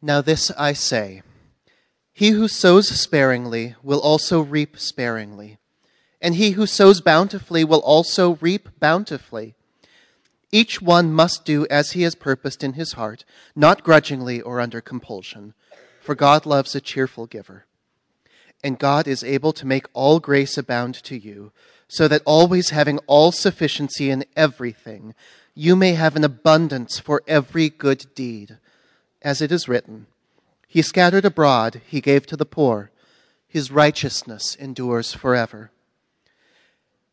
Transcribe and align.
Now, 0.00 0.20
this 0.20 0.52
I 0.52 0.74
say 0.74 1.22
He 2.12 2.30
who 2.30 2.46
sows 2.46 2.88
sparingly 2.88 3.74
will 3.82 3.98
also 3.98 4.40
reap 4.40 4.78
sparingly, 4.78 5.58
and 6.20 6.36
he 6.36 6.52
who 6.52 6.66
sows 6.66 7.00
bountifully 7.00 7.64
will 7.64 7.80
also 7.80 8.36
reap 8.40 8.68
bountifully. 8.78 9.56
Each 10.52 10.80
one 10.80 11.12
must 11.12 11.44
do 11.44 11.66
as 11.68 11.92
he 11.92 12.02
has 12.02 12.14
purposed 12.14 12.62
in 12.62 12.74
his 12.74 12.92
heart, 12.92 13.24
not 13.56 13.82
grudgingly 13.82 14.40
or 14.40 14.60
under 14.60 14.80
compulsion, 14.80 15.52
for 16.00 16.14
God 16.14 16.46
loves 16.46 16.76
a 16.76 16.80
cheerful 16.80 17.26
giver. 17.26 17.66
And 18.62 18.78
God 18.78 19.08
is 19.08 19.24
able 19.24 19.52
to 19.52 19.66
make 19.66 19.86
all 19.94 20.20
grace 20.20 20.56
abound 20.56 20.94
to 21.04 21.18
you, 21.18 21.50
so 21.88 22.06
that 22.06 22.22
always 22.24 22.70
having 22.70 22.98
all 23.08 23.32
sufficiency 23.32 24.10
in 24.10 24.24
everything, 24.36 25.14
you 25.54 25.74
may 25.74 25.94
have 25.94 26.14
an 26.14 26.24
abundance 26.24 27.00
for 27.00 27.22
every 27.26 27.68
good 27.68 28.06
deed 28.14 28.58
as 29.22 29.40
it 29.40 29.52
is 29.52 29.68
written, 29.68 30.06
He 30.66 30.82
scattered 30.82 31.24
abroad, 31.24 31.80
He 31.86 32.00
gave 32.00 32.26
to 32.26 32.36
the 32.36 32.46
poor, 32.46 32.90
His 33.46 33.70
righteousness 33.70 34.54
endures 34.54 35.12
forever. 35.12 35.70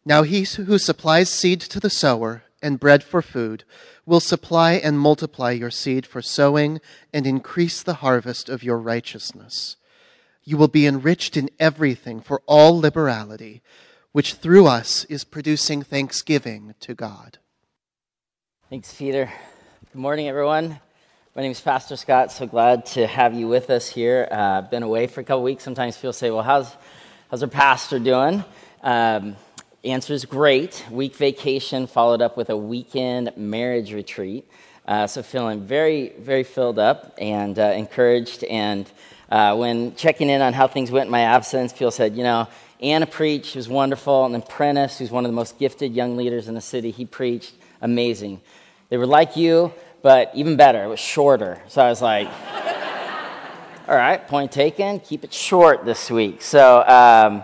Now 0.06 0.22
he 0.22 0.44
who 0.44 0.78
supplies 0.78 1.30
seed 1.30 1.60
to 1.62 1.80
the 1.80 1.90
sower 1.90 2.44
and 2.62 2.80
bread 2.80 3.04
for 3.04 3.24
food 3.24 3.64
will 4.06 4.20
supply 4.20 4.74
and 4.74 5.00
multiply 5.00 5.52
your 5.52 5.72
seed 5.72 6.06
for 6.06 6.22
sowing 6.22 6.80
and 7.12 7.26
increase 7.26 7.82
the 7.82 7.96
harvest 7.96 8.48
of 8.48 8.64
your 8.64 8.78
righteousness. 8.78 9.78
You 10.44 10.58
will 10.58 10.68
be 10.68 10.86
enriched 10.86 11.36
in 11.36 11.50
everything 11.60 12.22
for 12.22 12.44
all 12.46 12.80
liberality, 12.80 13.64
which 14.12 14.36
through 14.36 14.68
us 14.68 15.06
is 15.06 15.24
producing 15.24 15.82
thanksgiving 15.82 16.76
to 16.82 16.94
God. 16.94 17.40
Thanks, 18.70 18.94
Peter. 18.94 19.32
Good 19.92 20.00
morning, 20.00 20.30
everyone. 20.30 20.80
My 21.38 21.42
name 21.42 21.52
is 21.52 21.60
Pastor 21.60 21.98
Scott. 21.98 22.32
So 22.32 22.48
glad 22.48 22.86
to 22.94 23.06
have 23.06 23.34
you 23.34 23.50
with 23.50 23.70
us 23.70 23.90
here. 23.90 24.26
Uh, 24.32 24.62
been 24.62 24.84
away 24.84 25.06
for 25.08 25.20
a 25.20 25.24
couple 25.26 25.44
weeks. 25.44 25.66
Sometimes 25.66 25.98
people 25.98 26.14
say, 26.14 26.32
"Well, 26.32 26.44
how's 26.44 26.74
how's 27.30 27.44
our 27.44 27.50
pastor 27.50 28.00
doing?" 28.00 28.46
Um, 28.82 29.36
answer 29.84 30.14
is 30.14 30.24
great. 30.24 30.86
Week 30.90 31.14
vacation 31.14 31.88
followed 31.88 32.22
up 32.22 32.38
with 32.38 32.50
a 32.52 32.56
weekend 32.56 33.34
marriage 33.36 33.92
retreat. 33.92 34.50
Uh, 34.88 35.08
so 35.08 35.22
feeling 35.22 35.68
very, 35.68 36.14
very 36.20 36.44
filled 36.46 36.80
up 36.80 37.14
and 37.18 37.60
uh, 37.60 37.64
encouraged. 37.64 38.46
And 38.46 38.90
uh, 39.30 39.58
when 39.58 39.94
checking 39.98 40.30
in 40.30 40.42
on 40.42 40.54
how 40.54 40.68
things 40.68 40.90
went 40.90 41.08
in 41.08 41.12
my 41.12 41.24
absence, 41.24 41.74
people 41.74 41.92
said, 41.92 42.16
"You 42.16 42.24
know." 42.24 42.48
Anna 42.82 43.06
preached, 43.06 43.48
she 43.48 43.58
was 43.58 43.70
wonderful, 43.70 44.26
and 44.26 44.34
then 44.34 44.42
Prentice, 44.42 45.00
who's 45.00 45.10
one 45.10 45.26
of 45.26 45.32
the 45.32 45.36
most 45.36 45.58
gifted 45.58 45.94
young 45.94 46.18
leaders 46.18 46.50
in 46.50 46.56
the 46.56 46.62
city, 46.62 46.92
he 46.92 47.06
preached 47.06 47.54
amazing. 47.82 48.42
They 48.90 48.98
were 48.98 49.08
like 49.08 49.36
you, 49.36 49.74
but 50.06 50.30
even 50.36 50.56
better, 50.56 50.84
it 50.84 50.88
was 50.88 51.00
shorter. 51.00 51.60
So 51.68 51.82
I 51.82 51.90
was 51.90 52.00
like, 52.00 52.28
all 53.88 53.96
right, 53.96 54.28
point 54.28 54.52
taken, 54.52 55.00
keep 55.00 55.24
it 55.24 55.34
short 55.34 55.84
this 55.84 56.12
week. 56.12 56.44
So, 56.44 56.84
um, 56.88 57.44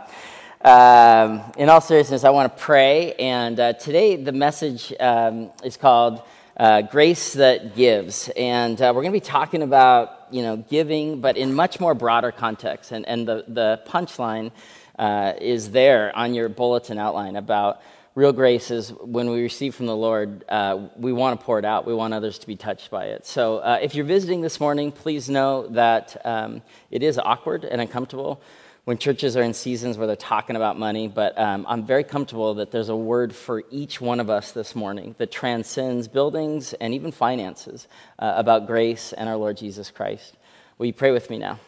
um, 0.63 1.41
in 1.57 1.69
all 1.69 1.81
seriousness, 1.81 2.23
I 2.23 2.29
want 2.29 2.55
to 2.55 2.63
pray. 2.63 3.13
And 3.13 3.59
uh, 3.59 3.73
today, 3.73 4.15
the 4.15 4.31
message 4.31 4.93
um, 4.99 5.49
is 5.63 5.75
called 5.75 6.21
uh, 6.55 6.83
Grace 6.83 7.33
That 7.33 7.75
Gives. 7.75 8.29
And 8.37 8.79
uh, 8.79 8.93
we're 8.93 9.01
going 9.01 9.13
to 9.13 9.19
be 9.19 9.25
talking 9.25 9.63
about, 9.63 10.27
you 10.29 10.43
know, 10.43 10.57
giving, 10.57 11.19
but 11.19 11.37
in 11.37 11.55
much 11.55 11.79
more 11.79 11.95
broader 11.95 12.31
context. 12.31 12.91
And, 12.91 13.07
and 13.07 13.27
the, 13.27 13.43
the 13.47 13.81
punchline 13.87 14.51
uh, 14.99 15.33
is 15.41 15.71
there 15.71 16.15
on 16.15 16.35
your 16.35 16.47
bulletin 16.47 16.99
outline 16.99 17.37
about 17.37 17.81
real 18.13 18.33
grace 18.33 18.71
is 18.71 18.89
when 18.89 19.29
we 19.29 19.41
receive 19.41 19.73
from 19.73 19.85
the 19.85 19.95
Lord, 19.95 20.43
uh, 20.49 20.87
we 20.97 21.13
want 21.13 21.39
to 21.39 21.45
pour 21.45 21.59
it 21.59 21.65
out. 21.65 21.87
We 21.87 21.93
want 21.93 22.13
others 22.13 22.39
to 22.39 22.47
be 22.47 22.55
touched 22.55 22.91
by 22.91 23.05
it. 23.05 23.25
So 23.25 23.59
uh, 23.59 23.79
if 23.81 23.95
you're 23.95 24.05
visiting 24.05 24.41
this 24.41 24.59
morning, 24.59 24.91
please 24.91 25.29
know 25.29 25.67
that 25.67 26.19
um, 26.25 26.61
it 26.89 27.03
is 27.03 27.17
awkward 27.17 27.63
and 27.63 27.79
uncomfortable 27.79 28.41
when 28.83 28.97
churches 28.97 29.37
are 29.37 29.43
in 29.43 29.53
seasons 29.53 29.97
where 29.97 30.07
they're 30.07 30.15
talking 30.15 30.55
about 30.55 30.77
money, 30.77 31.07
but 31.07 31.37
um, 31.37 31.65
I'm 31.69 31.85
very 31.85 32.03
comfortable 32.03 32.55
that 32.55 32.71
there's 32.71 32.89
a 32.89 32.95
word 32.95 33.33
for 33.33 33.63
each 33.69 34.01
one 34.01 34.19
of 34.19 34.29
us 34.29 34.53
this 34.53 34.75
morning 34.75 35.13
that 35.19 35.31
transcends 35.31 36.07
buildings 36.07 36.73
and 36.73 36.93
even 36.93 37.11
finances 37.11 37.87
uh, 38.17 38.33
about 38.35 38.65
grace 38.65 39.13
and 39.13 39.29
our 39.29 39.35
Lord 39.35 39.57
Jesus 39.57 39.91
Christ. 39.91 40.35
Will 40.79 40.87
you 40.87 40.93
pray 40.93 41.11
with 41.11 41.29
me 41.29 41.37
now? 41.37 41.59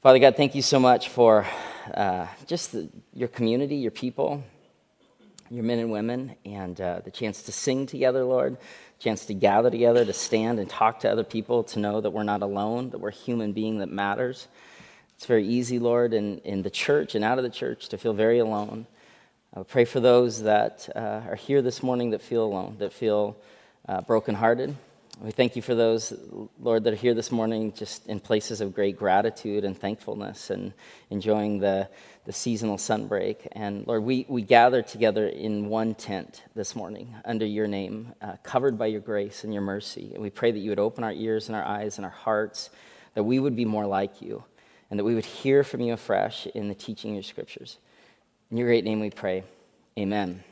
Father 0.00 0.20
God, 0.20 0.36
thank 0.36 0.54
you 0.54 0.62
so 0.62 0.78
much 0.78 1.08
for 1.08 1.44
uh, 1.92 2.28
just 2.46 2.70
the, 2.70 2.88
your 3.12 3.28
community, 3.28 3.76
your 3.76 3.90
people, 3.90 4.44
your 5.50 5.64
men 5.64 5.78
and 5.78 5.90
women, 5.90 6.36
and 6.44 6.80
uh, 6.80 7.00
the 7.04 7.10
chance 7.10 7.42
to 7.44 7.52
sing 7.52 7.86
together, 7.86 8.24
Lord, 8.24 8.56
chance 8.98 9.26
to 9.26 9.34
gather 9.34 9.70
together, 9.70 10.04
to 10.04 10.12
stand 10.12 10.58
and 10.58 10.68
talk 10.68 11.00
to 11.00 11.10
other 11.10 11.24
people, 11.24 11.64
to 11.64 11.78
know 11.78 12.00
that 12.00 12.10
we're 12.10 12.22
not 12.22 12.42
alone, 12.42 12.90
that 12.90 12.98
we're 12.98 13.10
a 13.10 13.12
human 13.12 13.52
being 13.52 13.78
that 13.78 13.90
matters. 13.90 14.48
It's 15.16 15.26
very 15.26 15.46
easy, 15.46 15.78
Lord, 15.78 16.14
in, 16.14 16.38
in 16.38 16.62
the 16.62 16.70
church 16.70 17.14
and 17.14 17.24
out 17.24 17.38
of 17.38 17.44
the 17.44 17.50
church 17.50 17.88
to 17.90 17.98
feel 17.98 18.14
very 18.14 18.38
alone. 18.38 18.86
I 19.54 19.62
pray 19.62 19.84
for 19.84 20.00
those 20.00 20.42
that 20.42 20.88
uh, 20.96 21.20
are 21.28 21.36
here 21.36 21.62
this 21.62 21.82
morning 21.82 22.10
that 22.10 22.22
feel 22.22 22.44
alone, 22.44 22.76
that 22.78 22.92
feel 22.92 23.36
uh, 23.88 24.00
brokenhearted. 24.00 24.74
We 25.20 25.30
thank 25.30 25.54
you 25.54 25.62
for 25.62 25.76
those, 25.76 26.12
Lord, 26.60 26.82
that 26.84 26.92
are 26.92 26.96
here 26.96 27.14
this 27.14 27.30
morning 27.30 27.72
just 27.72 28.08
in 28.08 28.18
places 28.18 28.60
of 28.60 28.74
great 28.74 28.98
gratitude 28.98 29.64
and 29.64 29.78
thankfulness 29.78 30.50
and 30.50 30.72
enjoying 31.08 31.60
the, 31.60 31.88
the 32.24 32.32
seasonal 32.32 32.76
sunbreak. 32.76 33.46
And 33.52 33.86
Lord, 33.86 34.02
we, 34.02 34.24
we 34.28 34.42
gather 34.42 34.82
together 34.82 35.26
in 35.26 35.68
one 35.68 35.94
tent 35.94 36.42
this 36.54 36.74
morning 36.74 37.14
under 37.24 37.44
your 37.44 37.66
name, 37.66 38.14
uh, 38.22 38.36
covered 38.42 38.78
by 38.78 38.86
your 38.86 39.00
grace 39.00 39.44
and 39.44 39.52
your 39.52 39.62
mercy. 39.62 40.12
And 40.14 40.22
we 40.22 40.30
pray 40.30 40.50
that 40.50 40.58
you 40.58 40.70
would 40.70 40.78
open 40.78 41.04
our 41.04 41.12
ears 41.12 41.48
and 41.48 41.56
our 41.56 41.64
eyes 41.64 41.98
and 41.98 42.04
our 42.04 42.10
hearts, 42.10 42.70
that 43.14 43.24
we 43.24 43.38
would 43.38 43.56
be 43.56 43.64
more 43.66 43.86
like 43.86 44.22
you, 44.22 44.44
and 44.90 44.98
that 44.98 45.04
we 45.04 45.14
would 45.14 45.26
hear 45.26 45.64
from 45.64 45.80
you 45.82 45.92
afresh 45.92 46.46
in 46.46 46.68
the 46.68 46.74
teaching 46.74 47.10
of 47.10 47.16
your 47.16 47.22
scriptures. 47.22 47.78
In 48.50 48.56
your 48.56 48.68
great 48.68 48.84
name 48.84 49.00
we 49.00 49.10
pray. 49.10 49.44
Amen. 49.98 50.42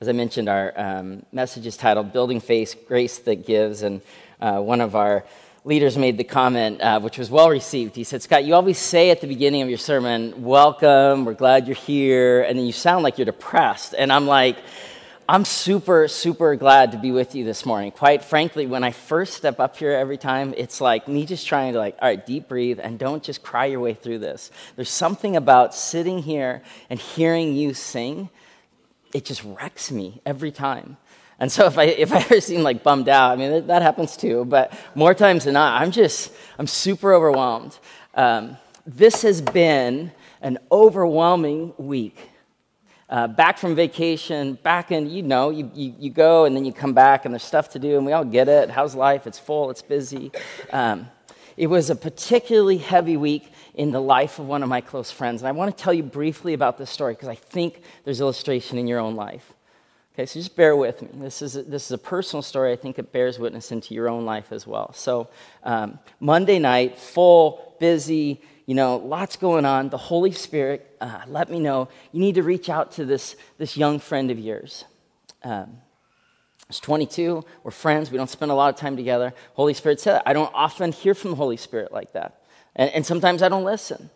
As 0.00 0.08
I 0.08 0.12
mentioned, 0.12 0.48
our 0.48 0.72
um, 0.76 1.24
message 1.30 1.64
is 1.64 1.76
titled 1.76 2.12
Building 2.12 2.40
Faith 2.40 2.86
Grace 2.88 3.18
That 3.20 3.46
Gives. 3.46 3.82
And 3.82 4.00
uh, 4.40 4.58
one 4.58 4.80
of 4.80 4.96
our 4.96 5.24
leaders 5.64 5.96
made 5.96 6.18
the 6.18 6.24
comment, 6.24 6.80
uh, 6.80 7.00
which 7.00 7.18
was 7.18 7.30
well 7.30 7.48
received. 7.48 7.94
He 7.94 8.04
said, 8.04 8.22
Scott, 8.22 8.44
you 8.44 8.54
always 8.54 8.78
say 8.78 9.10
at 9.10 9.20
the 9.20 9.26
beginning 9.26 9.62
of 9.62 9.68
your 9.68 9.78
sermon, 9.78 10.42
Welcome, 10.42 11.24
we're 11.24 11.34
glad 11.34 11.66
you're 11.66 11.76
here. 11.76 12.42
And 12.42 12.58
then 12.58 12.66
you 12.66 12.72
sound 12.72 13.04
like 13.04 13.18
you're 13.18 13.26
depressed. 13.26 13.94
And 13.96 14.12
I'm 14.12 14.26
like, 14.26 14.56
I'm 15.28 15.44
super, 15.44 16.08
super 16.08 16.56
glad 16.56 16.92
to 16.92 16.98
be 16.98 17.12
with 17.12 17.34
you 17.36 17.44
this 17.44 17.64
morning. 17.64 17.92
Quite 17.92 18.24
frankly, 18.24 18.66
when 18.66 18.82
I 18.82 18.90
first 18.90 19.34
step 19.34 19.60
up 19.60 19.76
here 19.76 19.92
every 19.92 20.18
time, 20.18 20.52
it's 20.56 20.80
like 20.80 21.06
me 21.06 21.24
just 21.26 21.46
trying 21.46 21.74
to, 21.74 21.78
like, 21.78 21.96
all 22.02 22.08
right, 22.08 22.26
deep 22.26 22.48
breathe 22.48 22.80
and 22.82 22.98
don't 22.98 23.22
just 23.22 23.42
cry 23.42 23.66
your 23.66 23.80
way 23.80 23.94
through 23.94 24.18
this. 24.18 24.50
There's 24.74 24.90
something 24.90 25.36
about 25.36 25.74
sitting 25.74 26.18
here 26.18 26.62
and 26.90 26.98
hearing 26.98 27.54
you 27.54 27.72
sing 27.72 28.30
it 29.12 29.24
just 29.24 29.44
wrecks 29.44 29.90
me 29.90 30.20
every 30.24 30.50
time. 30.50 30.96
And 31.42 31.50
so 31.50 31.66
if 31.66 31.76
I, 31.76 31.86
if 31.86 32.12
I 32.12 32.18
ever 32.18 32.40
seem 32.40 32.62
like 32.62 32.84
bummed 32.84 33.08
out, 33.08 33.32
I 33.32 33.36
mean, 33.36 33.50
that, 33.50 33.66
that 33.66 33.82
happens 33.82 34.16
too, 34.16 34.44
but 34.44 34.72
more 34.94 35.12
times 35.12 35.42
than 35.42 35.54
not, 35.54 35.82
I'm 35.82 35.90
just, 35.90 36.32
I'm 36.56 36.68
super 36.68 37.12
overwhelmed. 37.12 37.76
Um, 38.14 38.56
this 38.86 39.22
has 39.22 39.40
been 39.42 40.12
an 40.40 40.58
overwhelming 40.70 41.74
week. 41.78 42.16
Uh, 43.10 43.26
back 43.26 43.58
from 43.58 43.74
vacation, 43.74 44.54
back 44.62 44.92
in, 44.92 45.10
you 45.10 45.24
know, 45.24 45.50
you, 45.50 45.68
you, 45.74 45.92
you, 45.98 46.10
go 46.10 46.44
and 46.44 46.54
then 46.54 46.64
you 46.64 46.72
come 46.72 46.94
back 46.94 47.24
and 47.24 47.34
there's 47.34 47.42
stuff 47.42 47.70
to 47.70 47.80
do 47.80 47.96
and 47.96 48.06
we 48.06 48.12
all 48.12 48.24
get 48.24 48.48
it. 48.48 48.70
How's 48.70 48.94
life? 48.94 49.26
It's 49.26 49.40
full, 49.40 49.68
it's 49.68 49.82
busy. 49.82 50.30
Um, 50.72 51.10
it 51.56 51.66
was 51.66 51.90
a 51.90 51.96
particularly 51.96 52.78
heavy 52.78 53.16
week 53.16 53.52
in 53.74 53.90
the 53.90 54.00
life 54.00 54.38
of 54.38 54.46
one 54.46 54.62
of 54.62 54.68
my 54.68 54.80
close 54.80 55.10
friends. 55.10 55.42
And 55.42 55.48
I 55.48 55.52
want 55.52 55.76
to 55.76 55.82
tell 55.82 55.92
you 55.92 56.04
briefly 56.04 56.54
about 56.54 56.78
this 56.78 56.88
story 56.88 57.14
because 57.14 57.28
I 57.28 57.34
think 57.34 57.82
there's 58.04 58.20
illustration 58.20 58.78
in 58.78 58.86
your 58.86 59.00
own 59.00 59.16
life. 59.16 59.51
Okay, 60.14 60.26
so 60.26 60.38
just 60.38 60.56
bear 60.56 60.76
with 60.76 61.00
me. 61.00 61.08
This 61.14 61.40
is 61.40 61.56
a, 61.56 61.62
this 61.62 61.86
is 61.86 61.92
a 61.92 61.98
personal 61.98 62.42
story. 62.42 62.70
I 62.72 62.76
think 62.76 62.98
it 62.98 63.12
bears 63.12 63.38
witness 63.38 63.72
into 63.72 63.94
your 63.94 64.10
own 64.10 64.26
life 64.26 64.52
as 64.52 64.66
well. 64.66 64.92
So, 64.92 65.28
um, 65.62 65.98
Monday 66.20 66.58
night, 66.58 66.98
full, 66.98 67.74
busy, 67.80 68.42
you 68.66 68.74
know, 68.74 68.96
lots 68.96 69.36
going 69.36 69.64
on. 69.64 69.88
The 69.88 69.96
Holy 69.96 70.32
Spirit 70.32 70.96
uh, 71.00 71.22
let 71.28 71.48
me 71.48 71.58
know 71.60 71.88
you 72.12 72.20
need 72.20 72.34
to 72.34 72.42
reach 72.42 72.68
out 72.68 72.92
to 72.92 73.06
this, 73.06 73.36
this 73.56 73.74
young 73.78 73.98
friend 73.98 74.30
of 74.30 74.38
yours. 74.38 74.84
Um, 75.44 75.78
I 76.60 76.68
was 76.68 76.80
22. 76.80 77.42
We're 77.64 77.70
friends. 77.70 78.10
We 78.10 78.18
don't 78.18 78.28
spend 78.28 78.50
a 78.52 78.54
lot 78.54 78.72
of 78.72 78.78
time 78.78 78.96
together. 78.96 79.32
Holy 79.54 79.72
Spirit 79.72 79.98
said, 79.98 80.20
I 80.26 80.34
don't 80.34 80.52
often 80.54 80.92
hear 80.92 81.14
from 81.14 81.30
the 81.30 81.36
Holy 81.36 81.56
Spirit 81.56 81.90
like 81.90 82.12
that. 82.12 82.42
And, 82.76 82.90
and 82.90 83.06
sometimes 83.06 83.42
I 83.42 83.48
don't 83.48 83.64
listen. 83.64 84.10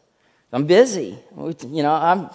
I'm 0.52 0.66
busy. 0.66 1.18
You 1.36 1.82
know, 1.82 1.92
I'm, 1.92 2.30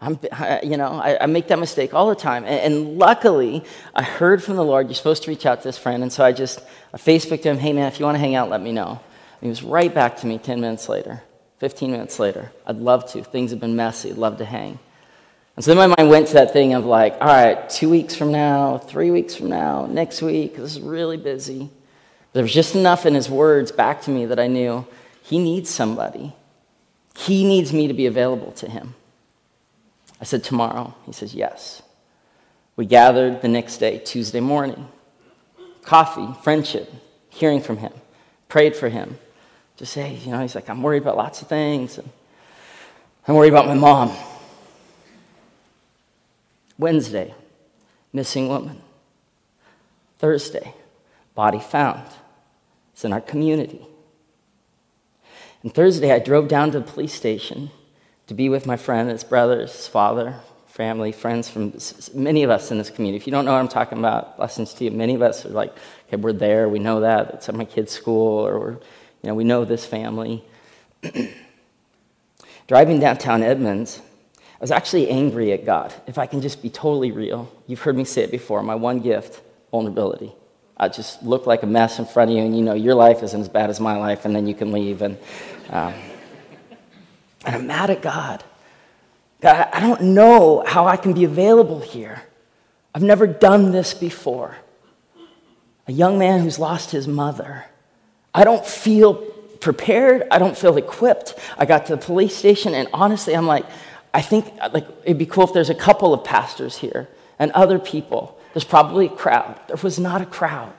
I'm, 0.00 0.18
you 0.62 0.76
know, 0.76 0.92
I, 0.92 1.22
I, 1.22 1.26
make 1.26 1.48
that 1.48 1.58
mistake 1.58 1.94
all 1.94 2.10
the 2.10 2.14
time. 2.14 2.44
And, 2.44 2.74
and, 2.74 2.98
luckily, 2.98 3.64
I 3.94 4.02
heard 4.02 4.42
from 4.42 4.56
the 4.56 4.64
Lord, 4.64 4.88
you're 4.88 4.94
supposed 4.94 5.22
to 5.22 5.30
reach 5.30 5.46
out 5.46 5.62
to 5.62 5.68
this 5.68 5.78
friend. 5.78 6.02
And 6.02 6.12
so 6.12 6.22
I 6.22 6.32
just, 6.32 6.60
I 6.92 6.98
Facebooked 6.98 7.44
him, 7.44 7.56
hey 7.56 7.72
man, 7.72 7.86
if 7.88 7.98
you 7.98 8.04
want 8.04 8.16
to 8.16 8.20
hang 8.20 8.34
out, 8.34 8.50
let 8.50 8.60
me 8.60 8.72
know. 8.72 8.90
And 8.90 9.40
he 9.40 9.48
was 9.48 9.62
right 9.62 9.92
back 9.92 10.18
to 10.18 10.26
me 10.26 10.38
10 10.38 10.60
minutes 10.60 10.88
later, 10.90 11.22
15 11.60 11.90
minutes 11.90 12.18
later. 12.18 12.52
I'd 12.66 12.76
love 12.76 13.10
to. 13.12 13.24
Things 13.24 13.52
have 13.52 13.60
been 13.60 13.74
messy. 13.74 14.10
I'd 14.10 14.18
love 14.18 14.36
to 14.38 14.44
hang. 14.44 14.78
And 15.56 15.64
so 15.64 15.74
then 15.74 15.78
my 15.88 15.94
mind 15.96 16.10
went 16.10 16.28
to 16.28 16.34
that 16.34 16.52
thing 16.52 16.74
of 16.74 16.84
like, 16.84 17.14
all 17.14 17.28
right, 17.28 17.68
two 17.70 17.88
weeks 17.88 18.14
from 18.14 18.30
now, 18.30 18.76
three 18.76 19.10
weeks 19.10 19.34
from 19.34 19.48
now, 19.48 19.86
next 19.86 20.20
week, 20.20 20.56
this 20.56 20.76
is 20.76 20.80
really 20.80 21.16
busy. 21.16 21.70
There 22.34 22.42
was 22.42 22.52
just 22.52 22.74
enough 22.74 23.06
in 23.06 23.14
his 23.14 23.30
words 23.30 23.72
back 23.72 24.02
to 24.02 24.10
me 24.10 24.26
that 24.26 24.38
I 24.38 24.46
knew 24.46 24.86
he 25.22 25.38
needs 25.38 25.70
somebody. 25.70 26.34
He 27.16 27.44
needs 27.44 27.72
me 27.72 27.88
to 27.88 27.94
be 27.94 28.04
available 28.04 28.52
to 28.52 28.68
him. 28.68 28.94
I 30.20 30.24
said, 30.24 30.44
Tomorrow. 30.44 30.94
He 31.04 31.12
says, 31.12 31.34
Yes. 31.34 31.82
We 32.76 32.84
gathered 32.84 33.40
the 33.40 33.48
next 33.48 33.78
day, 33.78 33.98
Tuesday 33.98 34.40
morning. 34.40 34.88
Coffee, 35.82 36.28
friendship, 36.42 36.92
hearing 37.30 37.60
from 37.60 37.78
him, 37.78 37.92
prayed 38.48 38.76
for 38.76 38.88
him. 38.88 39.18
Just 39.76 39.92
say, 39.92 40.14
you 40.14 40.30
know, 40.30 40.40
he's 40.40 40.54
like, 40.54 40.68
I'm 40.68 40.82
worried 40.82 41.02
about 41.02 41.16
lots 41.16 41.42
of 41.42 41.48
things. 41.48 41.98
I'm 43.26 43.34
worried 43.34 43.52
about 43.52 43.66
my 43.66 43.74
mom. 43.74 44.14
Wednesday, 46.78 47.34
missing 48.12 48.48
woman. 48.48 48.80
Thursday, 50.18 50.74
body 51.34 51.60
found. 51.60 52.08
It's 52.92 53.04
in 53.04 53.12
our 53.12 53.20
community. 53.20 53.86
And 55.62 55.74
Thursday, 55.74 56.12
I 56.12 56.18
drove 56.18 56.48
down 56.48 56.72
to 56.72 56.80
the 56.80 56.84
police 56.84 57.12
station 57.12 57.70
to 58.26 58.34
be 58.34 58.48
with 58.48 58.66
my 58.66 58.76
friend, 58.76 59.08
his 59.08 59.24
brother, 59.24 59.60
his 59.60 59.86
father, 59.86 60.40
family, 60.66 61.10
friends 61.10 61.48
from 61.48 61.72
many 62.14 62.42
of 62.42 62.50
us 62.50 62.70
in 62.70 62.78
this 62.78 62.90
community. 62.90 63.16
If 63.16 63.26
you 63.26 63.30
don't 63.30 63.44
know 63.44 63.52
what 63.52 63.60
I'm 63.60 63.68
talking 63.68 63.98
about, 63.98 64.36
blessings 64.36 64.74
to 64.74 64.84
you. 64.84 64.90
Many 64.90 65.14
of 65.14 65.22
us 65.22 65.46
are 65.46 65.50
like, 65.50 65.74
okay, 66.08 66.16
we're 66.16 66.34
there, 66.34 66.68
we 66.68 66.78
know 66.78 67.00
that. 67.00 67.30
It's 67.34 67.48
at 67.48 67.54
my 67.54 67.64
kid's 67.64 67.92
school, 67.92 68.46
or 68.46 68.72
you 69.22 69.28
know, 69.28 69.34
we 69.34 69.44
know 69.44 69.64
this 69.64 69.86
family. 69.86 70.44
Driving 72.68 73.00
downtown 73.00 73.42
Edmonds, 73.42 74.02
I 74.36 74.58
was 74.60 74.70
actually 74.70 75.08
angry 75.08 75.52
at 75.52 75.64
God. 75.64 75.94
If 76.06 76.18
I 76.18 76.26
can 76.26 76.42
just 76.42 76.62
be 76.62 76.68
totally 76.68 77.12
real, 77.12 77.50
you've 77.66 77.80
heard 77.80 77.96
me 77.96 78.04
say 78.04 78.22
it 78.22 78.30
before. 78.30 78.62
My 78.62 78.74
one 78.74 79.00
gift, 79.00 79.40
vulnerability. 79.70 80.32
I 80.76 80.88
just 80.88 81.22
look 81.22 81.46
like 81.46 81.62
a 81.62 81.66
mess 81.66 81.98
in 81.98 82.04
front 82.04 82.30
of 82.30 82.36
you, 82.36 82.42
and 82.42 82.54
you 82.54 82.62
know 82.62 82.74
your 82.74 82.94
life 82.94 83.22
isn't 83.22 83.40
as 83.40 83.48
bad 83.48 83.70
as 83.70 83.80
my 83.80 83.96
life, 83.96 84.26
and 84.26 84.36
then 84.36 84.46
you 84.46 84.54
can 84.54 84.72
leave. 84.72 85.00
And, 85.00 85.16
um, 85.70 85.94
and 87.46 87.54
I'm 87.54 87.66
mad 87.66 87.90
at 87.90 88.02
God. 88.02 88.44
God, 89.40 89.68
I 89.72 89.80
don't 89.80 90.02
know 90.02 90.64
how 90.66 90.86
I 90.86 90.96
can 90.96 91.12
be 91.12 91.24
available 91.24 91.80
here. 91.80 92.22
I've 92.94 93.02
never 93.02 93.26
done 93.26 93.70
this 93.70 93.94
before. 93.94 94.56
A 95.86 95.92
young 95.92 96.18
man 96.18 96.42
who's 96.42 96.58
lost 96.58 96.90
his 96.90 97.06
mother. 97.06 97.64
I 98.34 98.44
don't 98.44 98.66
feel 98.66 99.14
prepared. 99.60 100.26
I 100.30 100.38
don't 100.38 100.56
feel 100.56 100.76
equipped. 100.76 101.34
I 101.56 101.64
got 101.64 101.86
to 101.86 101.96
the 101.96 102.02
police 102.02 102.34
station, 102.34 102.74
and 102.74 102.88
honestly, 102.92 103.36
I'm 103.36 103.46
like, 103.46 103.66
I 104.12 104.22
think 104.22 104.52
like 104.72 104.86
it'd 105.04 105.18
be 105.18 105.26
cool 105.26 105.44
if 105.44 105.52
there's 105.52 105.70
a 105.70 105.74
couple 105.74 106.12
of 106.12 106.24
pastors 106.24 106.76
here 106.76 107.08
and 107.38 107.52
other 107.52 107.78
people. 107.78 108.40
There's 108.54 108.64
probably 108.64 109.06
a 109.06 109.10
crowd. 109.10 109.60
There 109.68 109.76
was 109.76 109.98
not 109.98 110.22
a 110.22 110.26
crowd. 110.26 110.72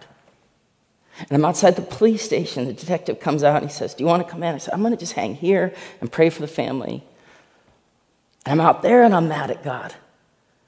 And 1.19 1.31
I'm 1.31 1.45
outside 1.45 1.75
the 1.75 1.81
police 1.81 2.23
station. 2.23 2.65
The 2.65 2.73
detective 2.73 3.19
comes 3.19 3.43
out 3.43 3.61
and 3.61 3.71
he 3.71 3.75
says, 3.75 3.93
Do 3.93 4.03
you 4.03 4.07
want 4.07 4.25
to 4.25 4.31
come 4.31 4.43
in? 4.43 4.55
I 4.55 4.57
said, 4.59 4.73
I'm 4.73 4.81
going 4.81 4.93
to 4.93 4.99
just 4.99 5.13
hang 5.13 5.35
here 5.35 5.73
and 5.99 6.11
pray 6.11 6.29
for 6.29 6.41
the 6.41 6.47
family. 6.47 7.03
And 8.45 8.59
I'm 8.59 8.65
out 8.65 8.81
there 8.81 9.03
and 9.03 9.13
I'm 9.13 9.27
mad 9.27 9.51
at 9.51 9.63
God. 9.63 9.93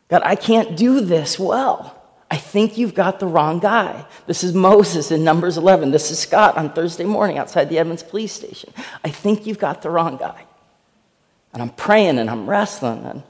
God, 0.10 0.24
I 0.26 0.36
can't 0.36 0.76
do 0.76 1.02
this 1.02 1.38
well. 1.38 1.96
I 2.32 2.38
think 2.38 2.78
you've 2.78 2.94
got 2.94 3.20
the 3.20 3.28
wrong 3.28 3.60
guy. 3.60 4.06
This 4.28 4.44
is 4.44 4.54
Moses 4.54 5.12
in 5.12 5.24
Numbers 5.24 5.58
11. 5.58 5.92
This 5.92 6.12
is 6.12 6.20
Scott 6.20 6.58
on 6.58 6.72
Thursday 6.72 7.06
morning 7.06 7.38
outside 7.38 7.70
the 7.70 7.80
Edmonds 7.80 8.04
police 8.04 8.34
station. 8.34 8.72
I 9.04 9.10
think 9.10 9.48
you've 9.48 9.60
got 9.60 9.82
the 9.82 9.90
wrong 9.90 10.18
guy. 10.18 10.46
And 11.54 11.62
I'm 11.62 11.70
praying 11.70 12.20
and 12.20 12.30
I'm 12.30 12.48
wrestling. 12.48 13.04
And, 13.06 13.24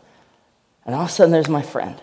and 0.86 0.96
all 0.96 1.04
of 1.04 1.10
a 1.10 1.12
sudden, 1.12 1.32
there's 1.32 1.48
my 1.48 1.62
friend. 1.62 1.96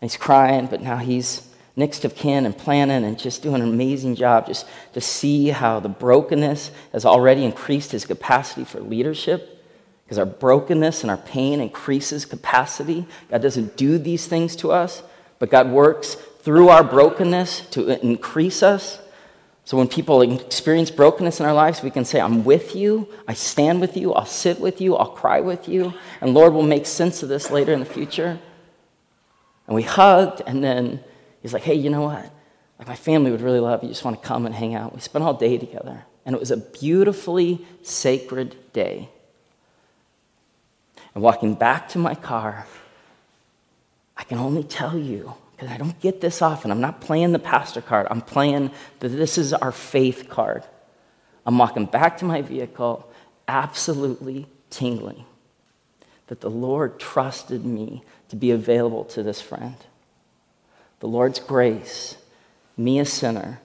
And 0.00 0.10
he's 0.10 0.18
crying, 0.18 0.66
but 0.66 0.82
now 0.82 0.96
he's 0.98 1.46
next 1.76 2.04
of 2.06 2.14
kin 2.16 2.46
and 2.46 2.56
planning 2.56 3.04
and 3.04 3.18
just 3.18 3.42
doing 3.42 3.56
an 3.62 3.68
amazing 3.68 4.14
job 4.14 4.46
just 4.46 4.66
to 4.94 5.00
see 5.00 5.48
how 5.48 5.78
the 5.78 5.88
brokenness 5.88 6.70
has 6.92 7.04
already 7.04 7.44
increased 7.44 7.92
his 7.92 8.06
capacity 8.06 8.64
for 8.64 8.80
leadership 8.80 9.62
because 10.06 10.18
our 10.18 10.26
brokenness 10.26 11.02
and 11.02 11.10
our 11.10 11.16
pain 11.16 11.60
increases 11.60 12.24
capacity. 12.24 13.06
God 13.28 13.42
doesn't 13.42 13.76
do 13.76 13.98
these 13.98 14.26
things 14.26 14.54
to 14.56 14.70
us, 14.70 15.02
but 15.38 15.50
God 15.50 15.70
works 15.70 16.14
through 16.14 16.68
our 16.68 16.84
brokenness 16.84 17.68
to 17.70 17.88
increase 18.00 18.62
us. 18.62 19.00
So 19.64 19.76
when 19.76 19.88
people 19.88 20.22
experience 20.22 20.92
brokenness 20.92 21.40
in 21.40 21.46
our 21.46 21.52
lives, 21.52 21.82
we 21.82 21.90
can 21.90 22.04
say, 22.04 22.20
I'm 22.20 22.44
with 22.44 22.76
you, 22.76 23.08
I 23.26 23.34
stand 23.34 23.80
with 23.80 23.96
you, 23.96 24.14
I'll 24.14 24.24
sit 24.24 24.60
with 24.60 24.80
you, 24.80 24.94
I'll 24.94 25.10
cry 25.10 25.40
with 25.40 25.68
you, 25.68 25.92
and 26.20 26.32
Lord 26.32 26.52
will 26.52 26.62
make 26.62 26.86
sense 26.86 27.24
of 27.24 27.28
this 27.28 27.50
later 27.50 27.72
in 27.72 27.80
the 27.80 27.84
future. 27.84 28.38
And 29.66 29.74
we 29.74 29.82
hugged, 29.82 30.40
and 30.46 30.62
then 30.62 31.02
he's 31.46 31.52
like, 31.52 31.62
hey, 31.62 31.74
you 31.74 31.90
know 31.90 32.02
what? 32.02 32.28
Like 32.78 32.88
my 32.88 32.96
family 32.96 33.30
would 33.30 33.40
really 33.40 33.60
love 33.60 33.82
you, 33.82 33.88
just 33.88 34.04
want 34.04 34.20
to 34.20 34.26
come 34.26 34.46
and 34.46 34.54
hang 34.54 34.74
out. 34.74 34.94
We 34.94 35.00
spent 35.00 35.24
all 35.24 35.34
day 35.34 35.56
together, 35.58 36.04
and 36.24 36.34
it 36.34 36.40
was 36.40 36.50
a 36.50 36.56
beautifully 36.56 37.64
sacred 37.82 38.56
day. 38.72 39.08
And 41.14 41.22
walking 41.22 41.54
back 41.54 41.88
to 41.90 41.98
my 41.98 42.14
car, 42.14 42.66
I 44.16 44.24
can 44.24 44.38
only 44.38 44.64
tell 44.64 44.98
you, 44.98 45.34
because 45.52 45.70
I 45.70 45.76
don't 45.76 45.98
get 46.00 46.20
this 46.20 46.42
often. 46.42 46.70
I'm 46.70 46.80
not 46.80 47.00
playing 47.00 47.32
the 47.32 47.38
pastor 47.38 47.80
card, 47.80 48.08
I'm 48.10 48.22
playing 48.22 48.72
that 48.98 49.08
this 49.08 49.38
is 49.38 49.54
our 49.54 49.72
faith 49.72 50.28
card. 50.28 50.64
I'm 51.46 51.58
walking 51.58 51.86
back 51.86 52.18
to 52.18 52.24
my 52.24 52.42
vehicle, 52.42 53.08
absolutely 53.46 54.48
tingling 54.68 55.24
that 56.26 56.40
the 56.40 56.50
Lord 56.50 56.98
trusted 56.98 57.64
me 57.64 58.02
to 58.30 58.36
be 58.36 58.50
available 58.50 59.04
to 59.04 59.22
this 59.22 59.40
friend. 59.40 59.76
The 61.00 61.08
Lord's 61.08 61.38
grace, 61.38 62.16
me 62.76 62.98
a 62.98 63.04
sinner, 63.04 63.60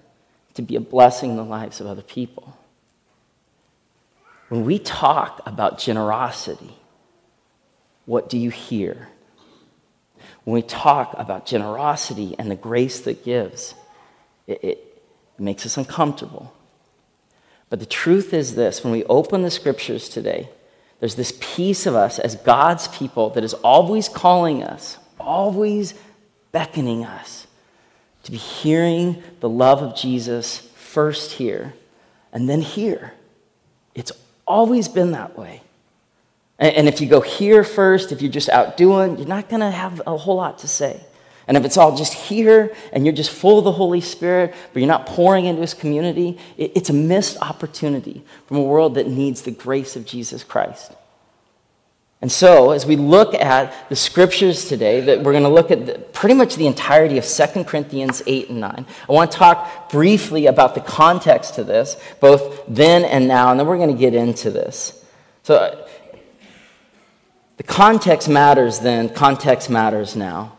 to 0.54 0.62
be 0.62 0.76
a 0.76 0.82
blessing 0.82 1.32
in 1.32 1.38
the 1.38 1.44
lives 1.44 1.80
of 1.80 1.88
other 1.88 2.02
people. 2.02 2.58
When 4.50 4.66
we 4.66 4.80
talk 4.80 5.42
about 5.46 5.80
generosity, 5.80 6.76
what 8.06 8.30
do 8.30 8.38
you 8.38 8.50
hear? 8.50 9.08
When 10.44 10.54
we 10.56 10.62
talk 10.62 11.16
about 11.18 11.46
generosity 11.46 12.36
and 12.38 12.52
the 12.52 12.56
grace 12.56 13.00
that 13.02 13.24
gives, 13.24 13.76
it, 14.48 14.64
it 14.64 15.04
makes 15.40 15.66
us 15.66 15.78
uncomfortable. 15.78 16.54
But 17.70 17.80
the 17.80 17.86
truth 17.86 18.34
is 18.34 18.56
this 18.56 18.84
when 18.84 18.92
we 18.92 19.06
open 19.06 19.44
the 19.44 19.52
scriptures 19.52 20.10
today, 20.10 20.50
there's 21.00 21.16
this 21.16 21.34
piece 21.40 21.86
of 21.86 21.96
us 21.96 22.20
as 22.20 22.36
God's 22.36 22.90
people 22.90 23.30
that 23.32 23.44
is 23.44 23.54
always 23.54 24.10
calling 24.10 24.64
us, 24.64 24.98
always 25.20 25.94
beckoning 26.52 27.06
us 27.06 27.48
to 28.24 28.32
be 28.32 28.38
hearing 28.38 29.22
the 29.40 29.50
love 29.50 29.82
of 29.82 29.96
Jesus 29.96 30.58
first 30.76 31.34
here 31.34 31.74
and 32.32 32.50
then 32.50 32.62
here. 32.62 33.14
It's 33.96 34.12
always 34.46 34.88
been 34.88 35.12
that 35.12 35.38
way. 35.38 35.62
And 36.60 36.88
if 36.88 37.02
you 37.02 37.08
go 37.08 37.22
here 37.22 37.64
first, 37.64 38.12
if 38.12 38.22
you're 38.22 38.32
just 38.32 38.50
out 38.50 38.78
doing, 38.78 39.18
you're 39.18 39.28
not 39.28 39.50
going 39.50 39.62
to 39.62 39.72
have 39.72 40.02
a 40.06 40.16
whole 40.16 40.36
lot 40.36 40.60
to 40.60 40.68
say. 40.68 41.04
And 41.48 41.58
if 41.58 41.66
it's 41.66 41.76
all 41.76 41.98
just 41.98 42.14
here 42.14 42.74
and 42.94 43.04
you're 43.04 43.16
just 43.16 43.32
full 43.32 43.58
of 43.58 43.64
the 43.64 43.72
Holy 43.72 44.00
Spirit, 44.00 44.54
but 44.72 44.80
you're 44.80 44.88
not 44.88 45.08
pouring 45.08 45.46
into 45.46 45.62
His 45.62 45.74
community, 45.74 46.38
it's 46.58 46.92
a 46.92 46.94
missed 46.94 47.38
opportunity 47.42 48.24
from 48.46 48.58
a 48.58 48.62
world 48.62 48.96
that 48.96 49.08
needs 49.08 49.42
the 49.42 49.52
grace 49.52 49.96
of 49.96 50.06
Jesus 50.06 50.44
Christ. 50.44 50.94
And 52.22 52.32
so, 52.32 52.70
as 52.70 52.86
we 52.86 52.98
look 52.98 53.34
at 53.34 53.90
the 53.90 53.96
scriptures 53.96 54.66
today, 54.66 55.02
that 55.02 55.24
we're 55.24 55.32
going 55.32 55.44
to 55.44 55.50
look 55.50 55.72
at 55.72 55.88
the, 55.88 55.98
pretty 55.98 56.36
much 56.36 56.56
the 56.56 56.68
entirety 56.68 57.18
of 57.18 57.26
2 57.26 57.64
Corinthians 57.64 58.22
8 58.28 58.50
and 58.50 58.60
9. 58.62 58.86
I 59.10 59.12
want 59.12 59.32
to 59.32 59.38
talk 59.38 59.90
briefly 59.90 60.46
about 60.46 60.76
the 60.76 60.82
context 60.82 61.56
to 61.56 61.64
this, 61.64 61.98
both 62.20 62.64
then 62.68 63.06
and 63.06 63.28
now, 63.28 63.50
and 63.50 63.60
then 63.60 63.66
we're 63.66 63.78
going 63.78 63.92
to 63.92 64.00
get 64.00 64.14
into 64.14 64.52
this. 64.52 65.04
So, 65.42 65.88
the 67.58 67.64
context 67.64 68.30
matters 68.30 68.80
then, 68.80 69.10
context 69.10 69.72
matters 69.72 70.16
now. 70.16 70.58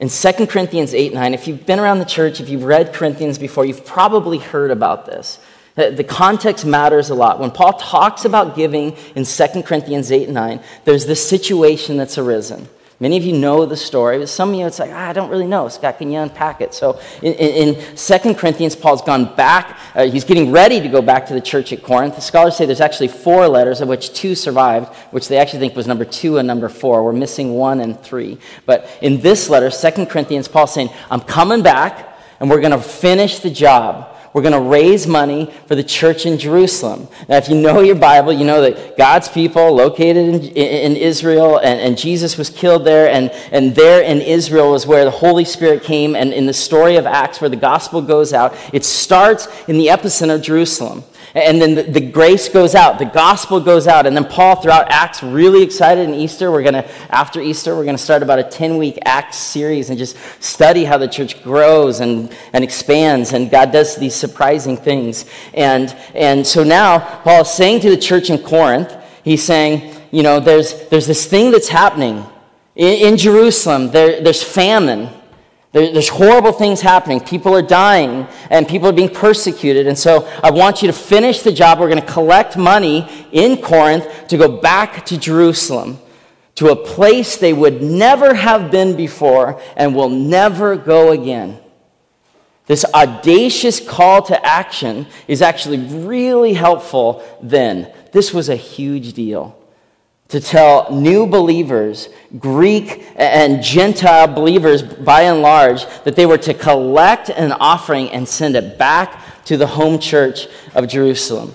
In 0.00 0.08
2 0.08 0.46
Corinthians 0.48 0.94
8 0.94 1.12
and 1.12 1.14
9, 1.14 1.34
if 1.34 1.46
you've 1.46 1.64
been 1.64 1.78
around 1.78 2.00
the 2.00 2.04
church, 2.04 2.40
if 2.40 2.48
you've 2.48 2.64
read 2.64 2.92
Corinthians 2.92 3.38
before, 3.38 3.64
you've 3.64 3.86
probably 3.86 4.38
heard 4.38 4.72
about 4.72 5.06
this. 5.06 5.38
The 5.74 6.04
context 6.04 6.64
matters 6.64 7.10
a 7.10 7.16
lot. 7.16 7.40
When 7.40 7.50
Paul 7.50 7.72
talks 7.72 8.24
about 8.24 8.54
giving 8.54 8.96
in 9.16 9.24
2 9.24 9.62
Corinthians 9.62 10.12
8 10.12 10.24
and 10.24 10.34
9, 10.34 10.60
there's 10.84 11.04
this 11.04 11.28
situation 11.28 11.96
that's 11.96 12.16
arisen. 12.16 12.68
Many 13.00 13.16
of 13.16 13.24
you 13.24 13.32
know 13.32 13.66
the 13.66 13.76
story, 13.76 14.18
but 14.18 14.28
some 14.28 14.50
of 14.50 14.54
you, 14.54 14.66
it's 14.66 14.78
like, 14.78 14.92
ah, 14.92 15.08
I 15.08 15.12
don't 15.12 15.28
really 15.28 15.48
know. 15.48 15.68
Scott, 15.68 15.98
can 15.98 16.12
you 16.12 16.20
unpack 16.20 16.60
it? 16.60 16.72
So 16.74 17.00
in, 17.22 17.34
in, 17.34 17.74
in 17.74 17.96
2 17.96 18.34
Corinthians, 18.34 18.76
Paul's 18.76 19.02
gone 19.02 19.34
back. 19.34 19.76
Uh, 19.96 20.04
he's 20.04 20.22
getting 20.22 20.52
ready 20.52 20.80
to 20.80 20.88
go 20.88 21.02
back 21.02 21.26
to 21.26 21.34
the 21.34 21.40
church 21.40 21.72
at 21.72 21.82
Corinth. 21.82 22.14
The 22.14 22.20
scholars 22.20 22.56
say 22.56 22.66
there's 22.66 22.80
actually 22.80 23.08
four 23.08 23.48
letters, 23.48 23.80
of 23.80 23.88
which 23.88 24.14
two 24.14 24.36
survived, 24.36 24.94
which 25.10 25.26
they 25.26 25.38
actually 25.38 25.58
think 25.58 25.74
was 25.74 25.88
number 25.88 26.04
two 26.04 26.38
and 26.38 26.46
number 26.46 26.68
four. 26.68 27.04
We're 27.04 27.12
missing 27.12 27.54
one 27.54 27.80
and 27.80 28.00
three. 28.00 28.38
But 28.64 28.88
in 29.02 29.20
this 29.20 29.50
letter, 29.50 29.70
2 29.70 30.06
Corinthians, 30.06 30.46
Paul's 30.46 30.72
saying, 30.72 30.90
I'm 31.10 31.20
coming 31.20 31.64
back, 31.64 32.16
and 32.38 32.48
we're 32.48 32.60
going 32.60 32.70
to 32.70 32.78
finish 32.78 33.40
the 33.40 33.50
job. 33.50 34.13
We're 34.34 34.42
going 34.42 34.52
to 34.52 34.68
raise 34.68 35.06
money 35.06 35.48
for 35.68 35.76
the 35.76 35.84
church 35.84 36.26
in 36.26 36.38
Jerusalem. 36.38 37.06
Now, 37.28 37.36
if 37.36 37.48
you 37.48 37.54
know 37.54 37.80
your 37.80 37.94
Bible, 37.94 38.32
you 38.32 38.44
know 38.44 38.62
that 38.62 38.98
God's 38.98 39.28
people 39.28 39.72
located 39.72 40.16
in, 40.16 40.42
in 40.56 40.96
Israel 40.96 41.58
and, 41.58 41.80
and 41.80 41.96
Jesus 41.96 42.36
was 42.36 42.50
killed 42.50 42.84
there, 42.84 43.08
and, 43.08 43.30
and 43.52 43.76
there 43.76 44.02
in 44.02 44.20
Israel 44.20 44.72
was 44.72 44.88
where 44.88 45.04
the 45.04 45.10
Holy 45.12 45.44
Spirit 45.44 45.84
came. 45.84 46.16
And 46.16 46.32
in 46.32 46.46
the 46.46 46.52
story 46.52 46.96
of 46.96 47.06
Acts, 47.06 47.40
where 47.40 47.48
the 47.48 47.54
gospel 47.56 48.02
goes 48.02 48.32
out, 48.32 48.56
it 48.72 48.84
starts 48.84 49.46
in 49.68 49.78
the 49.78 49.86
epicenter 49.86 50.34
of 50.34 50.42
Jerusalem. 50.42 51.04
And 51.34 51.60
then 51.60 51.74
the, 51.74 51.82
the, 51.82 52.00
grace 52.00 52.48
goes 52.48 52.76
out, 52.76 53.00
the 53.00 53.04
gospel 53.04 53.58
goes 53.58 53.88
out. 53.88 54.06
And 54.06 54.16
then 54.16 54.24
Paul, 54.24 54.56
throughout 54.56 54.90
Acts, 54.90 55.22
really 55.22 55.62
excited 55.62 56.08
in 56.08 56.14
Easter. 56.14 56.52
We're 56.52 56.62
going 56.62 56.74
to, 56.74 56.88
after 57.12 57.40
Easter, 57.40 57.74
we're 57.74 57.84
going 57.84 57.96
to 57.96 58.02
start 58.02 58.22
about 58.22 58.38
a 58.38 58.44
10 58.44 58.76
week 58.76 58.98
Acts 59.04 59.38
series 59.38 59.90
and 59.90 59.98
just 59.98 60.16
study 60.40 60.84
how 60.84 60.96
the 60.96 61.08
church 61.08 61.42
grows 61.42 61.98
and, 61.98 62.32
and 62.52 62.62
expands. 62.62 63.32
And 63.32 63.50
God 63.50 63.72
does 63.72 63.96
these 63.96 64.14
surprising 64.14 64.76
things. 64.76 65.24
And, 65.54 65.94
and 66.14 66.46
so 66.46 66.62
now, 66.62 67.00
Paul 67.22 67.42
is 67.42 67.50
saying 67.50 67.80
to 67.80 67.90
the 67.90 67.98
church 67.98 68.30
in 68.30 68.38
Corinth, 68.38 68.94
he's 69.24 69.42
saying, 69.42 69.92
you 70.12 70.22
know, 70.22 70.38
there's, 70.38 70.88
there's 70.88 71.08
this 71.08 71.26
thing 71.26 71.50
that's 71.50 71.68
happening 71.68 72.24
in, 72.76 73.12
in 73.12 73.16
Jerusalem, 73.16 73.90
there, 73.90 74.20
there's 74.22 74.42
famine. 74.42 75.08
There's 75.74 76.08
horrible 76.08 76.52
things 76.52 76.80
happening. 76.80 77.18
People 77.18 77.52
are 77.52 77.60
dying 77.60 78.28
and 78.48 78.68
people 78.68 78.88
are 78.88 78.92
being 78.92 79.08
persecuted. 79.08 79.88
And 79.88 79.98
so 79.98 80.24
I 80.40 80.52
want 80.52 80.82
you 80.82 80.86
to 80.86 80.92
finish 80.92 81.42
the 81.42 81.50
job. 81.50 81.80
We're 81.80 81.88
going 81.88 82.00
to 82.00 82.12
collect 82.12 82.56
money 82.56 83.26
in 83.32 83.60
Corinth 83.60 84.28
to 84.28 84.36
go 84.36 84.60
back 84.60 85.04
to 85.06 85.18
Jerusalem, 85.18 85.98
to 86.54 86.68
a 86.68 86.76
place 86.76 87.38
they 87.38 87.52
would 87.52 87.82
never 87.82 88.34
have 88.34 88.70
been 88.70 88.96
before 88.96 89.60
and 89.76 89.96
will 89.96 90.10
never 90.10 90.76
go 90.76 91.10
again. 91.10 91.58
This 92.66 92.84
audacious 92.94 93.80
call 93.80 94.22
to 94.22 94.46
action 94.46 95.08
is 95.26 95.42
actually 95.42 95.78
really 95.78 96.52
helpful 96.52 97.24
then. 97.42 97.92
This 98.12 98.32
was 98.32 98.48
a 98.48 98.54
huge 98.54 99.12
deal 99.14 99.58
to 100.34 100.40
tell 100.40 100.92
new 100.92 101.28
believers, 101.28 102.08
Greek 102.40 103.06
and 103.14 103.62
Gentile 103.62 104.26
believers 104.26 104.82
by 104.82 105.22
and 105.22 105.42
large, 105.42 105.86
that 106.02 106.16
they 106.16 106.26
were 106.26 106.38
to 106.38 106.52
collect 106.52 107.28
an 107.28 107.52
offering 107.52 108.10
and 108.10 108.26
send 108.26 108.56
it 108.56 108.76
back 108.76 109.44
to 109.44 109.56
the 109.56 109.68
home 109.68 110.00
church 110.00 110.48
of 110.74 110.88
Jerusalem. 110.88 111.54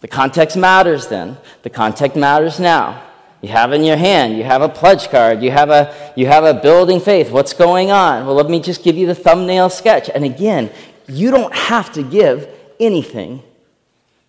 The 0.00 0.08
context 0.08 0.56
matters 0.56 1.06
then. 1.06 1.36
The 1.62 1.70
context 1.70 2.16
matters 2.16 2.58
now. 2.58 3.00
You 3.42 3.50
have 3.50 3.72
in 3.72 3.84
your 3.84 3.96
hand, 3.96 4.36
you 4.36 4.42
have 4.42 4.62
a 4.62 4.68
pledge 4.68 5.08
card, 5.08 5.40
you 5.40 5.52
have 5.52 5.70
a, 5.70 6.12
you 6.16 6.26
have 6.26 6.42
a 6.42 6.54
building 6.54 6.98
faith. 6.98 7.30
What's 7.30 7.52
going 7.52 7.92
on? 7.92 8.26
Well, 8.26 8.34
let 8.34 8.50
me 8.50 8.58
just 8.58 8.82
give 8.82 8.96
you 8.96 9.06
the 9.06 9.14
thumbnail 9.14 9.70
sketch. 9.70 10.10
And 10.12 10.24
again, 10.24 10.68
you 11.06 11.30
don't 11.30 11.54
have 11.54 11.92
to 11.92 12.02
give 12.02 12.48
anything 12.80 13.44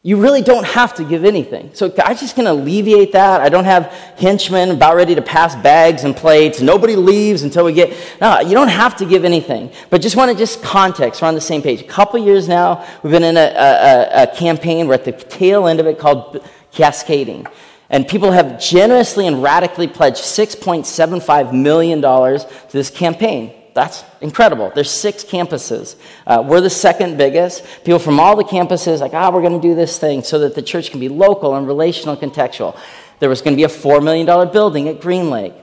you 0.05 0.21
really 0.21 0.43
don't 0.43 0.67
have 0.67 0.93
to 0.93 1.03
give 1.03 1.25
anything. 1.25 1.71
So 1.73 1.91
I 2.05 2.13
just 2.13 2.35
can 2.35 2.45
alleviate 2.45 3.13
that. 3.13 3.41
I 3.41 3.49
don't 3.49 3.65
have 3.65 3.87
henchmen 4.19 4.69
about 4.69 4.95
ready 4.95 5.15
to 5.15 5.21
pass 5.23 5.55
bags 5.55 6.03
and 6.03 6.15
plates. 6.15 6.61
Nobody 6.61 6.95
leaves 6.95 7.41
until 7.41 7.65
we 7.65 7.73
get. 7.73 7.97
No, 8.21 8.39
you 8.39 8.51
don't 8.51 8.67
have 8.67 8.95
to 8.97 9.05
give 9.07 9.25
anything. 9.25 9.71
But 9.89 10.03
just 10.03 10.15
want 10.15 10.31
to 10.31 10.37
just 10.37 10.61
context. 10.61 11.23
We're 11.23 11.27
on 11.27 11.33
the 11.33 11.41
same 11.41 11.63
page. 11.63 11.81
A 11.81 11.85
couple 11.85 12.23
years 12.23 12.47
now, 12.47 12.87
we've 13.01 13.09
been 13.09 13.23
in 13.23 13.35
a, 13.35 13.39
a, 13.39 14.23
a 14.23 14.27
campaign. 14.27 14.87
We're 14.87 14.93
at 14.93 15.05
the 15.05 15.11
tail 15.11 15.65
end 15.65 15.79
of 15.79 15.87
it 15.87 15.97
called 15.97 16.47
Cascading. 16.71 17.47
And 17.89 18.07
people 18.07 18.29
have 18.29 18.61
generously 18.61 19.25
and 19.25 19.41
radically 19.41 19.87
pledged 19.87 20.21
$6.75 20.21 21.51
million 21.51 21.99
to 22.03 22.47
this 22.71 22.91
campaign 22.91 23.55
that's 23.75 24.05
incredible. 24.21 24.71
There's 24.73 24.89
six 24.89 25.25
campuses. 25.25 25.97
Uh, 26.25 26.41
we're 26.47 26.61
the 26.61 26.69
second 26.69 27.17
biggest. 27.17 27.61
People 27.83 27.99
from 27.99 28.21
all 28.21 28.37
the 28.37 28.45
campuses, 28.45 29.01
like, 29.01 29.13
ah, 29.13 29.27
oh, 29.27 29.31
we're 29.31 29.41
going 29.41 29.61
to 29.61 29.67
do 29.67 29.75
this 29.75 29.99
thing 29.99 30.23
so 30.23 30.39
that 30.39 30.55
the 30.55 30.61
church 30.61 30.91
can 30.91 31.01
be 31.01 31.09
local 31.09 31.55
and 31.55 31.67
relational, 31.67 32.17
and 32.17 32.31
contextual. 32.31 32.79
There 33.19 33.27
was 33.27 33.41
going 33.41 33.51
to 33.51 33.57
be 33.57 33.65
a 33.65 33.67
$4 33.67 34.01
million 34.01 34.25
building 34.53 34.87
at 34.87 35.01
Green 35.01 35.29
Lake. 35.29 35.53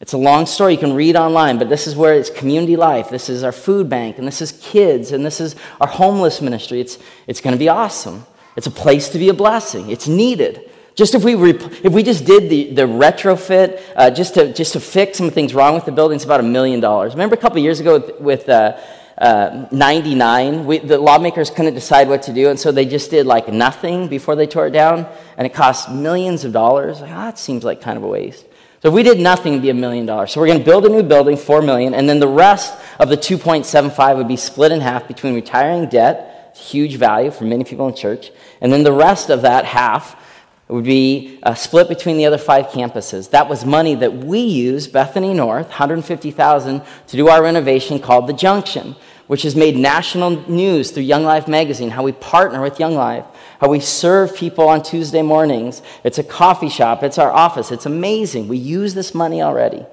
It's 0.00 0.12
a 0.12 0.18
long 0.18 0.46
story 0.46 0.74
you 0.74 0.78
can 0.78 0.92
read 0.92 1.16
online, 1.16 1.58
but 1.58 1.68
this 1.68 1.88
is 1.88 1.96
where 1.96 2.14
it's 2.14 2.30
community 2.30 2.76
life. 2.76 3.10
This 3.10 3.28
is 3.28 3.42
our 3.42 3.50
food 3.50 3.88
bank, 3.88 4.18
and 4.18 4.26
this 4.26 4.40
is 4.40 4.52
kids, 4.52 5.10
and 5.10 5.26
this 5.26 5.40
is 5.40 5.56
our 5.80 5.88
homeless 5.88 6.40
ministry. 6.40 6.80
It's, 6.80 6.96
it's 7.26 7.40
going 7.40 7.54
to 7.54 7.58
be 7.58 7.68
awesome. 7.68 8.24
It's 8.54 8.68
a 8.68 8.70
place 8.70 9.08
to 9.08 9.18
be 9.18 9.30
a 9.30 9.34
blessing. 9.34 9.90
It's 9.90 10.06
needed. 10.06 10.70
Just 10.98 11.14
if 11.14 11.22
we, 11.22 11.36
rep- 11.36 11.84
if 11.84 11.92
we 11.92 12.02
just 12.02 12.24
did 12.24 12.50
the, 12.50 12.72
the 12.72 12.82
retrofit, 12.82 13.80
uh, 13.94 14.10
just, 14.10 14.34
to, 14.34 14.52
just 14.52 14.72
to 14.72 14.80
fix 14.80 15.16
some 15.16 15.30
things 15.30 15.54
wrong 15.54 15.76
with 15.76 15.84
the 15.84 15.92
building, 15.92 16.16
it's 16.16 16.24
about 16.24 16.40
a 16.40 16.42
million 16.42 16.80
dollars. 16.80 17.12
Remember 17.12 17.36
a 17.36 17.38
couple 17.38 17.60
years 17.60 17.78
ago 17.78 18.00
with, 18.00 18.20
with 18.20 18.48
uh, 18.48 18.76
uh, 19.16 19.68
99, 19.70 20.66
we, 20.66 20.78
the 20.78 20.98
lawmakers 20.98 21.50
couldn't 21.50 21.74
decide 21.74 22.08
what 22.08 22.22
to 22.22 22.32
do, 22.32 22.50
and 22.50 22.58
so 22.58 22.72
they 22.72 22.84
just 22.84 23.12
did 23.12 23.26
like 23.26 23.46
nothing 23.46 24.08
before 24.08 24.34
they 24.34 24.48
tore 24.48 24.66
it 24.66 24.72
down, 24.72 25.06
and 25.36 25.46
it 25.46 25.54
cost 25.54 25.88
millions 25.88 26.44
of 26.44 26.52
dollars. 26.52 27.00
Like, 27.00 27.12
oh, 27.12 27.14
that 27.14 27.38
seems 27.38 27.62
like 27.62 27.80
kind 27.80 27.96
of 27.96 28.02
a 28.02 28.08
waste. 28.08 28.44
So 28.82 28.88
if 28.88 28.94
we 28.94 29.04
did 29.04 29.20
nothing, 29.20 29.52
it'd 29.52 29.62
be 29.62 29.70
a 29.70 29.74
million 29.74 30.04
dollars. 30.04 30.32
So 30.32 30.40
we're 30.40 30.48
going 30.48 30.58
to 30.58 30.64
build 30.64 30.84
a 30.84 30.88
new 30.88 31.04
building, 31.04 31.36
four 31.36 31.62
million, 31.62 31.94
and 31.94 32.08
then 32.08 32.18
the 32.18 32.26
rest 32.26 32.76
of 32.98 33.08
the 33.08 33.16
2.75 33.16 34.16
would 34.16 34.26
be 34.26 34.36
split 34.36 34.72
in 34.72 34.80
half 34.80 35.06
between 35.06 35.36
retiring 35.36 35.88
debt, 35.88 36.58
huge 36.58 36.96
value 36.96 37.30
for 37.30 37.44
many 37.44 37.62
people 37.62 37.86
in 37.86 37.94
church, 37.94 38.32
and 38.60 38.72
then 38.72 38.82
the 38.82 38.90
rest 38.92 39.30
of 39.30 39.42
that 39.42 39.64
half 39.64 40.24
it 40.68 40.72
would 40.72 40.84
be 40.84 41.40
split 41.54 41.88
between 41.88 42.18
the 42.18 42.26
other 42.26 42.36
five 42.36 42.66
campuses. 42.66 43.30
That 43.30 43.48
was 43.48 43.64
money 43.64 43.94
that 43.94 44.12
we 44.12 44.40
used, 44.40 44.92
Bethany 44.92 45.32
North, 45.32 45.68
150,000, 45.68 46.82
to 47.06 47.16
do 47.16 47.28
our 47.28 47.42
renovation 47.42 47.98
called 47.98 48.26
The 48.26 48.34
Junction, 48.34 48.94
which 49.28 49.42
has 49.42 49.56
made 49.56 49.76
national 49.76 50.46
news 50.46 50.90
through 50.90 51.04
Young 51.04 51.24
Life 51.24 51.48
magazine, 51.48 51.88
how 51.88 52.02
we 52.02 52.12
partner 52.12 52.60
with 52.60 52.78
Young 52.78 52.94
Life, 52.94 53.24
how 53.62 53.68
we 53.70 53.80
serve 53.80 54.36
people 54.36 54.68
on 54.68 54.82
Tuesday 54.82 55.22
mornings. 55.22 55.80
It's 56.04 56.18
a 56.18 56.24
coffee 56.24 56.68
shop, 56.68 57.02
it's 57.02 57.18
our 57.18 57.32
office. 57.32 57.70
It's 57.70 57.86
amazing. 57.86 58.46
We 58.48 58.58
use 58.58 58.92
this 58.92 59.14
money 59.14 59.40
already. 59.40 59.86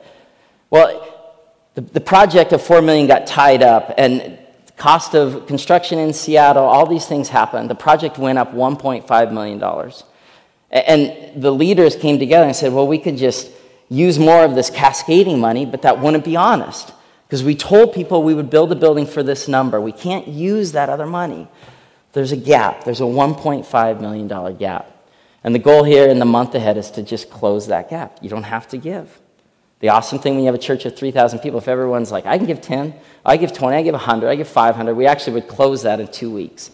Well, 0.70 1.08
the, 1.76 1.82
the 1.82 2.02
project 2.02 2.52
of 2.52 2.62
4 2.62 2.82
million 2.82 3.08
got 3.08 3.28
tied 3.28 3.64
up 3.64 3.94
and 3.98 4.40
cost 4.76 5.16
of 5.16 5.48
construction 5.48 6.00
in 6.00 6.12
Seattle, 6.12 6.66
all 6.66 6.86
these 6.86 7.06
things 7.06 7.30
happened. 7.30 7.70
The 7.70 7.76
project 7.76 8.18
went 8.18 8.38
up 8.38 8.54
$1.5 8.54 9.32
million. 9.32 9.94
And 10.72 11.42
the 11.42 11.52
leaders 11.52 11.96
came 11.96 12.20
together 12.20 12.46
and 12.46 12.56
said, 12.56 12.74
well, 12.74 12.88
we 12.88 12.98
could 12.98 13.18
just 13.18 13.52
use 13.90 14.18
more 14.18 14.44
of 14.44 14.56
this 14.56 14.70
cascading 14.70 15.40
money, 15.40 15.66
but 15.66 15.84
that 15.84 16.00
wouldn't 16.00 16.26
be 16.26 16.36
honest. 16.36 16.92
Because 17.28 17.44
we 17.44 17.56
told 17.56 17.94
people 17.94 18.24
we 18.24 18.34
would 18.34 18.50
build 18.50 18.72
a 18.72 18.76
building 18.76 19.06
for 19.06 19.24
this 19.24 19.48
number. 19.48 19.80
We 19.82 19.92
can't 19.92 20.28
use 20.28 20.74
that 20.74 20.90
other 20.90 21.08
money. 21.08 21.48
There's 22.14 22.32
a 22.32 22.38
gap. 22.38 22.84
There's 22.84 23.02
a 23.02 23.06
$1.5 23.06 24.02
million 24.02 24.58
gap. 24.58 24.92
And 25.44 25.54
the 25.54 25.60
goal 25.60 25.84
here 25.84 26.08
in 26.08 26.18
the 26.18 26.26
month 26.26 26.56
ahead 26.56 26.78
is 26.78 26.90
to 26.92 27.04
just 27.04 27.30
close 27.30 27.68
that 27.68 27.90
gap. 27.90 28.18
You 28.22 28.30
don't 28.30 28.44
have 28.44 28.68
to 28.70 28.78
give. 28.78 29.20
The 29.80 29.90
awesome 29.90 30.20
thing 30.20 30.34
when 30.34 30.44
you 30.44 30.48
have 30.48 30.56
a 30.56 30.60
church 30.60 30.86
of 30.86 30.98
3,000 30.98 31.40
people, 31.40 31.60
if 31.60 31.68
everyone's 31.68 32.12
like, 32.12 32.26
I 32.26 32.38
can 32.38 32.48
give 32.48 32.62
10, 32.62 32.96
I 33.24 33.38
give 33.38 33.54
20, 33.54 33.76
I 33.76 33.82
give 33.84 33.94
100, 33.94 34.30
I 34.30 34.36
give 34.36 34.48
500, 34.48 34.96
we 34.96 35.06
actually 35.06 35.34
would 35.34 35.48
close 35.48 35.84
that 35.84 36.00
in 36.00 36.08
two 36.08 36.32
weeks. 36.32 36.72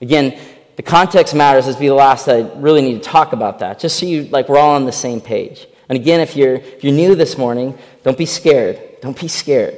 Again, 0.00 0.38
the 0.80 0.86
context 0.90 1.34
matters 1.34 1.68
as 1.68 1.76
be 1.76 1.88
the 1.88 1.94
last 1.94 2.26
I 2.26 2.40
really 2.56 2.80
need 2.80 3.02
to 3.02 3.06
talk 3.06 3.34
about 3.34 3.58
that, 3.58 3.78
just 3.78 3.98
so 3.98 4.06
you 4.06 4.22
like 4.28 4.48
we're 4.48 4.56
all 4.56 4.76
on 4.76 4.86
the 4.86 4.92
same 4.92 5.20
page. 5.20 5.66
And 5.90 5.98
again, 5.98 6.20
if 6.20 6.34
you're 6.34 6.54
if 6.54 6.82
you're 6.82 6.94
new 6.94 7.14
this 7.14 7.36
morning, 7.36 7.78
don't 8.02 8.16
be 8.16 8.24
scared. 8.24 8.80
Don't 9.02 9.20
be 9.20 9.28
scared. 9.28 9.76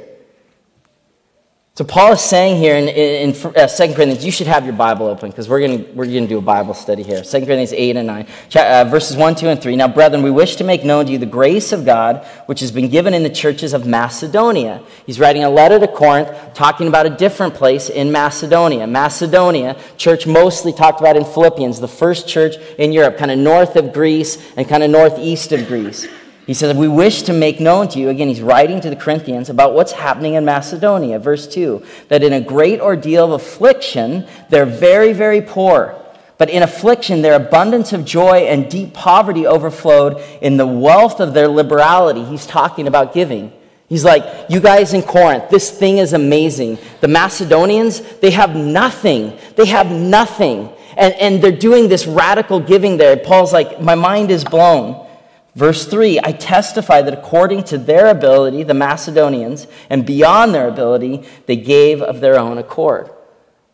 So 1.83 1.89
Paul 1.89 2.13
is 2.13 2.21
saying 2.21 2.59
here 2.59 2.77
in, 2.77 2.87
in, 2.87 3.31
in 3.31 3.57
uh, 3.57 3.67
2 3.67 3.95
Corinthians, 3.95 4.25
you 4.25 4.31
should 4.31 4.47
have 4.47 4.65
your 4.65 4.73
Bible 4.73 5.09
open 5.09 5.31
because 5.31 5.49
we're 5.49 5.59
going 5.59 5.97
we're 5.97 6.05
gonna 6.05 6.29
do 6.29 6.39
a 6.39 6.41
Bible 6.41 6.75
study 6.75 7.03
here. 7.03 7.23
2 7.23 7.29
Corinthians 7.39 7.73
8 7.73 7.97
and 7.97 8.07
9, 8.07 8.27
uh, 8.55 8.85
verses 8.85 9.17
1, 9.17 9.35
2, 9.35 9.49
and 9.49 9.61
3. 9.61 9.75
Now, 9.75 9.89
brethren, 9.89 10.23
we 10.23 10.31
wish 10.31 10.55
to 10.57 10.65
make 10.65 10.85
known 10.85 11.07
to 11.07 11.11
you 11.11 11.19
the 11.19 11.27
grace 11.27 11.73
of 11.73 11.85
God 11.85 12.25
which 12.47 12.61
has 12.61 12.71
been 12.71 12.89
given 12.89 13.15
in 13.15 13.25
the 13.25 13.31
churches 13.31 13.73
of 13.75 13.85
Macedonia. 13.85 14.81
He's 15.07 15.19
writing 15.19 15.43
a 15.43 15.51
letter 15.51 15.81
to 15.81 15.89
Corinth 15.89 16.31
talking 16.55 16.87
about 16.87 17.07
a 17.07 17.11
different 17.11 17.55
place 17.55 17.91
in 17.91 18.13
Macedonia. 18.13 18.87
Macedonia, 18.87 19.77
church 19.97 20.25
mostly 20.25 20.73
talked 20.73 21.01
about 21.01 21.17
in 21.17 21.25
Philippians, 21.25 21.81
the 21.81 21.89
first 21.89 22.29
church 22.29 22.59
in 22.79 22.93
Europe, 22.93 23.19
kind 23.19 23.33
of 23.33 23.41
north 23.41 23.75
of 23.75 23.93
Greece 23.93 24.39
and 24.57 24.69
kind 24.69 24.85
of 24.85 24.91
northeast 24.91 25.51
of 25.51 25.67
Greece. 25.67 26.07
He 26.47 26.55
says, 26.55 26.77
We 26.77 26.89
wish 26.89 27.23
to 27.23 27.33
make 27.33 27.61
known 27.61 27.89
to 27.89 27.99
you, 27.99 28.09
again, 28.09 28.29
he's 28.29 28.41
writing 28.41 28.81
to 28.81 28.91
the 28.91 28.97
Corinthians 28.97 29.49
about 29.49 29.75
what's 29.75 29.93
happening 29.93 30.35
in 30.35 30.45
Macedonia. 30.45 31.19
Verse 31.19 31.47
2 31.47 31.85
that 32.09 32.23
in 32.23 32.33
a 32.33 32.41
great 32.41 32.81
ordeal 32.81 33.27
of 33.27 33.41
affliction, 33.41 34.27
they're 34.51 34.67
very, 34.67 35.13
very 35.13 35.41
poor. 35.41 35.99
But 36.39 36.51
in 36.51 36.65
affliction, 36.65 37.23
their 37.23 37.35
abundance 37.35 37.93
of 37.93 38.05
joy 38.05 38.39
and 38.49 38.69
deep 38.69 38.95
poverty 38.95 39.47
overflowed 39.47 40.21
in 40.41 40.57
the 40.57 40.67
wealth 40.67 41.21
of 41.21 41.35
their 41.35 41.47
liberality. 41.47 42.25
He's 42.25 42.47
talking 42.47 42.89
about 42.89 43.15
giving. 43.15 43.53
He's 43.89 44.05
like, 44.05 44.25
You 44.49 44.59
guys 44.59 44.95
in 44.95 45.03
Corinth, 45.03 45.51
this 45.51 45.71
thing 45.71 45.99
is 45.99 46.13
amazing. 46.13 46.79
The 47.01 47.09
Macedonians, 47.09 48.01
they 48.17 48.33
have 48.33 48.57
nothing. 48.57 49.39
They 49.55 49.67
have 49.67 49.93
nothing. 49.93 50.71
And, 50.97 51.15
and 51.15 51.43
they're 51.43 51.53
doing 51.53 51.89
this 51.89 52.07
radical 52.07 52.59
giving 52.59 52.97
there. 52.97 53.17
Paul's 53.17 53.53
like, 53.53 53.81
My 53.81 53.95
mind 53.95 54.33
is 54.33 54.45
blown. 54.45 55.07
Verse 55.55 55.87
3 55.87 56.21
I 56.23 56.33
testify 56.33 57.03
that 57.03 57.15
according 57.15 57.65
to 57.65 57.79
their 57.79 58.07
ability, 58.07 58.63
the 58.63 58.75
Macedonians, 58.75 59.67
and 59.91 60.07
beyond 60.07 60.55
their 60.55 60.69
ability, 60.69 61.25
they 61.47 61.57
gave 61.57 62.01
of 62.01 62.21
their 62.21 62.39
own 62.39 62.59
accord. 62.59 63.11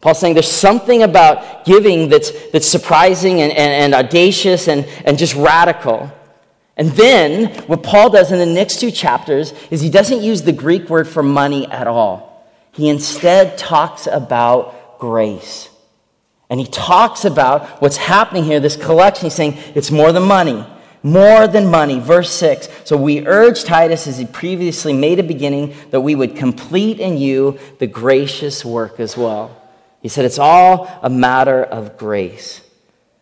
Paul's 0.00 0.20
saying 0.20 0.34
there's 0.34 0.50
something 0.50 1.02
about 1.02 1.64
giving 1.64 2.08
that's, 2.08 2.30
that's 2.50 2.68
surprising 2.68 3.40
and, 3.40 3.50
and, 3.50 3.94
and 3.94 3.94
audacious 3.94 4.68
and, 4.68 4.84
and 5.04 5.18
just 5.18 5.34
radical. 5.34 6.12
And 6.76 6.90
then 6.90 7.52
what 7.66 7.82
Paul 7.82 8.10
does 8.10 8.30
in 8.30 8.38
the 8.38 8.46
next 8.46 8.78
two 8.78 8.92
chapters 8.92 9.52
is 9.70 9.80
he 9.80 9.90
doesn't 9.90 10.22
use 10.22 10.42
the 10.42 10.52
Greek 10.52 10.88
word 10.88 11.08
for 11.08 11.24
money 11.24 11.66
at 11.66 11.88
all. 11.88 12.48
He 12.70 12.88
instead 12.88 13.58
talks 13.58 14.06
about 14.06 15.00
grace. 15.00 15.68
And 16.48 16.60
he 16.60 16.66
talks 16.66 17.24
about 17.24 17.82
what's 17.82 17.96
happening 17.96 18.44
here, 18.44 18.60
this 18.60 18.76
collection. 18.76 19.26
He's 19.26 19.34
saying 19.34 19.58
it's 19.74 19.90
more 19.90 20.12
than 20.12 20.22
money. 20.22 20.64
More 21.02 21.46
than 21.46 21.70
money. 21.70 22.00
Verse 22.00 22.32
6. 22.32 22.68
So 22.84 22.96
we 22.96 23.26
urge 23.26 23.64
Titus, 23.64 24.06
as 24.06 24.18
he 24.18 24.26
previously 24.26 24.92
made 24.92 25.18
a 25.18 25.22
beginning, 25.22 25.74
that 25.90 26.00
we 26.00 26.14
would 26.14 26.36
complete 26.36 27.00
in 27.00 27.16
you 27.16 27.58
the 27.78 27.86
gracious 27.86 28.64
work 28.64 29.00
as 29.00 29.16
well. 29.16 29.54
He 30.00 30.08
said 30.08 30.24
it's 30.24 30.38
all 30.38 30.88
a 31.02 31.10
matter 31.10 31.62
of 31.62 31.96
grace. 31.98 32.60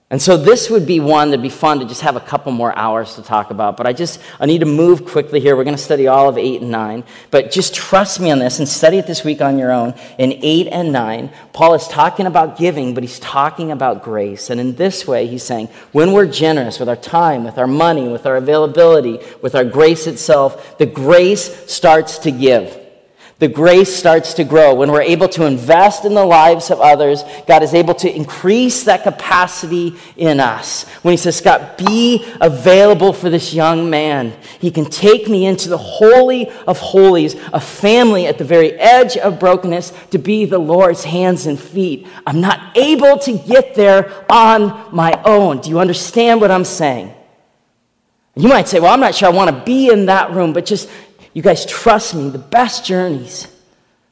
And 0.09 0.23
so 0.23 0.37
this 0.37 0.71
would 0.71 0.87
be 0.87 1.01
one 1.01 1.31
that'd 1.31 1.43
be 1.43 1.49
fun 1.49 1.81
to 1.81 1.85
just 1.85 2.03
have 2.03 2.15
a 2.15 2.21
couple 2.21 2.53
more 2.53 2.73
hours 2.79 3.17
to 3.17 3.23
talk 3.23 3.51
about. 3.51 3.77
But 3.77 3.89
I 3.89 3.93
just, 3.93 4.21
I 4.39 4.47
need 4.47 4.61
to 4.61 4.67
move 4.67 5.05
quickly 5.05 5.41
here. 5.41 5.57
We're 5.57 5.65
going 5.65 5.77
to 5.77 5.83
study 5.83 6.07
all 6.07 6.29
of 6.29 6.39
8 6.39 6.61
and 6.61 6.71
9. 6.71 7.03
But 7.33 7.51
just 7.51 7.75
trust 7.75 8.21
me 8.21 8.31
on 8.31 8.39
this 8.39 8.61
and 8.61 8.69
study 8.69 8.99
it 8.99 9.09
this 9.09 9.25
week 9.25 9.41
on 9.41 9.59
your 9.59 9.73
own. 9.73 9.95
In 10.17 10.33
8 10.41 10.69
and 10.69 10.93
9, 10.93 11.33
Paul 11.53 11.75
is 11.75 11.89
talking 11.89 12.27
about 12.27 12.57
giving, 12.57 12.95
but 12.95 13.03
he's 13.03 13.19
talking 13.19 13.73
about 13.73 14.05
grace. 14.05 14.49
And 14.49 14.61
in 14.61 14.77
this 14.77 15.09
way, 15.09 15.27
he's 15.27 15.43
saying, 15.43 15.71
when 15.91 16.13
we're 16.13 16.27
generous 16.27 16.79
with 16.79 16.89
our 16.89 16.95
time, 16.95 17.43
with 17.43 17.59
our 17.59 17.67
money, 17.67 18.07
with 18.07 18.27
our 18.27 18.37
availability, 18.37 19.19
with 19.43 19.57
our 19.57 19.65
grace 19.65 20.07
itself, 20.07 20.79
the 20.79 20.87
grace 20.87 21.69
starts 21.69 22.19
to 22.19 22.31
give 22.31 22.86
the 23.39 23.49
grace 23.49 23.95
starts 23.95 24.33
to 24.35 24.45
grow. 24.45 24.75
When 24.75 24.91
we're 24.91 25.03
able 25.03 25.29
to 25.31 25.45
invest 25.45 26.07
in 26.07 26.15
the 26.15 26.25
lives 26.25 26.71
of 26.71 26.81
others, 26.81 27.23
God 27.47 27.63
is 27.63 27.75
able 27.75 27.93
to 27.97 28.11
increase 28.11 28.85
that 28.85 29.03
capacity 29.03 29.95
in 30.17 30.41
us. 30.41 30.89
When 31.03 31.13
He 31.13 31.19
says, 31.19 31.37
Scott, 31.37 31.77
be 31.77 32.25
available 32.41 33.13
for 33.13 33.29
this 33.29 33.53
young 33.53 33.91
man, 33.91 34.33
He 34.59 34.71
can 34.71 34.87
take 34.87 35.29
me 35.29 35.45
into 35.45 35.69
the 35.69 35.77
Holy 35.77 36.49
of 36.67 36.79
Holies, 36.79 37.37
a 37.53 37.61
family 37.61 38.27
at 38.27 38.39
the 38.39 38.45
very 38.45 38.73
edge 38.73 39.19
of 39.19 39.39
brokenness, 39.39 39.93
to 40.13 40.19
be 40.19 40.47
the 40.47 40.59
Lord's 40.59 41.05
hands 41.05 41.47
and 41.47 41.61
feet. 41.61 42.07
I'm 42.27 42.41
not 42.41 42.75
able 42.75 43.19
to 43.19 43.37
get 43.37 43.75
there 43.75 44.25
on 44.31 44.89
my 44.95 45.13
own. 45.27 45.61
Do 45.61 45.69
you 45.69 45.79
understand 45.79 46.41
what 46.41 46.51
I'm 46.51 46.65
saying? 46.65 47.13
You 48.35 48.49
might 48.49 48.69
say, 48.69 48.81
Well, 48.81 48.93
I'm 48.93 49.01
not 49.01 49.15
sure 49.15 49.29
I 49.29 49.33
want 49.33 49.51
to 49.55 49.65
be 49.65 49.91
in 49.91 50.07
that 50.07 50.31
room, 50.31 50.53
but 50.53 50.65
just 50.65 50.89
you 51.37 51.43
guys 51.43 51.67
trust 51.67 52.15
me, 52.15 52.31
the 52.31 52.39
best 52.39 52.87
journeys, 52.87 53.47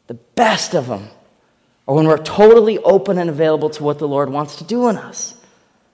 the 0.08 0.14
best 0.34 0.74
of 0.74 0.88
them, 0.88 1.08
are 1.88 1.94
when 1.94 2.06
we're 2.06 2.18
totally 2.18 2.76
open 2.80 3.16
and 3.16 3.30
available 3.30 3.70
to 3.70 3.82
what 3.82 3.98
the 3.98 4.06
Lord 4.06 4.28
wants 4.28 4.56
to 4.56 4.64
do 4.64 4.88
in 4.90 4.98
us 4.98 5.34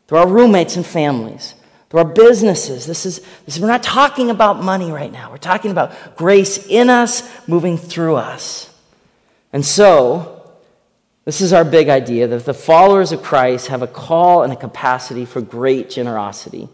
through 0.09 0.19
our 0.19 0.27
roommates 0.27 0.75
and 0.75 0.85
families, 0.85 1.55
through 1.89 2.01
our 2.01 2.09
businesses. 2.09 2.85
This 2.85 3.07
is, 3.07 3.21
this 3.47 3.55
is, 3.55 3.61
we're 3.61 3.69
not 3.69 3.85
talking 3.85 4.29
about 4.29 4.65
money 4.65 4.91
right 4.91 5.13
now. 5.13 5.31
We're 5.31 5.37
talking 5.37 5.71
about 5.71 6.17
grace 6.17 6.67
in 6.67 6.91
us, 6.91 7.23
moving 7.47 7.79
through 7.79 8.17
us. 8.17 8.69
And 9.53 9.65
so, 9.65 10.53
this 11.27 11.41
is 11.41 11.53
our 11.53 11.65
big 11.65 11.89
idea 11.91 12.27
that 12.27 12.45
the 12.45 12.55
followers 12.55 13.13
of 13.13 13.23
Christ 13.23 13.69
have 13.69 13.83
a 13.83 13.87
call 13.87 14.43
and 14.43 14.53
a 14.53 14.57
capacity 14.57 15.27
for 15.27 15.41
great 15.41 15.91
generosity, 15.91 16.69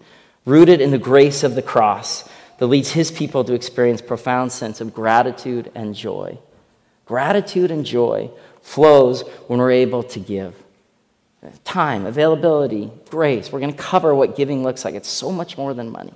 rooted 0.47 0.81
in 0.81 0.93
the 0.93 0.99
grace 0.99 1.45
of 1.45 1.55
the 1.55 1.61
cross 1.61 2.27
that 2.59 2.67
leads 2.67 2.91
his 2.91 3.11
people 3.11 3.45
to 3.45 3.55
experience 3.55 4.01
profound 4.01 4.53
sense 4.53 4.81
of 4.81 4.95
gratitude 4.95 5.71
and 5.75 5.95
joy. 5.95 6.39
Gratitude 7.05 7.71
and 7.71 7.85
joy 7.85 8.31
flows 8.63 9.23
when 9.47 9.59
we're 9.59 9.71
able 9.71 10.03
to 10.03 10.21
give. 10.21 10.55
Time, 11.65 12.07
availability, 12.07 12.91
grace. 13.11 13.53
We're 13.53 13.61
going 13.61 13.73
to 13.73 13.79
cover 13.79 14.15
what 14.15 14.37
giving 14.37 14.63
looks 14.63 14.85
like. 14.85 14.95
It's 14.95 15.09
so 15.09 15.31
much 15.31 15.57
more 15.57 15.75
than 15.75 15.91
money. 15.91 16.13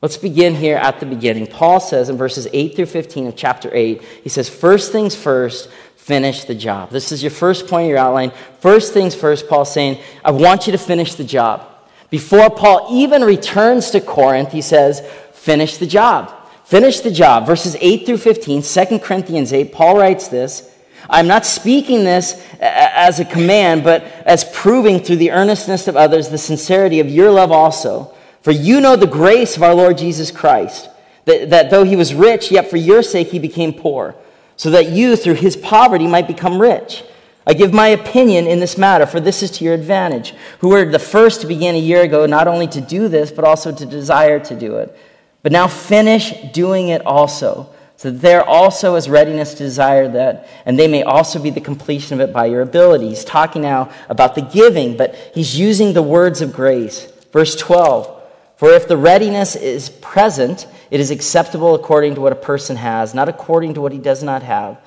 Let's 0.00 0.16
begin 0.16 0.54
here 0.54 0.76
at 0.76 0.98
the 0.98 1.06
beginning. 1.06 1.46
Paul 1.46 1.78
says 1.78 2.08
in 2.08 2.16
verses 2.16 2.48
8 2.52 2.74
through 2.74 2.86
15 2.86 3.28
of 3.28 3.36
chapter 3.36 3.70
8, 3.72 4.02
he 4.24 4.28
says, 4.28 4.48
First 4.48 4.90
things 4.90 5.14
first, 5.14 5.70
finish 5.96 6.44
the 6.44 6.54
job. 6.54 6.90
This 6.90 7.12
is 7.12 7.22
your 7.22 7.30
first 7.30 7.68
point 7.68 7.84
of 7.84 7.90
your 7.90 7.98
outline. 7.98 8.32
First 8.58 8.92
things 8.92 9.14
first, 9.14 9.48
Paul's 9.48 9.72
saying, 9.72 10.00
I 10.24 10.32
want 10.32 10.66
you 10.66 10.72
to 10.72 10.78
finish 10.78 11.14
the 11.14 11.24
job. 11.24 11.68
Before 12.10 12.50
Paul 12.50 12.88
even 12.90 13.22
returns 13.22 13.90
to 13.92 14.00
Corinth, 14.00 14.50
he 14.50 14.60
says, 14.60 15.08
finish 15.42 15.76
the 15.76 15.86
job. 15.86 16.32
Finish 16.64 17.00
the 17.00 17.10
job. 17.10 17.46
Verses 17.46 17.76
8 17.80 18.06
through 18.06 18.18
15, 18.18 18.62
2 18.62 18.98
Corinthians 19.00 19.52
8, 19.52 19.72
Paul 19.72 19.98
writes 19.98 20.28
this 20.28 20.70
I'm 21.10 21.26
not 21.26 21.44
speaking 21.44 22.04
this 22.04 22.40
as 22.60 23.18
a 23.18 23.24
command, 23.24 23.82
but 23.82 24.04
as 24.24 24.44
proving 24.44 25.00
through 25.00 25.16
the 25.16 25.32
earnestness 25.32 25.88
of 25.88 25.96
others 25.96 26.28
the 26.28 26.38
sincerity 26.38 27.00
of 27.00 27.10
your 27.10 27.30
love 27.30 27.50
also. 27.50 28.14
For 28.42 28.52
you 28.52 28.80
know 28.80 28.96
the 28.96 29.06
grace 29.06 29.56
of 29.56 29.62
our 29.62 29.74
Lord 29.74 29.98
Jesus 29.98 30.30
Christ, 30.30 30.88
that, 31.24 31.50
that 31.50 31.70
though 31.70 31.84
he 31.84 31.96
was 31.96 32.14
rich, 32.14 32.50
yet 32.50 32.70
for 32.70 32.76
your 32.76 33.02
sake 33.02 33.28
he 33.28 33.38
became 33.38 33.72
poor, 33.72 34.14
so 34.56 34.70
that 34.70 34.90
you 34.90 35.16
through 35.16 35.34
his 35.34 35.56
poverty 35.56 36.06
might 36.06 36.26
become 36.26 36.60
rich. 36.60 37.04
I 37.46 37.54
give 37.54 37.72
my 37.72 37.88
opinion 37.88 38.46
in 38.46 38.60
this 38.60 38.78
matter, 38.78 39.06
for 39.06 39.18
this 39.18 39.42
is 39.42 39.50
to 39.52 39.64
your 39.64 39.74
advantage, 39.74 40.34
who 40.60 40.68
were 40.68 40.84
the 40.84 41.00
first 41.00 41.40
to 41.40 41.48
begin 41.48 41.74
a 41.74 41.78
year 41.78 42.02
ago, 42.02 42.26
not 42.26 42.46
only 42.46 42.68
to 42.68 42.80
do 42.80 43.08
this, 43.08 43.32
but 43.32 43.44
also 43.44 43.74
to 43.74 43.84
desire 43.84 44.38
to 44.38 44.54
do 44.54 44.76
it. 44.76 44.96
But 45.42 45.52
now 45.52 45.66
finish 45.66 46.32
doing 46.52 46.88
it 46.88 47.04
also, 47.04 47.68
so 47.96 48.10
that 48.10 48.20
there 48.20 48.44
also 48.44 48.94
is 48.94 49.08
readiness 49.08 49.54
to 49.54 49.64
desire 49.64 50.08
that, 50.08 50.48
and 50.64 50.78
they 50.78 50.88
may 50.88 51.02
also 51.02 51.40
be 51.40 51.50
the 51.50 51.60
completion 51.60 52.20
of 52.20 52.28
it 52.28 52.32
by 52.32 52.46
your 52.46 52.62
ability. 52.62 53.08
He's 53.08 53.24
talking 53.24 53.62
now 53.62 53.90
about 54.08 54.34
the 54.34 54.42
giving, 54.42 54.96
but 54.96 55.14
he's 55.34 55.58
using 55.58 55.92
the 55.92 56.02
words 56.02 56.40
of 56.40 56.52
grace. 56.52 57.06
Verse 57.32 57.56
12 57.56 58.22
For 58.56 58.70
if 58.70 58.86
the 58.86 58.96
readiness 58.96 59.56
is 59.56 59.88
present, 59.88 60.66
it 60.90 61.00
is 61.00 61.10
acceptable 61.10 61.74
according 61.74 62.14
to 62.14 62.20
what 62.20 62.32
a 62.32 62.36
person 62.36 62.76
has, 62.76 63.14
not 63.14 63.28
according 63.28 63.74
to 63.74 63.80
what 63.80 63.92
he 63.92 63.98
does 63.98 64.22
not 64.22 64.42
have. 64.42 64.78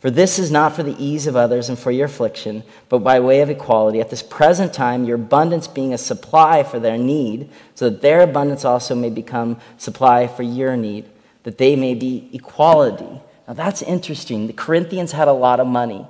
For 0.00 0.10
this 0.10 0.38
is 0.38 0.50
not 0.50 0.76
for 0.76 0.84
the 0.84 0.96
ease 1.02 1.26
of 1.26 1.34
others 1.34 1.68
and 1.68 1.76
for 1.76 1.90
your 1.90 2.06
affliction, 2.06 2.62
but 2.88 3.00
by 3.00 3.18
way 3.18 3.40
of 3.40 3.50
equality. 3.50 4.00
At 4.00 4.10
this 4.10 4.22
present 4.22 4.72
time, 4.72 5.04
your 5.04 5.16
abundance 5.16 5.66
being 5.66 5.92
a 5.92 5.98
supply 5.98 6.62
for 6.62 6.78
their 6.78 6.96
need, 6.96 7.50
so 7.74 7.90
that 7.90 8.00
their 8.00 8.20
abundance 8.20 8.64
also 8.64 8.94
may 8.94 9.10
become 9.10 9.58
supply 9.76 10.28
for 10.28 10.44
your 10.44 10.76
need, 10.76 11.06
that 11.42 11.58
they 11.58 11.74
may 11.74 11.94
be 11.94 12.30
equality. 12.32 13.20
Now 13.48 13.54
that's 13.54 13.82
interesting. 13.82 14.46
The 14.46 14.52
Corinthians 14.52 15.12
had 15.12 15.26
a 15.26 15.32
lot 15.32 15.58
of 15.58 15.66
money. 15.66 16.06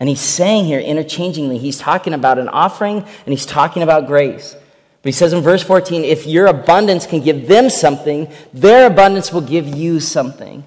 And 0.00 0.08
he's 0.08 0.20
saying 0.20 0.64
here 0.64 0.80
interchangingly, 0.80 1.58
he's 1.58 1.78
talking 1.78 2.14
about 2.14 2.38
an 2.38 2.48
offering 2.48 2.98
and 2.98 3.26
he's 3.26 3.44
talking 3.44 3.82
about 3.82 4.06
grace. 4.06 4.54
But 5.02 5.08
he 5.08 5.12
says 5.12 5.32
in 5.32 5.42
verse 5.42 5.62
14, 5.62 6.02
if 6.04 6.26
your 6.26 6.46
abundance 6.46 7.04
can 7.04 7.20
give 7.20 7.46
them 7.46 7.68
something, 7.68 8.32
their 8.54 8.86
abundance 8.86 9.32
will 9.32 9.42
give 9.42 9.66
you 9.66 10.00
something. 10.00 10.64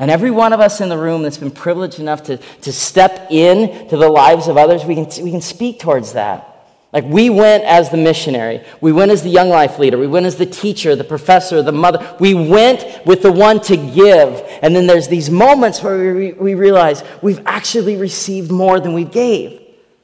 And 0.00 0.10
every 0.10 0.30
one 0.30 0.54
of 0.54 0.60
us 0.60 0.80
in 0.80 0.88
the 0.88 0.96
room 0.96 1.22
that's 1.22 1.36
been 1.36 1.50
privileged 1.50 2.00
enough 2.00 2.22
to, 2.24 2.38
to 2.38 2.72
step 2.72 3.30
in 3.30 3.86
to 3.88 3.98
the 3.98 4.08
lives 4.08 4.48
of 4.48 4.56
others, 4.56 4.82
we 4.84 4.94
can, 4.94 5.24
we 5.24 5.30
can 5.30 5.42
speak 5.42 5.78
towards 5.78 6.14
that. 6.14 6.46
Like 6.90 7.04
we 7.04 7.28
went 7.28 7.64
as 7.64 7.90
the 7.90 7.98
missionary, 7.98 8.64
we 8.80 8.92
went 8.92 9.12
as 9.12 9.22
the 9.22 9.28
young 9.28 9.50
life 9.50 9.78
leader, 9.78 9.98
we 9.98 10.08
went 10.08 10.24
as 10.24 10.36
the 10.36 10.46
teacher, 10.46 10.96
the 10.96 11.04
professor, 11.04 11.62
the 11.62 11.70
mother. 11.70 12.16
We 12.18 12.32
went 12.32 13.06
with 13.06 13.22
the 13.22 13.30
one 13.30 13.60
to 13.60 13.76
give. 13.76 14.42
And 14.62 14.74
then 14.74 14.86
there's 14.86 15.06
these 15.06 15.30
moments 15.30 15.82
where 15.82 16.14
we, 16.14 16.32
we 16.32 16.54
realize 16.54 17.04
we've 17.22 17.42
actually 17.46 17.96
received 17.96 18.50
more 18.50 18.80
than 18.80 18.94
we 18.94 19.04
gave 19.04 19.59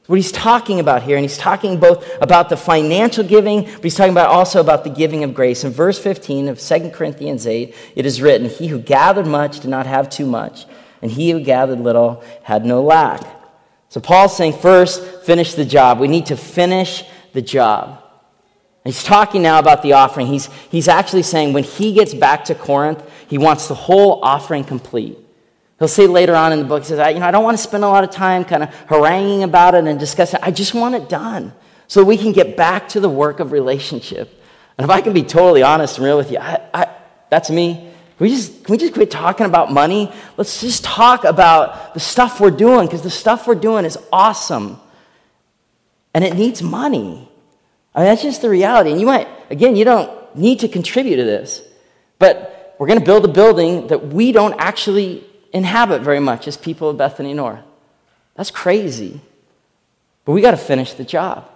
what 0.07 0.15
he's 0.15 0.31
talking 0.31 0.79
about 0.79 1.03
here. 1.03 1.17
And 1.17 1.23
he's 1.23 1.37
talking 1.37 1.79
both 1.79 2.05
about 2.21 2.49
the 2.49 2.57
financial 2.57 3.23
giving, 3.23 3.63
but 3.63 3.83
he's 3.83 3.95
talking 3.95 4.13
about 4.13 4.29
also 4.29 4.59
about 4.59 4.83
the 4.83 4.89
giving 4.89 5.23
of 5.23 5.33
grace. 5.33 5.63
In 5.63 5.71
verse 5.71 5.99
15 5.99 6.47
of 6.47 6.59
2 6.59 6.89
Corinthians 6.91 7.45
8, 7.45 7.75
it 7.95 8.05
is 8.05 8.21
written, 8.21 8.49
He 8.49 8.67
who 8.67 8.79
gathered 8.79 9.27
much 9.27 9.59
did 9.59 9.69
not 9.69 9.85
have 9.85 10.09
too 10.09 10.25
much, 10.25 10.65
and 11.01 11.11
he 11.11 11.31
who 11.31 11.41
gathered 11.41 11.79
little 11.79 12.23
had 12.43 12.65
no 12.65 12.81
lack. 12.81 13.21
So 13.89 14.01
Paul's 14.01 14.35
saying, 14.35 14.53
first, 14.53 15.03
finish 15.23 15.53
the 15.53 15.65
job. 15.65 15.99
We 15.99 16.07
need 16.07 16.27
to 16.27 16.37
finish 16.37 17.03
the 17.33 17.41
job. 17.41 18.03
he's 18.83 19.03
talking 19.03 19.41
now 19.41 19.59
about 19.59 19.83
the 19.83 19.93
offering. 19.93 20.27
He's, 20.27 20.47
he's 20.71 20.87
actually 20.87 21.23
saying 21.23 21.53
when 21.53 21.63
he 21.63 21.93
gets 21.93 22.13
back 22.13 22.45
to 22.45 22.55
Corinth, 22.55 23.03
he 23.29 23.37
wants 23.37 23.67
the 23.67 23.75
whole 23.75 24.23
offering 24.23 24.63
complete. 24.63 25.17
He'll 25.79 25.87
say 25.87 26.07
later 26.07 26.35
on 26.35 26.53
in 26.53 26.59
the 26.59 26.65
book, 26.65 26.83
he 26.83 26.87
says, 26.87 26.99
I, 26.99 27.09
you 27.09 27.19
know, 27.19 27.27
I 27.27 27.31
don't 27.31 27.43
want 27.43 27.57
to 27.57 27.63
spend 27.63 27.83
a 27.83 27.87
lot 27.87 28.03
of 28.03 28.09
time 28.09 28.45
kind 28.45 28.63
of 28.63 28.73
haranguing 28.87 29.43
about 29.43 29.75
it 29.75 29.85
and 29.85 29.99
discussing 29.99 30.39
it. 30.39 30.47
I 30.47 30.51
just 30.51 30.73
want 30.73 30.95
it 30.95 31.07
done 31.07 31.53
so 31.87 32.03
we 32.03 32.17
can 32.17 32.31
get 32.31 32.57
back 32.57 32.89
to 32.89 32.99
the 32.99 33.09
work 33.09 33.39
of 33.39 33.51
relationship. 33.51 34.41
And 34.77 34.85
if 34.85 34.89
I 34.89 35.01
can 35.01 35.13
be 35.13 35.23
totally 35.23 35.63
honest 35.63 35.97
and 35.97 36.05
real 36.05 36.17
with 36.17 36.31
you, 36.31 36.39
I, 36.39 36.61
I, 36.73 36.95
that's 37.29 37.49
me. 37.49 37.91
We, 38.19 38.29
just, 38.29 38.63
can 38.63 38.73
we 38.73 38.77
just 38.79 38.93
quit 38.93 39.11
talking 39.11 39.45
about 39.45 39.71
money? 39.71 40.11
Let's 40.37 40.61
just 40.61 40.83
talk 40.83 41.23
about 41.23 41.93
the 41.93 41.99
stuff 41.99 42.39
we're 42.39 42.49
doing 42.49 42.87
because 42.87 43.03
the 43.03 43.11
stuff 43.11 43.47
we're 43.47 43.55
doing 43.55 43.85
is 43.85 43.97
awesome. 44.11 44.79
And 46.15 46.23
it 46.23 46.35
needs 46.35 46.63
money. 46.63 47.29
I 47.93 47.99
mean, 47.99 48.07
that's 48.07 48.23
just 48.23 48.41
the 48.41 48.49
reality. 48.49 48.91
And 48.91 48.99
you 48.99 49.05
might, 49.05 49.27
again, 49.51 49.75
you 49.75 49.85
don't 49.85 50.35
need 50.35 50.61
to 50.61 50.67
contribute 50.67 51.17
to 51.17 51.23
this. 51.23 51.61
But 52.17 52.75
we're 52.79 52.87
going 52.87 52.99
to 52.99 53.05
build 53.05 53.25
a 53.25 53.27
building 53.27 53.87
that 53.87 54.07
we 54.07 54.31
don't 54.31 54.55
actually 54.57 55.26
inhabit 55.53 56.01
very 56.01 56.19
much 56.19 56.47
as 56.47 56.57
people 56.57 56.89
of 56.89 56.97
Bethany 56.97 57.33
North. 57.33 57.63
That's 58.35 58.51
crazy. 58.51 59.19
But 60.25 60.33
we 60.33 60.41
got 60.41 60.51
to 60.51 60.57
finish 60.57 60.93
the 60.93 61.03
job. 61.03 61.49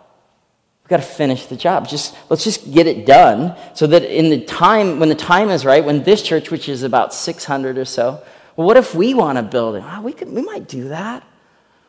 We 0.83 0.89
got 0.89 0.97
to 0.97 1.03
finish 1.03 1.45
the 1.45 1.55
job. 1.55 1.87
Just 1.87 2.15
let's 2.29 2.43
just 2.43 2.71
get 2.71 2.87
it 2.87 3.05
done 3.05 3.55
so 3.73 3.87
that 3.87 4.03
in 4.03 4.29
the 4.29 4.43
time 4.45 4.99
when 4.99 5.09
the 5.09 5.15
time 5.15 5.49
is 5.49 5.65
right, 5.65 5.83
when 5.83 6.03
this 6.03 6.21
church, 6.21 6.51
which 6.51 6.69
is 6.69 6.83
about 6.83 7.13
600 7.13 7.77
or 7.77 7.85
so, 7.85 8.23
well, 8.55 8.67
what 8.67 8.77
if 8.77 8.95
we 8.95 9.13
want 9.13 9.37
a 9.37 9.43
building? 9.43 9.83
Oh, 9.85 10.01
we 10.01 10.13
could, 10.13 10.29
we 10.29 10.41
might 10.41 10.67
do 10.67 10.89
that. 10.89 11.23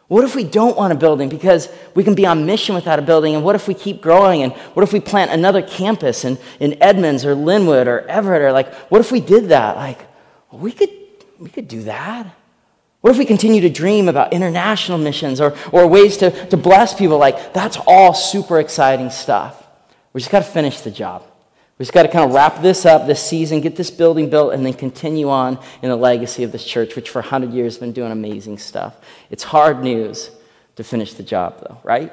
What 0.08 0.24
if 0.24 0.34
we 0.34 0.44
don't 0.44 0.76
want 0.76 0.92
a 0.92 0.96
building 0.96 1.30
because 1.30 1.70
we 1.94 2.04
can 2.04 2.14
be 2.14 2.26
on 2.26 2.44
mission 2.44 2.74
without 2.74 2.98
a 2.98 3.02
building? 3.02 3.34
And 3.34 3.42
what 3.42 3.54
if 3.54 3.66
we 3.66 3.72
keep 3.72 4.02
growing? 4.02 4.42
And 4.42 4.52
what 4.74 4.82
if 4.82 4.92
we 4.92 5.00
plant 5.00 5.30
another 5.30 5.62
campus 5.62 6.26
in, 6.26 6.36
in 6.60 6.76
Edmonds 6.82 7.24
or 7.24 7.34
Lynnwood 7.34 7.86
or 7.86 8.00
Everett? 8.00 8.42
Or 8.42 8.52
like, 8.52 8.74
what 8.90 9.00
if 9.00 9.10
we 9.10 9.20
did 9.20 9.48
that? 9.48 9.76
Like, 9.76 10.06
we 10.50 10.70
could, 10.70 10.90
we 11.42 11.50
could 11.50 11.68
do 11.68 11.82
that. 11.82 12.26
What 13.00 13.10
if 13.10 13.18
we 13.18 13.24
continue 13.24 13.60
to 13.62 13.68
dream 13.68 14.08
about 14.08 14.32
international 14.32 14.96
missions 14.96 15.40
or, 15.40 15.56
or 15.72 15.88
ways 15.88 16.18
to, 16.18 16.30
to 16.46 16.56
bless 16.56 16.94
people? 16.94 17.18
Like, 17.18 17.52
that's 17.52 17.76
all 17.84 18.14
super 18.14 18.60
exciting 18.60 19.10
stuff. 19.10 19.66
We 20.12 20.20
just 20.20 20.30
got 20.30 20.44
to 20.44 20.50
finish 20.50 20.80
the 20.82 20.90
job. 20.90 21.24
We 21.78 21.82
just 21.82 21.92
got 21.92 22.04
to 22.04 22.08
kind 22.08 22.24
of 22.24 22.32
wrap 22.32 22.62
this 22.62 22.86
up 22.86 23.08
this 23.08 23.20
season, 23.20 23.60
get 23.60 23.74
this 23.74 23.90
building 23.90 24.30
built, 24.30 24.54
and 24.54 24.64
then 24.64 24.72
continue 24.72 25.30
on 25.30 25.58
in 25.82 25.88
the 25.88 25.96
legacy 25.96 26.44
of 26.44 26.52
this 26.52 26.64
church, 26.64 26.94
which 26.94 27.10
for 27.10 27.20
100 27.20 27.52
years 27.52 27.74
has 27.74 27.80
been 27.80 27.92
doing 27.92 28.12
amazing 28.12 28.58
stuff. 28.58 28.94
It's 29.30 29.42
hard 29.42 29.82
news 29.82 30.30
to 30.76 30.84
finish 30.84 31.14
the 31.14 31.24
job, 31.24 31.58
though, 31.58 31.78
right? 31.82 32.12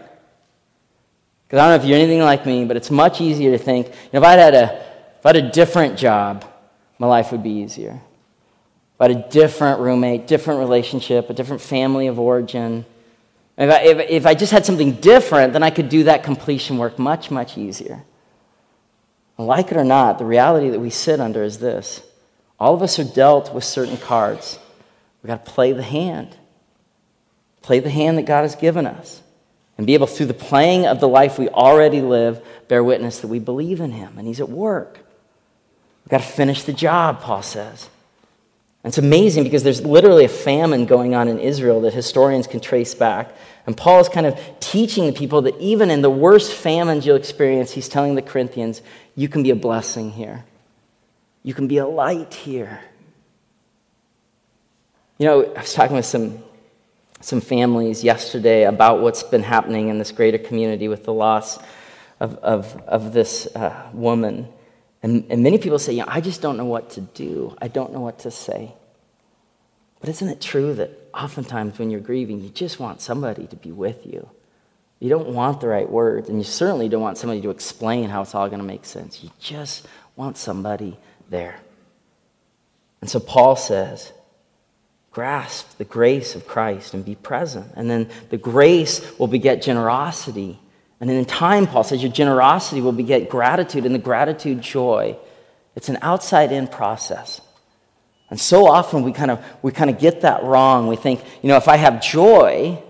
Because 1.46 1.60
I 1.60 1.70
don't 1.70 1.78
know 1.78 1.84
if 1.84 1.86
you're 1.86 2.00
anything 2.00 2.22
like 2.22 2.48
me, 2.48 2.66
but 2.66 2.78
it's 2.78 2.90
much 2.90 3.22
easier 3.22 3.52
to 3.52 3.64
think, 3.64 3.88
you 3.88 3.94
know, 4.14 4.20
if 4.20 4.26
I 4.26 4.32
had 4.32 4.56
a, 4.56 4.86
if 5.20 5.26
I 5.26 5.30
had 5.30 5.36
a 5.36 5.52
different 5.52 6.00
job, 6.00 6.46
my 6.98 7.06
life 7.06 7.32
would 7.32 7.44
be 7.44 7.52
easier. 7.52 8.02
Had 9.00 9.12
a 9.12 9.30
different 9.30 9.80
roommate, 9.80 10.28
different 10.28 10.60
relationship, 10.60 11.30
a 11.30 11.34
different 11.34 11.62
family 11.62 12.08
of 12.08 12.20
origin, 12.20 12.86
if 13.60 13.70
I, 13.70 13.82
if, 13.82 14.10
if 14.10 14.26
I 14.26 14.36
just 14.36 14.54
had 14.54 14.66
something 14.66 14.94
different, 14.94 15.52
then 15.52 15.64
I 15.64 15.70
could 15.70 15.90
do 15.90 16.06
that 16.06 16.24
completion 16.24 16.78
work 16.78 16.98
much, 16.98 17.30
much 17.30 17.58
easier. 17.58 18.06
Like 19.38 19.72
it 19.72 19.78
or 19.78 19.84
not, 19.84 20.18
the 20.18 20.26
reality 20.26 20.70
that 20.70 20.80
we 20.80 20.90
sit 20.90 21.20
under 21.20 21.44
is 21.44 21.60
this 21.60 22.02
all 22.58 22.74
of 22.74 22.82
us 22.82 23.00
are 23.00 23.04
dealt 23.04 23.54
with 23.54 23.66
certain 23.66 23.98
cards. 23.98 24.58
We've 25.22 25.28
got 25.28 25.46
to 25.46 25.52
play 25.52 25.74
the 25.74 25.84
hand, 25.84 26.38
play 27.62 27.80
the 27.80 27.90
hand 27.90 28.18
that 28.18 28.26
God 28.26 28.44
has 28.44 28.56
given 28.56 28.88
us, 28.88 29.22
and 29.78 29.86
be 29.86 29.94
able, 29.94 30.08
through 30.08 30.28
the 30.28 30.34
playing 30.34 30.86
of 30.86 31.02
the 31.02 31.08
life 31.10 31.38
we 31.38 31.50
already 31.50 32.02
live, 32.02 32.42
bear 32.70 32.82
witness 32.82 33.20
that 33.20 33.28
we 33.28 33.40
believe 33.40 33.82
in 33.82 33.92
Him 33.92 34.18
and 34.18 34.26
He's 34.26 34.40
at 34.40 34.50
work. 34.50 35.00
We've 36.06 36.12
got 36.12 36.22
to 36.22 36.28
finish 36.28 36.64
the 36.64 36.74
job, 36.74 37.20
Paul 37.20 37.42
says. 37.42 37.90
It's 38.84 38.98
amazing 38.98 39.44
because 39.44 39.64
there's 39.64 39.86
literally 39.86 40.24
a 40.26 40.30
famine 40.30 40.86
going 40.86 41.14
on 41.14 41.28
in 41.28 41.40
Israel 41.40 41.82
that 41.82 41.94
historians 41.94 42.48
can 42.48 42.62
trace 42.62 42.96
back. 42.96 43.36
And 43.68 43.76
Paul 43.76 44.00
is 44.00 44.08
kind 44.08 44.26
of 44.26 44.40
teaching 44.62 45.06
the 45.06 45.12
people 45.12 45.42
that 45.44 45.60
even 45.60 45.92
in 45.92 46.02
the 46.02 46.10
worst 46.10 46.54
famines 46.54 47.06
you'll 47.06 47.18
experience, 47.18 47.72
he's 47.72 47.90
telling 47.90 48.16
the 48.16 48.22
Corinthians, 48.22 48.82
you 49.16 49.28
can 49.28 49.44
be 49.44 49.50
a 49.50 49.56
blessing 49.56 50.12
here. 50.12 50.46
You 51.44 51.54
can 51.54 51.68
be 51.68 51.78
a 51.78 51.88
light 51.88 52.34
here. 52.34 52.80
You 55.18 55.26
know, 55.26 55.54
I 55.54 55.62
was 55.62 55.74
talking 55.74 55.98
with 55.98 56.06
some, 56.06 56.42
some 57.20 57.42
families 57.42 58.02
yesterday 58.02 58.64
about 58.64 59.02
what's 59.02 59.24
been 59.24 59.44
happening 59.44 59.90
in 59.90 60.00
this 60.00 60.14
greater 60.14 60.38
community 60.38 60.88
with 60.88 61.04
the 61.04 61.14
loss 61.14 61.60
of, 62.22 62.36
of, 62.38 62.82
of 62.88 63.12
this 63.12 63.46
uh, 63.56 63.90
woman. 63.94 64.48
And, 65.02 65.26
and 65.30 65.44
many 65.44 65.58
people 65.58 65.80
say, 65.80 65.94
you 65.94 66.00
know, 66.00 66.08
I 66.08 66.22
just 66.22 66.42
don't 66.42 66.58
know 66.58 66.66
what 66.66 66.92
to 66.92 67.02
do. 67.02 67.56
I 67.62 67.68
don't 67.68 67.94
know 67.94 68.02
what 68.02 68.20
to 68.20 68.32
say. 68.32 68.74
But 70.00 70.10
isn't 70.10 70.28
it 70.30 70.42
true 70.42 70.74
that 70.76 70.92
oftentimes 71.14 71.80
when 71.80 71.90
you're 71.90 72.00
grieving, 72.00 72.42
you 72.42 72.50
just 72.50 72.80
want 72.80 73.02
somebody 73.02 73.48
to 73.48 73.56
be 73.56 73.72
with 73.72 74.06
you? 74.06 74.30
You 75.00 75.10
don't 75.10 75.30
want 75.30 75.62
the 75.62 75.68
right 75.68 75.90
words, 75.90 76.28
and 76.28 76.38
you 76.38 76.44
certainly 76.44 76.90
don't 76.90 77.02
want 77.02 77.18
somebody 77.18 77.42
to 77.42 77.50
explain 77.50 78.10
how 78.10 78.22
it's 78.22 78.36
all 78.36 78.48
going 78.48 78.60
to 78.60 78.66
make 78.66 78.84
sense. 78.84 79.24
You 79.24 79.32
just 79.40 79.88
want 80.18 80.38
somebody 80.38 80.98
there. 81.30 81.60
And 83.00 83.10
so 83.10 83.22
Paul 83.22 83.56
says, 83.56 84.12
grasp 85.12 85.78
the 85.78 85.86
grace 85.86 86.36
of 86.36 86.46
Christ 86.46 86.94
and 86.94 87.06
be 87.06 87.16
present. 87.16 87.72
And 87.76 87.90
then 87.90 88.10
the 88.30 88.38
grace 88.38 89.18
will 89.18 89.28
beget 89.28 89.62
generosity. 89.62 90.60
And 91.00 91.10
then 91.10 91.18
in 91.18 91.26
time, 91.26 91.66
Paul 91.66 91.84
says, 91.84 92.04
your 92.04 92.12
generosity 92.12 92.82
will 92.82 92.92
beget 92.92 93.30
gratitude, 93.30 93.86
and 93.86 93.96
the 93.96 94.00
gratitude, 94.00 94.62
joy. 94.62 95.18
It's 95.76 95.90
an 95.90 95.98
outside 96.02 96.52
in 96.52 96.68
process. 96.68 97.42
And 98.30 98.40
so 98.40 98.68
often 98.68 99.04
we 99.04 99.12
kind 99.12 99.32
of 99.32 99.44
we 99.62 99.72
kind 99.72 99.90
of 99.90 99.98
get 99.98 100.22
that 100.22 100.44
wrong. 100.44 100.88
We 100.88 100.96
think, 100.96 101.24
you 101.42 101.50
know, 101.50 101.58
if 101.58 101.68
I 101.68 101.78
have 101.78 102.02
joy, 102.02 102.82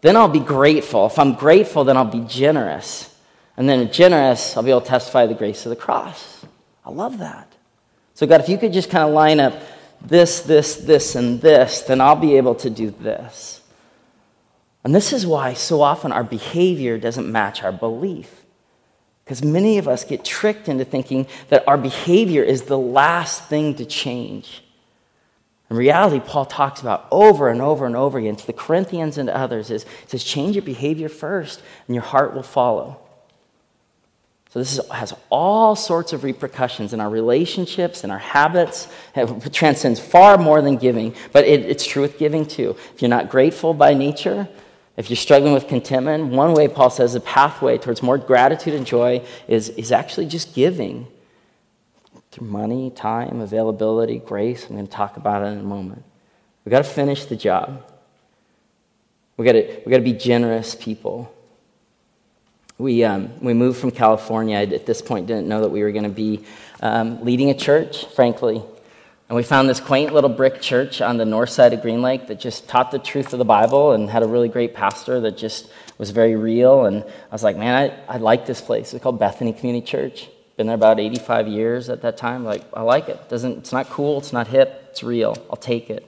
then 0.00 0.16
I'll 0.16 0.28
be 0.28 0.40
grateful. 0.40 1.06
If 1.06 1.18
I'm 1.18 1.34
grateful, 1.34 1.84
then 1.84 1.96
I'll 1.96 2.04
be 2.04 2.24
generous. 2.26 3.14
And 3.56 3.68
then 3.68 3.90
generous, 3.90 4.56
I'll 4.56 4.62
be 4.62 4.70
able 4.70 4.82
to 4.82 4.86
testify 4.86 5.26
the 5.26 5.34
grace 5.34 5.66
of 5.66 5.70
the 5.70 5.76
cross. 5.76 6.44
I 6.84 6.90
love 6.90 7.18
that. 7.18 7.52
So, 8.14 8.26
God, 8.26 8.40
if 8.40 8.48
you 8.48 8.58
could 8.58 8.72
just 8.72 8.90
kind 8.90 9.04
of 9.06 9.12
line 9.12 9.40
up 9.40 9.54
this, 10.00 10.40
this, 10.40 10.76
this, 10.76 11.14
and 11.14 11.40
this, 11.40 11.80
then 11.82 12.00
I'll 12.00 12.16
be 12.16 12.36
able 12.36 12.54
to 12.56 12.70
do 12.70 12.90
this. 12.90 13.60
And 14.86 14.94
this 14.94 15.12
is 15.12 15.26
why 15.26 15.54
so 15.54 15.82
often 15.82 16.12
our 16.12 16.22
behavior 16.22 16.96
doesn't 16.96 17.32
match 17.32 17.64
our 17.64 17.72
belief. 17.72 18.44
Because 19.24 19.42
many 19.42 19.78
of 19.78 19.88
us 19.88 20.04
get 20.04 20.24
tricked 20.24 20.68
into 20.68 20.84
thinking 20.84 21.26
that 21.48 21.66
our 21.66 21.76
behavior 21.76 22.44
is 22.44 22.62
the 22.62 22.78
last 22.78 23.46
thing 23.46 23.74
to 23.74 23.84
change. 23.84 24.62
In 25.70 25.76
reality, 25.76 26.20
Paul 26.24 26.44
talks 26.44 26.82
about 26.82 27.08
over 27.10 27.48
and 27.48 27.60
over 27.60 27.84
and 27.84 27.96
over 27.96 28.16
again 28.16 28.36
to 28.36 28.46
the 28.46 28.52
Corinthians 28.52 29.18
and 29.18 29.26
to 29.26 29.36
others 29.36 29.72
is 29.72 29.84
says, 30.06 30.22
change 30.22 30.54
your 30.54 30.62
behavior 30.62 31.08
first, 31.08 31.62
and 31.88 31.96
your 31.96 32.04
heart 32.04 32.32
will 32.32 32.44
follow. 32.44 33.00
So 34.50 34.60
this 34.60 34.78
is, 34.78 34.88
has 34.92 35.12
all 35.30 35.74
sorts 35.74 36.12
of 36.12 36.22
repercussions 36.22 36.92
in 36.92 37.00
our 37.00 37.10
relationships 37.10 38.04
and 38.04 38.12
our 38.12 38.20
habits. 38.20 38.86
It 39.16 39.52
transcends 39.52 39.98
far 39.98 40.38
more 40.38 40.62
than 40.62 40.76
giving, 40.76 41.16
but 41.32 41.44
it, 41.44 41.62
it's 41.66 41.84
true 41.84 42.02
with 42.02 42.20
giving 42.20 42.46
too. 42.46 42.76
If 42.94 43.02
you're 43.02 43.08
not 43.08 43.30
grateful 43.30 43.74
by 43.74 43.92
nature, 43.92 44.46
if 44.96 45.10
you're 45.10 45.16
struggling 45.16 45.52
with 45.52 45.68
contentment, 45.68 46.28
one 46.28 46.54
way 46.54 46.68
Paul 46.68 46.88
says 46.88 47.12
the 47.12 47.20
pathway 47.20 47.76
towards 47.76 48.02
more 48.02 48.16
gratitude 48.16 48.74
and 48.74 48.86
joy 48.86 49.22
is, 49.46 49.68
is 49.70 49.92
actually 49.92 50.26
just 50.26 50.54
giving 50.54 51.06
through 52.30 52.46
money, 52.46 52.90
time, 52.90 53.40
availability, 53.40 54.18
grace. 54.18 54.66
I'm 54.68 54.76
going 54.76 54.86
to 54.86 54.92
talk 54.92 55.16
about 55.16 55.42
it 55.42 55.48
in 55.48 55.58
a 55.58 55.62
moment. 55.62 56.02
We've 56.64 56.70
got 56.70 56.84
to 56.84 56.90
finish 56.90 57.26
the 57.26 57.36
job. 57.36 57.82
We've 59.36 59.44
got 59.44 59.52
to, 59.52 59.82
we 59.84 59.90
got 59.90 59.98
to 59.98 60.04
be 60.04 60.14
generous 60.14 60.74
people. 60.74 61.32
We, 62.78 63.04
um, 63.04 63.38
we 63.40 63.54
moved 63.54 63.78
from 63.78 63.90
California. 63.90 64.58
I, 64.58 64.62
at 64.62 64.86
this 64.86 65.02
point, 65.02 65.26
didn't 65.26 65.46
know 65.46 65.60
that 65.60 65.70
we 65.70 65.82
were 65.82 65.92
going 65.92 66.04
to 66.04 66.10
be 66.10 66.44
um, 66.80 67.22
leading 67.24 67.50
a 67.50 67.54
church, 67.54 68.06
frankly. 68.06 68.62
And 69.28 69.34
we 69.34 69.42
found 69.42 69.68
this 69.68 69.80
quaint 69.80 70.14
little 70.14 70.30
brick 70.30 70.60
church 70.60 71.00
on 71.00 71.16
the 71.16 71.24
north 71.24 71.50
side 71.50 71.72
of 71.72 71.82
Green 71.82 72.00
Lake 72.00 72.28
that 72.28 72.38
just 72.38 72.68
taught 72.68 72.92
the 72.92 72.98
truth 72.98 73.32
of 73.32 73.40
the 73.40 73.44
Bible 73.44 73.92
and 73.92 74.08
had 74.08 74.22
a 74.22 74.28
really 74.28 74.48
great 74.48 74.72
pastor 74.72 75.20
that 75.22 75.36
just 75.36 75.68
was 75.98 76.10
very 76.10 76.36
real. 76.36 76.84
And 76.84 77.02
I 77.02 77.32
was 77.32 77.42
like, 77.42 77.56
man, 77.56 77.90
I, 78.08 78.14
I 78.14 78.18
like 78.18 78.46
this 78.46 78.60
place. 78.60 78.94
It's 78.94 79.02
called 79.02 79.18
Bethany 79.18 79.52
Community 79.52 79.84
Church. 79.84 80.28
Been 80.56 80.68
there 80.68 80.76
about 80.76 81.00
85 81.00 81.48
years 81.48 81.88
at 81.90 82.02
that 82.02 82.16
time. 82.16 82.44
Like, 82.44 82.64
I 82.72 82.82
like 82.82 83.08
it. 83.08 83.28
Doesn't, 83.28 83.58
it's 83.58 83.72
not 83.72 83.88
cool, 83.90 84.18
it's 84.18 84.32
not 84.32 84.46
hip, 84.46 84.86
it's 84.90 85.02
real. 85.02 85.36
I'll 85.50 85.56
take 85.56 85.90
it. 85.90 86.06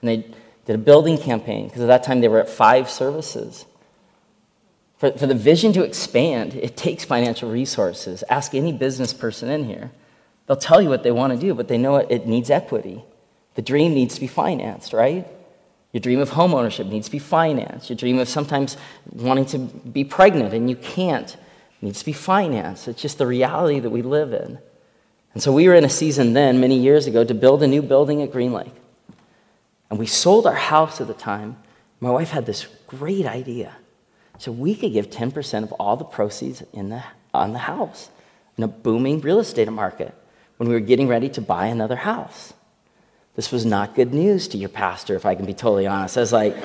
And 0.00 0.08
they 0.08 0.16
did 0.64 0.76
a 0.76 0.78
building 0.78 1.18
campaign 1.18 1.66
because 1.66 1.82
at 1.82 1.88
that 1.88 2.04
time 2.04 2.20
they 2.20 2.28
were 2.28 2.40
at 2.40 2.48
five 2.48 2.88
services. 2.88 3.66
For, 4.98 5.10
for 5.12 5.26
the 5.26 5.34
vision 5.34 5.72
to 5.72 5.82
expand, 5.82 6.54
it 6.54 6.76
takes 6.76 7.04
financial 7.04 7.50
resources. 7.50 8.22
Ask 8.28 8.54
any 8.54 8.72
business 8.72 9.12
person 9.12 9.48
in 9.48 9.64
here. 9.64 9.90
They'll 10.48 10.56
tell 10.56 10.80
you 10.80 10.88
what 10.88 11.02
they 11.02 11.10
want 11.10 11.34
to 11.34 11.38
do, 11.38 11.54
but 11.54 11.68
they 11.68 11.76
know 11.76 11.96
it, 11.96 12.26
needs 12.26 12.48
equity. 12.48 13.04
The 13.54 13.62
dream 13.62 13.92
needs 13.92 14.14
to 14.14 14.20
be 14.20 14.26
financed, 14.26 14.94
right? 14.94 15.28
Your 15.92 16.00
dream 16.00 16.20
of 16.20 16.30
home 16.30 16.54
ownership 16.54 16.86
needs 16.86 17.06
to 17.06 17.12
be 17.12 17.18
financed. 17.18 17.90
Your 17.90 17.98
dream 17.98 18.18
of 18.18 18.28
sometimes 18.28 18.78
wanting 19.12 19.44
to 19.46 19.58
be 19.58 20.04
pregnant 20.04 20.54
and 20.54 20.68
you 20.70 20.76
can't 20.76 21.36
needs 21.82 22.00
to 22.00 22.04
be 22.06 22.14
financed. 22.14 22.88
It's 22.88 23.00
just 23.00 23.18
the 23.18 23.26
reality 23.26 23.78
that 23.78 23.90
we 23.90 24.00
live 24.00 24.32
in. 24.32 24.58
And 25.34 25.42
so 25.42 25.52
we 25.52 25.68
were 25.68 25.74
in 25.74 25.84
a 25.84 25.90
season 25.90 26.32
then, 26.32 26.60
many 26.60 26.78
years 26.78 27.06
ago, 27.06 27.24
to 27.24 27.34
build 27.34 27.62
a 27.62 27.66
new 27.66 27.82
building 27.82 28.22
at 28.22 28.32
Green 28.32 28.52
Lake. 28.52 28.72
And 29.90 29.98
we 29.98 30.06
sold 30.06 30.46
our 30.46 30.54
house 30.54 31.00
at 31.00 31.06
the 31.06 31.14
time. 31.14 31.56
My 32.00 32.10
wife 32.10 32.30
had 32.30 32.46
this 32.46 32.66
great 32.86 33.26
idea. 33.26 33.76
So 34.38 34.50
we 34.50 34.74
could 34.74 34.92
give 34.92 35.10
10% 35.10 35.62
of 35.62 35.72
all 35.72 35.96
the 35.96 36.04
proceeds 36.04 36.62
in 36.72 36.88
the, 36.88 37.04
on 37.34 37.52
the 37.52 37.60
house 37.60 38.08
in 38.56 38.64
a 38.64 38.68
booming 38.68 39.20
real 39.20 39.38
estate 39.38 39.70
market 39.70 40.14
when 40.58 40.68
we 40.68 40.74
were 40.74 40.80
getting 40.80 41.08
ready 41.08 41.28
to 41.30 41.40
buy 41.40 41.66
another 41.66 41.96
house. 41.96 42.52
This 43.34 43.50
was 43.50 43.64
not 43.64 43.94
good 43.94 44.12
news 44.12 44.48
to 44.48 44.58
your 44.58 44.68
pastor, 44.68 45.16
if 45.16 45.24
I 45.24 45.34
can 45.34 45.46
be 45.46 45.54
totally 45.54 45.86
honest. 45.86 46.16
I 46.16 46.20
was 46.20 46.32
like, 46.32 46.56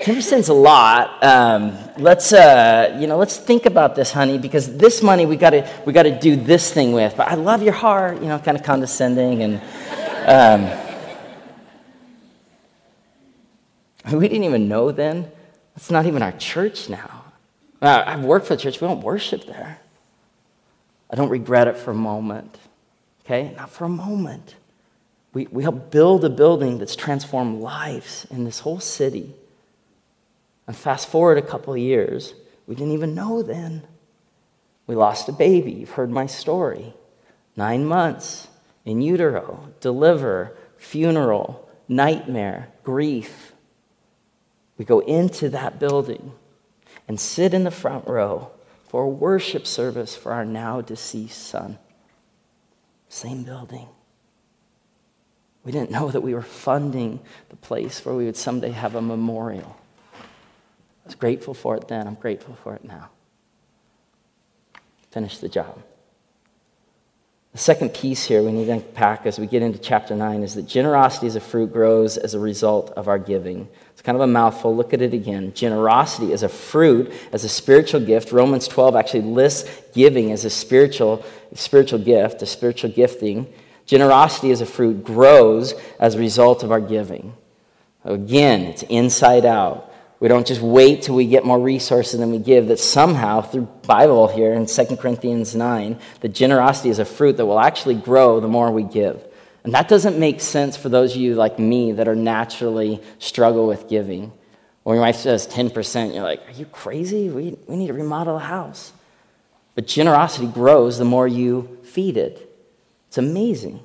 10% 0.00 0.48
a 0.48 0.52
lot. 0.52 1.22
Um, 1.22 1.78
let's, 1.98 2.32
uh, 2.32 2.98
you 3.00 3.06
know, 3.06 3.16
let's 3.16 3.36
think 3.36 3.66
about 3.66 3.94
this, 3.94 4.12
honey, 4.12 4.38
because 4.38 4.76
this 4.76 5.02
money 5.02 5.24
we 5.26 5.36
got 5.36 5.50
to 5.50 5.68
we 5.86 5.92
got 5.92 6.02
to 6.02 6.18
do 6.18 6.36
this 6.36 6.72
thing 6.72 6.92
with. 6.92 7.16
But 7.16 7.28
I 7.28 7.34
love 7.34 7.62
your 7.62 7.72
heart, 7.72 8.20
you 8.20 8.28
know, 8.28 8.38
kind 8.38 8.56
of 8.56 8.62
condescending, 8.62 9.42
and 9.42 9.60
um, 10.26 10.86
We 14.12 14.28
didn't 14.28 14.44
even 14.44 14.68
know 14.68 14.92
then. 14.92 15.30
It's 15.74 15.90
not 15.90 16.06
even 16.06 16.22
our 16.22 16.32
church 16.32 16.88
now. 16.88 17.24
I've 17.82 18.24
worked 18.24 18.46
for 18.46 18.56
the 18.56 18.62
church, 18.62 18.80
we 18.80 18.86
don't 18.86 19.02
worship 19.02 19.46
there. 19.46 19.78
I 21.10 21.16
don't 21.16 21.30
regret 21.30 21.68
it 21.68 21.76
for 21.76 21.92
a 21.92 21.94
moment. 21.94 22.58
Okay? 23.24 23.54
Not 23.56 23.70
for 23.70 23.84
a 23.84 23.88
moment. 23.88 24.56
We, 25.32 25.46
we 25.50 25.62
helped 25.62 25.90
build 25.90 26.24
a 26.24 26.30
building 26.30 26.78
that's 26.78 26.96
transformed 26.96 27.60
lives 27.60 28.26
in 28.30 28.44
this 28.44 28.60
whole 28.60 28.80
city. 28.80 29.34
And 30.66 30.76
fast 30.76 31.08
forward 31.08 31.38
a 31.38 31.42
couple 31.42 31.74
of 31.74 31.78
years, 31.78 32.34
we 32.66 32.74
didn't 32.74 32.94
even 32.94 33.14
know 33.14 33.42
then. 33.42 33.82
We 34.86 34.94
lost 34.94 35.28
a 35.28 35.32
baby. 35.32 35.72
You've 35.72 35.90
heard 35.90 36.10
my 36.10 36.26
story. 36.26 36.94
Nine 37.56 37.84
months 37.84 38.48
in 38.84 39.02
utero, 39.02 39.68
deliver, 39.80 40.56
funeral, 40.76 41.68
nightmare, 41.88 42.68
grief. 42.84 43.52
We 44.78 44.84
go 44.84 45.00
into 45.00 45.48
that 45.50 45.78
building 45.78 46.32
and 47.08 47.18
sit 47.18 47.54
in 47.54 47.64
the 47.64 47.70
front 47.70 48.06
row 48.06 48.50
for 48.88 49.04
a 49.04 49.08
worship 49.08 49.66
service 49.66 50.14
for 50.16 50.32
our 50.32 50.44
now 50.44 50.80
deceased 50.80 51.42
son. 51.46 51.78
Same 53.08 53.44
building. 53.44 53.88
We 55.64 55.72
didn't 55.72 55.90
know 55.90 56.10
that 56.10 56.20
we 56.20 56.34
were 56.34 56.42
funding 56.42 57.20
the 57.48 57.56
place 57.56 58.04
where 58.04 58.14
we 58.14 58.26
would 58.26 58.36
someday 58.36 58.70
have 58.70 58.94
a 58.94 59.02
memorial. 59.02 59.76
I 60.14 61.06
was 61.06 61.14
grateful 61.16 61.54
for 61.54 61.76
it 61.76 61.88
then. 61.88 62.06
I'm 62.06 62.14
grateful 62.14 62.54
for 62.62 62.74
it 62.74 62.84
now. 62.84 63.10
Finish 65.10 65.38
the 65.38 65.48
job. 65.48 65.82
The 67.52 67.58
second 67.58 67.94
piece 67.94 68.24
here 68.24 68.42
we 68.42 68.52
need 68.52 68.66
to 68.66 68.72
unpack 68.72 69.24
as 69.24 69.38
we 69.38 69.46
get 69.46 69.62
into 69.62 69.78
chapter 69.78 70.14
9 70.14 70.42
is 70.42 70.54
that 70.54 70.66
generosity 70.66 71.26
as 71.26 71.36
a 71.36 71.40
fruit 71.40 71.72
grows 71.72 72.18
as 72.18 72.34
a 72.34 72.38
result 72.38 72.90
of 72.90 73.08
our 73.08 73.18
giving. 73.18 73.66
It's 73.96 74.02
kind 74.02 74.14
of 74.14 74.20
a 74.20 74.26
mouthful. 74.26 74.76
Look 74.76 74.92
at 74.92 75.00
it 75.00 75.14
again. 75.14 75.54
Generosity 75.54 76.34
as 76.34 76.42
a 76.42 76.50
fruit, 76.50 77.10
as 77.32 77.44
a 77.44 77.48
spiritual 77.48 78.02
gift. 78.02 78.30
Romans 78.30 78.68
12 78.68 78.94
actually 78.94 79.22
lists 79.22 79.70
giving 79.94 80.32
as 80.32 80.44
a 80.44 80.50
spiritual, 80.50 81.24
spiritual 81.54 82.00
gift, 82.00 82.42
a 82.42 82.46
spiritual 82.46 82.90
gifting. 82.90 83.50
Generosity 83.86 84.50
as 84.50 84.60
a 84.60 84.66
fruit 84.66 85.02
grows 85.02 85.72
as 85.98 86.14
a 86.14 86.18
result 86.18 86.62
of 86.62 86.70
our 86.70 86.80
giving. 86.80 87.32
Again, 88.04 88.64
it's 88.64 88.82
inside 88.82 89.46
out. 89.46 89.90
We 90.20 90.28
don't 90.28 90.46
just 90.46 90.60
wait 90.60 91.00
till 91.00 91.14
we 91.14 91.26
get 91.26 91.46
more 91.46 91.58
resources 91.58 92.20
than 92.20 92.30
we 92.30 92.38
give, 92.38 92.68
that 92.68 92.78
somehow, 92.78 93.40
through 93.40 93.64
Bible 93.86 94.28
here 94.28 94.52
in 94.52 94.66
2 94.66 94.96
Corinthians 94.96 95.54
9, 95.54 95.98
the 96.20 96.28
generosity 96.28 96.90
is 96.90 96.98
a 96.98 97.06
fruit 97.06 97.38
that 97.38 97.46
will 97.46 97.60
actually 97.60 97.94
grow 97.94 98.40
the 98.40 98.46
more 98.48 98.70
we 98.70 98.82
give. 98.82 99.25
And 99.66 99.74
that 99.74 99.88
doesn't 99.88 100.16
make 100.16 100.40
sense 100.40 100.76
for 100.76 100.88
those 100.88 101.16
of 101.16 101.20
you 101.20 101.34
like 101.34 101.58
me 101.58 101.90
that 101.90 102.06
are 102.06 102.14
naturally 102.14 103.02
struggle 103.18 103.66
with 103.66 103.88
giving. 103.88 104.32
When 104.84 104.94
your 104.94 105.02
wife 105.02 105.16
says 105.16 105.48
10%, 105.48 106.14
you're 106.14 106.22
like, 106.22 106.48
are 106.48 106.52
you 106.52 106.66
crazy? 106.66 107.28
We, 107.28 107.58
we 107.66 107.74
need 107.74 107.88
to 107.88 107.92
remodel 107.92 108.36
a 108.36 108.38
house. 108.38 108.92
But 109.74 109.88
generosity 109.88 110.46
grows 110.46 110.98
the 110.98 111.04
more 111.04 111.26
you 111.26 111.80
feed 111.82 112.16
it. 112.16 112.48
It's 113.08 113.18
amazing. 113.18 113.80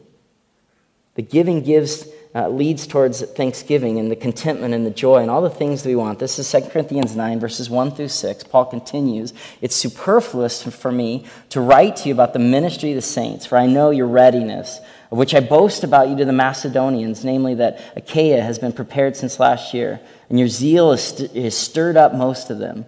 The 1.15 1.23
giving 1.23 1.63
gives 1.63 2.07
uh, 2.33 2.47
leads 2.47 2.87
towards 2.87 3.21
thanksgiving 3.21 3.99
and 3.99 4.09
the 4.09 4.15
contentment 4.15 4.73
and 4.73 4.85
the 4.85 4.91
joy 4.91 5.17
and 5.17 5.29
all 5.29 5.41
the 5.41 5.49
things 5.49 5.83
that 5.83 5.89
we 5.89 5.95
want. 5.95 6.19
This 6.19 6.39
is 6.39 6.49
2 6.49 6.69
Corinthians 6.69 7.15
9, 7.15 7.39
verses 7.39 7.69
1 7.69 7.91
through 7.91 8.07
6. 8.07 8.43
Paul 8.45 8.65
continues 8.65 9.33
It's 9.59 9.75
superfluous 9.75 10.63
for 10.63 10.91
me 10.91 11.25
to 11.49 11.59
write 11.59 11.97
to 11.97 12.07
you 12.07 12.13
about 12.13 12.33
the 12.33 12.39
ministry 12.39 12.91
of 12.91 12.95
the 12.95 13.01
saints, 13.01 13.45
for 13.45 13.57
I 13.57 13.65
know 13.65 13.89
your 13.89 14.07
readiness, 14.07 14.79
of 15.11 15.17
which 15.17 15.35
I 15.35 15.41
boast 15.41 15.83
about 15.83 16.07
you 16.07 16.15
to 16.17 16.25
the 16.25 16.31
Macedonians, 16.31 17.25
namely 17.25 17.55
that 17.55 17.81
Achaia 17.97 18.41
has 18.41 18.59
been 18.59 18.71
prepared 18.71 19.17
since 19.17 19.39
last 19.39 19.73
year, 19.73 19.99
and 20.29 20.39
your 20.39 20.47
zeal 20.47 20.91
has, 20.91 21.03
st- 21.03 21.31
has 21.31 21.57
stirred 21.57 21.97
up 21.97 22.13
most 22.13 22.49
of 22.49 22.59
them. 22.59 22.85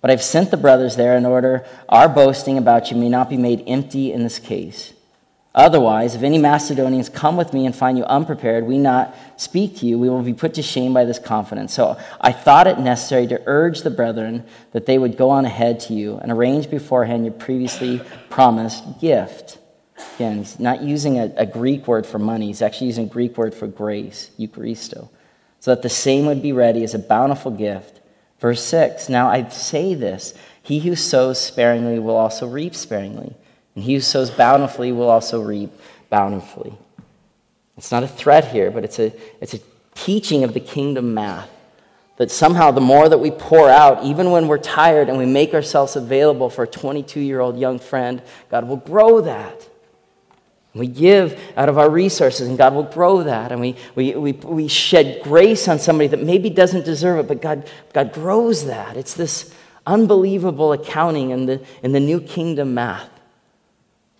But 0.00 0.10
I've 0.10 0.22
sent 0.22 0.50
the 0.50 0.56
brothers 0.56 0.96
there 0.96 1.18
in 1.18 1.26
order 1.26 1.66
our 1.88 2.08
boasting 2.08 2.56
about 2.56 2.90
you 2.90 2.96
may 2.96 3.08
not 3.10 3.28
be 3.28 3.36
made 3.36 3.64
empty 3.66 4.12
in 4.12 4.22
this 4.22 4.38
case. 4.38 4.94
Otherwise, 5.56 6.14
if 6.14 6.22
any 6.22 6.36
Macedonians 6.36 7.08
come 7.08 7.38
with 7.38 7.54
me 7.54 7.64
and 7.64 7.74
find 7.74 7.96
you 7.96 8.04
unprepared, 8.04 8.66
we 8.66 8.76
not 8.76 9.16
speak 9.36 9.78
to 9.78 9.86
you, 9.86 9.98
we 9.98 10.10
will 10.10 10.22
be 10.22 10.34
put 10.34 10.52
to 10.54 10.62
shame 10.62 10.92
by 10.92 11.06
this 11.06 11.18
confidence. 11.18 11.72
So 11.72 11.98
I 12.20 12.32
thought 12.32 12.66
it 12.66 12.78
necessary 12.78 13.26
to 13.28 13.42
urge 13.46 13.80
the 13.80 13.90
brethren 13.90 14.44
that 14.72 14.84
they 14.84 14.98
would 14.98 15.16
go 15.16 15.30
on 15.30 15.46
ahead 15.46 15.80
to 15.80 15.94
you 15.94 16.18
and 16.18 16.30
arrange 16.30 16.68
beforehand 16.68 17.24
your 17.24 17.32
previously 17.32 18.02
promised 18.28 19.00
gift. 19.00 19.56
Again, 20.16 20.38
he's 20.38 20.60
not 20.60 20.82
using 20.82 21.18
a, 21.18 21.32
a 21.38 21.46
Greek 21.46 21.88
word 21.88 22.04
for 22.04 22.18
money, 22.18 22.48
he's 22.48 22.60
actually 22.60 22.88
using 22.88 23.06
a 23.06 23.10
Greek 23.10 23.38
word 23.38 23.54
for 23.54 23.66
grace, 23.66 24.30
Eucharisto, 24.38 25.08
so 25.60 25.74
that 25.74 25.80
the 25.80 25.88
same 25.88 26.26
would 26.26 26.42
be 26.42 26.52
ready 26.52 26.84
as 26.84 26.92
a 26.92 26.98
bountiful 26.98 27.50
gift. 27.50 28.02
Verse 28.40 28.62
6 28.62 29.08
Now 29.08 29.30
I 29.30 29.48
say 29.48 29.94
this 29.94 30.34
he 30.62 30.80
who 30.80 30.94
sows 30.96 31.40
sparingly 31.40 31.98
will 31.98 32.16
also 32.16 32.46
reap 32.46 32.74
sparingly. 32.74 33.34
And 33.76 33.84
he 33.84 33.94
who 33.94 34.00
sows 34.00 34.30
bountifully 34.30 34.90
will 34.90 35.08
also 35.08 35.40
reap 35.40 35.70
bountifully. 36.10 36.76
It's 37.76 37.92
not 37.92 38.02
a 38.02 38.08
threat 38.08 38.50
here, 38.50 38.70
but 38.70 38.82
it's 38.84 38.98
a, 38.98 39.12
it's 39.40 39.54
a 39.54 39.60
teaching 39.94 40.42
of 40.42 40.54
the 40.54 40.60
kingdom 40.60 41.14
math. 41.14 41.50
That 42.16 42.30
somehow 42.30 42.70
the 42.70 42.80
more 42.80 43.06
that 43.06 43.18
we 43.18 43.30
pour 43.30 43.68
out, 43.68 44.02
even 44.04 44.30
when 44.30 44.48
we're 44.48 44.56
tired 44.56 45.10
and 45.10 45.18
we 45.18 45.26
make 45.26 45.52
ourselves 45.52 45.94
available 45.94 46.48
for 46.48 46.62
a 46.62 46.66
22 46.66 47.20
year 47.20 47.40
old 47.40 47.58
young 47.58 47.78
friend, 47.78 48.22
God 48.50 48.66
will 48.66 48.78
grow 48.78 49.20
that. 49.20 49.68
We 50.72 50.86
give 50.86 51.38
out 51.56 51.68
of 51.68 51.78
our 51.78 51.88
resources, 51.88 52.48
and 52.48 52.58
God 52.58 52.74
will 52.74 52.82
grow 52.82 53.22
that. 53.22 53.52
And 53.52 53.60
we, 53.60 53.76
we, 53.94 54.14
we, 54.14 54.32
we 54.32 54.68
shed 54.68 55.22
grace 55.22 55.68
on 55.68 55.78
somebody 55.78 56.08
that 56.08 56.22
maybe 56.22 56.50
doesn't 56.50 56.84
deserve 56.84 57.18
it, 57.18 57.28
but 57.28 57.40
God, 57.40 57.68
God 57.92 58.12
grows 58.12 58.66
that. 58.66 58.96
It's 58.96 59.14
this 59.14 59.54
unbelievable 59.86 60.72
accounting 60.72 61.30
in 61.30 61.46
the, 61.46 61.64
in 61.82 61.92
the 61.92 62.00
new 62.00 62.20
kingdom 62.20 62.74
math. 62.74 63.08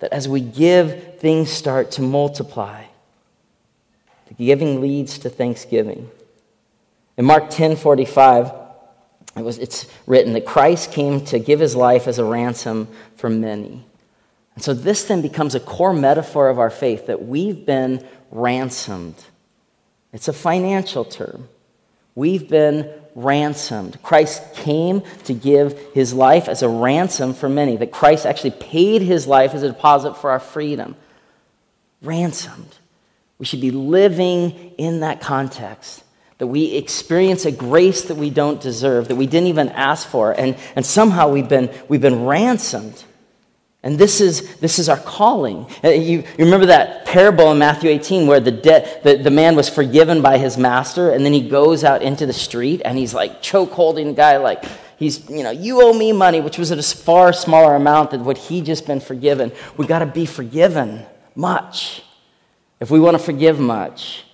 That 0.00 0.12
as 0.12 0.28
we 0.28 0.40
give, 0.40 1.18
things 1.18 1.50
start 1.50 1.92
to 1.92 2.02
multiply. 2.02 2.84
The 4.28 4.34
giving 4.34 4.80
leads 4.80 5.18
to 5.20 5.30
thanksgiving. 5.30 6.10
In 7.16 7.24
Mark 7.24 7.48
10 7.50 7.76
45, 7.76 8.52
it 9.36 9.42
was, 9.42 9.58
it's 9.58 9.86
written 10.06 10.32
that 10.32 10.46
Christ 10.46 10.92
came 10.92 11.24
to 11.26 11.38
give 11.38 11.60
his 11.60 11.76
life 11.76 12.08
as 12.08 12.18
a 12.18 12.24
ransom 12.24 12.88
for 13.16 13.28
many. 13.28 13.84
And 14.54 14.64
so 14.64 14.72
this 14.72 15.04
then 15.04 15.20
becomes 15.20 15.54
a 15.54 15.60
core 15.60 15.92
metaphor 15.92 16.48
of 16.48 16.58
our 16.58 16.70
faith 16.70 17.06
that 17.06 17.26
we've 17.26 17.66
been 17.66 18.06
ransomed. 18.30 19.14
It's 20.12 20.28
a 20.28 20.32
financial 20.32 21.04
term. 21.04 21.48
We've 22.16 22.48
been 22.48 22.90
ransomed. 23.14 24.02
Christ 24.02 24.42
came 24.54 25.02
to 25.24 25.34
give 25.34 25.78
his 25.94 26.12
life 26.12 26.48
as 26.48 26.62
a 26.62 26.68
ransom 26.68 27.34
for 27.34 27.48
many, 27.48 27.76
that 27.76 27.92
Christ 27.92 28.26
actually 28.26 28.50
paid 28.52 29.02
his 29.02 29.26
life 29.26 29.54
as 29.54 29.62
a 29.62 29.68
deposit 29.68 30.16
for 30.16 30.30
our 30.30 30.40
freedom. 30.40 30.96
Ransomed. 32.02 32.76
We 33.38 33.46
should 33.46 33.60
be 33.60 33.70
living 33.70 34.72
in 34.78 35.00
that 35.00 35.20
context. 35.20 36.02
That 36.38 36.46
we 36.48 36.74
experience 36.74 37.44
a 37.44 37.52
grace 37.52 38.02
that 38.04 38.16
we 38.16 38.30
don't 38.30 38.60
deserve, 38.60 39.08
that 39.08 39.16
we 39.16 39.26
didn't 39.26 39.48
even 39.48 39.68
ask 39.70 40.06
for, 40.08 40.32
and, 40.32 40.56
and 40.74 40.84
somehow 40.84 41.28
we've 41.28 41.48
been, 41.48 41.70
we've 41.88 42.00
been 42.00 42.26
ransomed. 42.26 43.02
And 43.86 43.96
this 43.96 44.20
is, 44.20 44.56
this 44.56 44.80
is 44.80 44.88
our 44.88 44.98
calling. 44.98 45.64
Uh, 45.84 45.90
you, 45.90 46.24
remember 46.40 46.66
that 46.66 47.06
parable 47.06 47.52
in 47.52 47.58
Matthew 47.58 47.88
18 47.88 48.26
where 48.26 48.40
the, 48.40 48.50
de- 48.50 49.00
the, 49.04 49.16
the 49.22 49.30
man 49.30 49.54
was 49.54 49.68
forgiven 49.68 50.22
by 50.22 50.38
his 50.38 50.58
master, 50.58 51.12
and 51.12 51.24
then 51.24 51.32
he 51.32 51.48
goes 51.48 51.84
out 51.84 52.02
into 52.02 52.26
the 52.26 52.32
street 52.32 52.82
and 52.84 52.98
he's 52.98 53.14
like 53.14 53.42
choke 53.42 53.70
holding 53.70 54.08
the 54.08 54.12
guy, 54.14 54.38
like, 54.38 54.64
he's, 54.98 55.30
you 55.30 55.44
know, 55.44 55.52
you 55.52 55.80
owe 55.82 55.92
me 55.92 56.10
money, 56.10 56.40
which 56.40 56.58
was 56.58 56.72
at 56.72 56.80
a 56.80 56.82
far 56.82 57.32
smaller 57.32 57.76
amount 57.76 58.10
than 58.10 58.24
what 58.24 58.36
he 58.36 58.60
just 58.60 58.88
been 58.88 58.98
forgiven. 58.98 59.52
We 59.76 59.86
got 59.86 60.00
to 60.00 60.06
be 60.06 60.26
forgiven 60.26 61.06
much 61.36 62.02
if 62.80 62.90
we 62.90 62.98
want 62.98 63.16
to 63.16 63.22
forgive 63.22 63.60
much. 63.60 64.24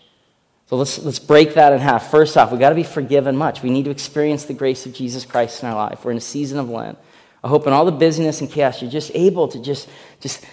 So 0.68 0.76
let's, 0.76 0.98
let's 1.00 1.18
break 1.18 1.52
that 1.56 1.74
in 1.74 1.80
half. 1.80 2.10
First 2.10 2.38
off, 2.38 2.52
we 2.52 2.58
got 2.58 2.70
to 2.70 2.74
be 2.74 2.84
forgiven 2.84 3.36
much. 3.36 3.62
We 3.62 3.68
need 3.68 3.84
to 3.84 3.90
experience 3.90 4.46
the 4.46 4.54
grace 4.54 4.86
of 4.86 4.94
Jesus 4.94 5.26
Christ 5.26 5.62
in 5.62 5.68
our 5.68 5.74
life. 5.74 6.06
We're 6.06 6.12
in 6.12 6.16
a 6.16 6.22
season 6.22 6.58
of 6.58 6.70
Lent. 6.70 6.96
I 7.44 7.48
hope 7.48 7.66
in 7.66 7.72
all 7.72 7.84
the 7.84 7.92
busyness 7.92 8.40
and 8.40 8.50
chaos, 8.50 8.80
you're 8.80 8.90
just 8.90 9.10
able 9.14 9.48
to 9.48 9.60
just, 9.60 9.88
just 10.20 10.44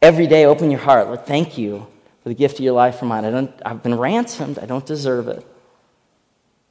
every 0.00 0.26
day 0.26 0.44
open 0.44 0.70
your 0.70 0.80
heart. 0.80 1.06
Lord, 1.06 1.26
thank 1.26 1.58
you 1.58 1.86
for 2.22 2.28
the 2.28 2.34
gift 2.34 2.58
of 2.58 2.64
your 2.64 2.74
life 2.74 2.98
for 2.98 3.04
mine. 3.04 3.24
I 3.24 3.30
don't, 3.30 3.52
I've 3.64 3.82
been 3.82 3.96
ransomed. 3.96 4.58
I 4.58 4.66
don't 4.66 4.86
deserve 4.86 5.28
it. 5.28 5.44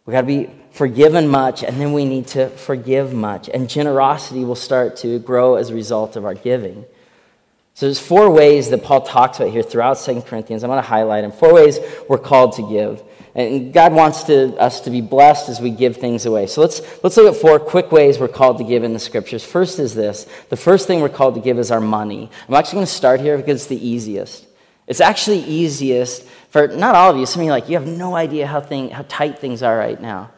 We 0.06 0.12
got 0.12 0.22
to 0.22 0.28
be 0.28 0.50
forgiven 0.72 1.28
much, 1.28 1.64
and 1.64 1.82
then 1.82 1.92
we 1.92 2.06
need 2.06 2.28
to 2.28 2.50
forgive 2.50 3.14
much. 3.14 3.50
And 3.50 3.68
generosity 3.68 4.46
will 4.46 4.56
start 4.56 4.98
to 4.98 5.18
grow 5.20 5.56
as 5.56 5.72
a 5.72 5.74
result 5.74 6.16
of 6.16 6.26
our 6.26 6.36
giving. 6.36 6.86
So 7.74 7.88
there's 7.88 8.00
four 8.00 8.30
ways 8.30 8.70
that 8.70 8.84
Paul 8.84 9.02
talks 9.02 9.40
about 9.40 9.52
here 9.52 9.64
throughout 9.64 9.98
Second 9.98 10.22
Corinthians. 10.22 10.64
I'm 10.64 10.70
going 10.70 10.82
to 10.82 10.88
highlight 10.88 11.24
them. 11.24 11.32
Four 11.32 11.54
ways 11.56 11.80
we're 12.08 12.20
called 12.20 12.54
to 12.54 12.70
give. 12.70 13.04
And 13.36 13.74
God 13.74 13.94
wants 13.94 14.24
to, 14.24 14.56
us 14.56 14.80
to 14.82 14.90
be 14.90 15.02
blessed 15.02 15.50
as 15.50 15.60
we 15.60 15.70
give 15.70 15.98
things 15.98 16.26
away. 16.26 16.48
So 16.48 16.62
let's, 16.62 16.82
let's 17.04 17.18
look 17.18 17.36
at 17.36 17.40
four 17.40 17.60
quick 17.60 17.92
ways 17.92 18.18
we're 18.18 18.30
called 18.30 18.60
to 18.60 18.64
give 18.64 18.84
in 18.84 18.94
the 18.94 19.00
scriptures. 19.00 19.44
First 19.44 19.78
is 19.78 19.94
this 19.94 20.26
the 20.50 20.56
first 20.56 20.88
thing 20.88 21.02
we're 21.02 21.10
called 21.10 21.36
to 21.36 21.42
give 21.42 21.60
is 21.60 21.70
our 21.70 21.82
money. 21.82 22.30
I'm 22.48 22.54
actually 22.56 22.78
going 22.78 22.86
to 22.86 22.92
start 22.94 23.20
here 23.20 23.38
because 23.38 23.62
it's 23.62 23.68
the 23.68 23.88
easiest. 23.88 24.48
It's 24.88 25.02
actually 25.02 25.40
easiest 25.40 26.26
for 26.50 26.68
not 26.68 26.96
all 26.96 27.12
of 27.12 27.18
you. 27.18 27.26
Some 27.26 27.42
of 27.42 27.46
you 27.46 27.52
like, 27.52 27.68
you 27.68 27.78
have 27.78 27.88
no 27.88 28.16
idea 28.16 28.48
how, 28.48 28.62
thing, 28.62 28.90
how 28.90 29.04
tight 29.10 29.40
things 29.40 29.62
are 29.62 29.78
right 29.78 30.00
now. 30.00 30.32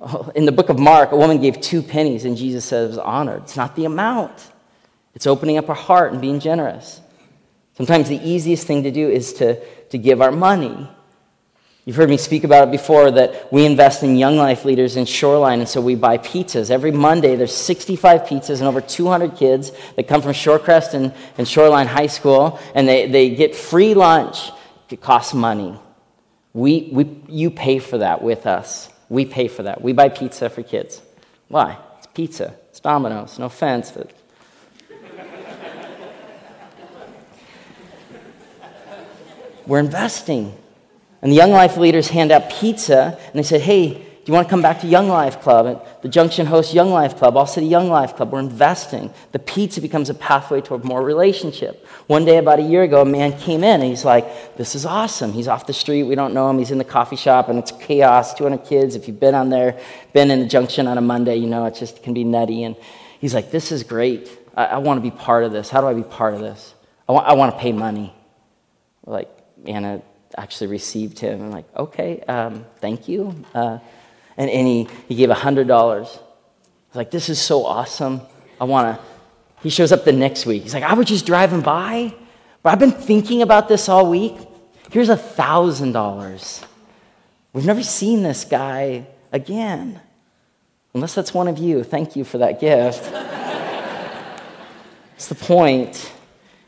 In 0.34 0.46
the 0.46 0.52
book 0.52 0.70
of 0.70 0.78
Mark, 0.78 1.12
a 1.12 1.16
woman 1.16 1.40
gave 1.40 1.60
two 1.60 1.82
pennies, 1.82 2.24
and 2.24 2.36
Jesus 2.36 2.64
says, 2.64 2.96
honored. 2.96 3.42
It's 3.42 3.56
not 3.56 3.76
the 3.76 3.84
amount, 3.84 4.32
it's 5.14 5.26
opening 5.26 5.58
up 5.58 5.68
our 5.68 5.74
heart 5.74 6.12
and 6.12 6.20
being 6.20 6.40
generous. 6.40 7.00
Sometimes 7.76 8.08
the 8.08 8.16
easiest 8.16 8.66
thing 8.66 8.84
to 8.84 8.90
do 8.90 9.08
is 9.08 9.34
to, 9.34 9.60
to 9.88 9.98
give 9.98 10.22
our 10.22 10.30
money. 10.30 10.88
You've 11.86 11.96
heard 11.96 12.08
me 12.08 12.16
speak 12.16 12.44
about 12.44 12.68
it 12.68 12.70
before 12.70 13.10
that 13.10 13.52
we 13.52 13.66
invest 13.66 14.02
in 14.02 14.16
young 14.16 14.38
life 14.38 14.64
leaders 14.64 14.96
in 14.96 15.04
Shoreline, 15.04 15.60
and 15.60 15.68
so 15.68 15.82
we 15.82 15.94
buy 15.94 16.16
pizzas. 16.16 16.70
Every 16.70 16.90
Monday, 16.90 17.36
there's 17.36 17.54
65 17.54 18.22
pizzas 18.22 18.60
and 18.60 18.62
over 18.62 18.80
200 18.80 19.36
kids 19.36 19.70
that 19.96 20.08
come 20.08 20.22
from 20.22 20.32
Shorecrest 20.32 20.94
and, 20.94 21.12
and 21.36 21.46
Shoreline 21.46 21.86
High 21.86 22.06
School, 22.06 22.58
and 22.74 22.88
they, 22.88 23.06
they 23.06 23.34
get 23.34 23.54
free 23.54 23.92
lunch. 23.92 24.50
It 24.88 25.02
costs 25.02 25.34
money. 25.34 25.78
We, 26.54 26.88
we, 26.92 27.20
you 27.28 27.50
pay 27.50 27.80
for 27.80 27.98
that 27.98 28.22
with 28.22 28.46
us. 28.46 28.88
We 29.10 29.26
pay 29.26 29.48
for 29.48 29.64
that. 29.64 29.82
We 29.82 29.92
buy 29.92 30.08
pizza 30.08 30.48
for 30.48 30.62
kids. 30.62 31.02
Why? 31.48 31.76
It's 31.98 32.06
pizza. 32.06 32.54
It's 32.70 32.80
Domino's. 32.80 33.38
No 33.38 33.46
offense, 33.46 33.90
but 33.90 34.10
we're 39.66 39.80
investing. 39.80 40.54
And 41.24 41.32
the 41.32 41.36
Young 41.36 41.52
Life 41.52 41.78
leaders 41.78 42.08
hand 42.08 42.30
out 42.30 42.50
pizza, 42.50 43.18
and 43.18 43.34
they 43.34 43.42
said, 43.42 43.62
Hey, 43.62 43.94
do 43.94 44.30
you 44.30 44.34
want 44.34 44.46
to 44.46 44.50
come 44.50 44.60
back 44.60 44.80
to 44.82 44.86
Young 44.86 45.08
Life 45.08 45.40
Club? 45.40 45.86
The 46.02 46.08
Junction 46.08 46.44
hosts 46.44 46.74
Young 46.74 46.90
Life 46.90 47.16
Club, 47.16 47.34
All 47.34 47.46
City 47.46 47.66
Young 47.66 47.88
Life 47.88 48.14
Club. 48.14 48.30
We're 48.30 48.40
investing. 48.40 49.10
The 49.32 49.38
pizza 49.38 49.80
becomes 49.80 50.10
a 50.10 50.14
pathway 50.14 50.60
toward 50.60 50.84
more 50.84 51.02
relationship. 51.02 51.86
One 52.08 52.26
day, 52.26 52.36
about 52.36 52.58
a 52.58 52.62
year 52.62 52.82
ago, 52.82 53.00
a 53.00 53.06
man 53.06 53.38
came 53.38 53.64
in 53.64 53.80
and 53.80 53.84
he's 53.84 54.04
like, 54.04 54.56
This 54.58 54.74
is 54.74 54.84
awesome. 54.84 55.32
He's 55.32 55.48
off 55.48 55.66
the 55.66 55.72
street. 55.72 56.02
We 56.02 56.14
don't 56.14 56.34
know 56.34 56.50
him. 56.50 56.58
He's 56.58 56.70
in 56.70 56.76
the 56.76 56.84
coffee 56.84 57.16
shop 57.16 57.48
and 57.48 57.58
it's 57.58 57.72
chaos 57.72 58.34
200 58.34 58.58
kids. 58.66 58.94
If 58.94 59.08
you've 59.08 59.20
been 59.20 59.34
on 59.34 59.48
there, 59.48 59.80
been 60.12 60.30
in 60.30 60.40
the 60.40 60.46
Junction 60.46 60.86
on 60.86 60.98
a 60.98 61.02
Monday, 61.02 61.36
you 61.36 61.46
know 61.46 61.64
it 61.64 61.74
just 61.74 62.02
can 62.02 62.12
be 62.12 62.24
nutty. 62.24 62.64
And 62.64 62.76
he's 63.18 63.32
like, 63.32 63.50
This 63.50 63.72
is 63.72 63.82
great. 63.82 64.30
I, 64.54 64.66
I 64.66 64.76
want 64.78 64.98
to 64.98 65.02
be 65.02 65.10
part 65.10 65.44
of 65.44 65.52
this. 65.52 65.70
How 65.70 65.80
do 65.80 65.86
I 65.86 65.94
be 65.94 66.02
part 66.02 66.34
of 66.34 66.40
this? 66.40 66.74
I 67.08 67.12
want, 67.12 67.26
I 67.26 67.32
want 67.32 67.54
to 67.54 67.58
pay 67.58 67.72
money. 67.72 68.14
Like, 69.06 69.30
Anna 69.66 70.02
actually 70.36 70.68
received 70.68 71.18
him. 71.18 71.42
I'm 71.42 71.50
like, 71.50 71.66
okay, 71.76 72.20
um, 72.22 72.64
thank 72.78 73.08
you. 73.08 73.34
Uh, 73.54 73.78
and, 74.36 74.50
and 74.50 74.66
he, 74.66 74.88
he 75.08 75.14
gave 75.14 75.28
$100. 75.28 75.70
I 75.70 76.00
was 76.00 76.18
like, 76.94 77.10
this 77.10 77.28
is 77.28 77.40
so 77.40 77.64
awesome. 77.64 78.20
I 78.60 78.64
want 78.64 78.96
to. 78.96 79.04
He 79.62 79.70
shows 79.70 79.92
up 79.92 80.04
the 80.04 80.12
next 80.12 80.46
week. 80.46 80.62
He's 80.62 80.74
like, 80.74 80.82
I 80.82 80.94
was 80.94 81.06
just 81.06 81.26
driving 81.26 81.62
by, 81.62 82.14
but 82.62 82.72
I've 82.72 82.78
been 82.78 82.92
thinking 82.92 83.42
about 83.42 83.68
this 83.68 83.88
all 83.88 84.10
week. 84.10 84.36
Here's 84.90 85.08
a 85.08 85.16
$1,000. 85.16 86.64
We've 87.52 87.66
never 87.66 87.82
seen 87.82 88.22
this 88.22 88.44
guy 88.44 89.06
again. 89.32 90.00
Unless 90.92 91.14
that's 91.14 91.32
one 91.32 91.48
of 91.48 91.58
you. 91.58 91.82
Thank 91.82 92.14
you 92.14 92.24
for 92.24 92.38
that 92.38 92.60
gift. 92.60 93.12
It's 95.16 95.28
the 95.28 95.36
point. 95.36 96.12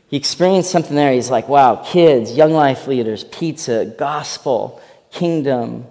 He 0.07 0.15
experienced 0.15 0.71
something 0.71 0.95
there. 0.95 1.11
He's 1.11 1.29
like, 1.29 1.49
wow, 1.49 1.75
kids, 1.75 2.31
young 2.31 2.53
life 2.53 2.87
leaders, 2.87 3.25
pizza, 3.25 3.85
gospel, 3.85 4.81
kingdom. 5.11 5.85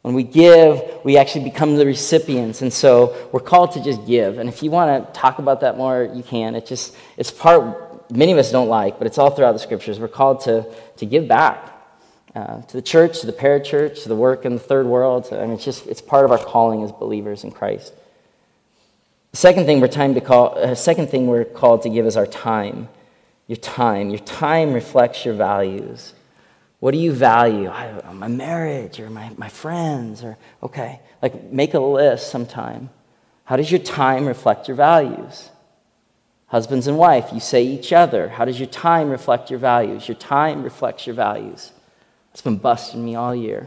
When 0.00 0.14
we 0.14 0.22
give, 0.22 0.82
we 1.04 1.18
actually 1.18 1.44
become 1.44 1.76
the 1.76 1.84
recipients. 1.84 2.62
And 2.62 2.72
so 2.72 3.28
we're 3.32 3.40
called 3.40 3.72
to 3.72 3.82
just 3.82 4.06
give. 4.06 4.38
And 4.38 4.48
if 4.48 4.62
you 4.62 4.70
want 4.70 5.06
to 5.06 5.12
talk 5.12 5.38
about 5.38 5.60
that 5.60 5.76
more, 5.76 6.10
you 6.14 6.22
can. 6.22 6.54
It 6.54 6.64
just, 6.64 6.96
it's 7.18 7.30
part, 7.30 8.10
many 8.10 8.32
of 8.32 8.38
us 8.38 8.50
don't 8.50 8.68
like, 8.68 8.98
but 8.98 9.06
it's 9.06 9.18
all 9.18 9.30
throughout 9.30 9.52
the 9.52 9.58
scriptures. 9.58 10.00
We're 10.00 10.08
called 10.08 10.40
to, 10.42 10.64
to 10.96 11.04
give 11.04 11.28
back 11.28 11.72
uh, 12.34 12.62
to 12.62 12.72
the 12.72 12.82
church, 12.82 13.20
to 13.20 13.26
the 13.26 13.32
parachurch, 13.32 14.04
to 14.04 14.08
the 14.08 14.16
work 14.16 14.46
in 14.46 14.54
the 14.54 14.60
third 14.60 14.86
world. 14.86 15.28
I 15.30 15.42
mean, 15.42 15.52
it's 15.52 15.64
just, 15.64 15.86
it's 15.86 16.00
part 16.00 16.24
of 16.24 16.30
our 16.30 16.38
calling 16.38 16.84
as 16.84 16.92
believers 16.92 17.44
in 17.44 17.50
Christ. 17.50 17.92
The 19.32 19.36
second 19.38 19.66
thing 19.66 19.80
we're, 19.80 19.88
time 19.88 20.14
to 20.14 20.22
call, 20.22 20.56
uh, 20.56 20.74
second 20.74 21.10
thing 21.10 21.26
we're 21.26 21.44
called 21.44 21.82
to 21.82 21.90
give 21.90 22.06
is 22.06 22.16
our 22.16 22.26
time 22.26 22.88
your 23.46 23.56
time. 23.56 24.10
Your 24.10 24.18
time 24.20 24.72
reflects 24.72 25.24
your 25.24 25.34
values. 25.34 26.14
What 26.80 26.92
do 26.92 26.98
you 26.98 27.12
value? 27.12 27.68
I, 27.68 28.12
my 28.12 28.28
marriage 28.28 29.00
or 29.00 29.08
my, 29.08 29.32
my 29.36 29.48
friends 29.48 30.22
or, 30.22 30.36
okay, 30.62 31.00
like 31.22 31.50
make 31.52 31.74
a 31.74 31.80
list 31.80 32.30
sometime. 32.30 32.90
How 33.44 33.56
does 33.56 33.70
your 33.70 33.80
time 33.80 34.26
reflect 34.26 34.68
your 34.68 34.76
values? 34.76 35.50
Husbands 36.48 36.86
and 36.86 36.98
wife, 36.98 37.30
you 37.32 37.40
say 37.40 37.64
each 37.64 37.92
other. 37.92 38.28
How 38.28 38.44
does 38.44 38.58
your 38.58 38.68
time 38.68 39.10
reflect 39.10 39.50
your 39.50 39.58
values? 39.58 40.06
Your 40.06 40.16
time 40.16 40.62
reflects 40.62 41.06
your 41.06 41.16
values. 41.16 41.72
It's 42.32 42.42
been 42.42 42.58
busting 42.58 43.04
me 43.04 43.14
all 43.14 43.34
year. 43.34 43.66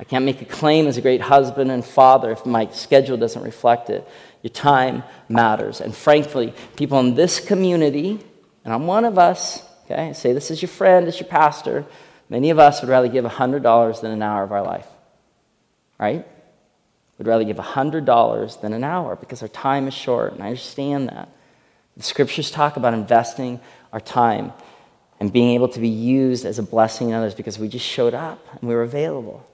I 0.00 0.04
can't 0.04 0.24
make 0.24 0.40
a 0.40 0.44
claim 0.44 0.86
as 0.86 0.96
a 0.96 1.02
great 1.02 1.20
husband 1.20 1.70
and 1.70 1.84
father 1.84 2.30
if 2.30 2.46
my 2.46 2.68
schedule 2.70 3.16
doesn't 3.16 3.42
reflect 3.42 3.90
it. 3.90 4.08
Your 4.42 4.52
time 4.52 5.02
matters. 5.28 5.80
And 5.80 5.94
frankly, 5.94 6.54
people 6.76 7.00
in 7.00 7.14
this 7.14 7.40
community 7.40 8.20
and 8.68 8.74
I'm 8.74 8.86
one 8.86 9.06
of 9.06 9.16
us, 9.16 9.62
okay? 9.86 10.12
Say 10.12 10.34
this 10.34 10.50
is 10.50 10.60
your 10.60 10.68
friend, 10.68 11.08
it's 11.08 11.18
your 11.18 11.26
pastor. 11.26 11.86
Many 12.28 12.50
of 12.50 12.58
us 12.58 12.82
would 12.82 12.90
rather 12.90 13.08
give 13.08 13.24
$100 13.24 14.00
than 14.02 14.10
an 14.10 14.20
hour 14.20 14.42
of 14.42 14.52
our 14.52 14.60
life, 14.60 14.86
right? 15.98 16.26
We'd 17.16 17.26
rather 17.26 17.44
give 17.44 17.56
$100 17.56 18.60
than 18.60 18.74
an 18.74 18.84
hour 18.84 19.16
because 19.16 19.40
our 19.40 19.48
time 19.48 19.88
is 19.88 19.94
short, 19.94 20.34
and 20.34 20.42
I 20.42 20.48
understand 20.48 21.08
that. 21.08 21.30
The 21.96 22.02
scriptures 22.02 22.50
talk 22.50 22.76
about 22.76 22.92
investing 22.92 23.58
our 23.90 24.00
time 24.00 24.52
and 25.18 25.32
being 25.32 25.54
able 25.54 25.68
to 25.70 25.80
be 25.80 25.88
used 25.88 26.44
as 26.44 26.58
a 26.58 26.62
blessing 26.62 27.08
in 27.08 27.14
others 27.14 27.34
because 27.34 27.58
we 27.58 27.68
just 27.68 27.86
showed 27.86 28.12
up 28.12 28.46
and 28.60 28.68
we 28.68 28.74
were 28.74 28.82
available. 28.82 29.48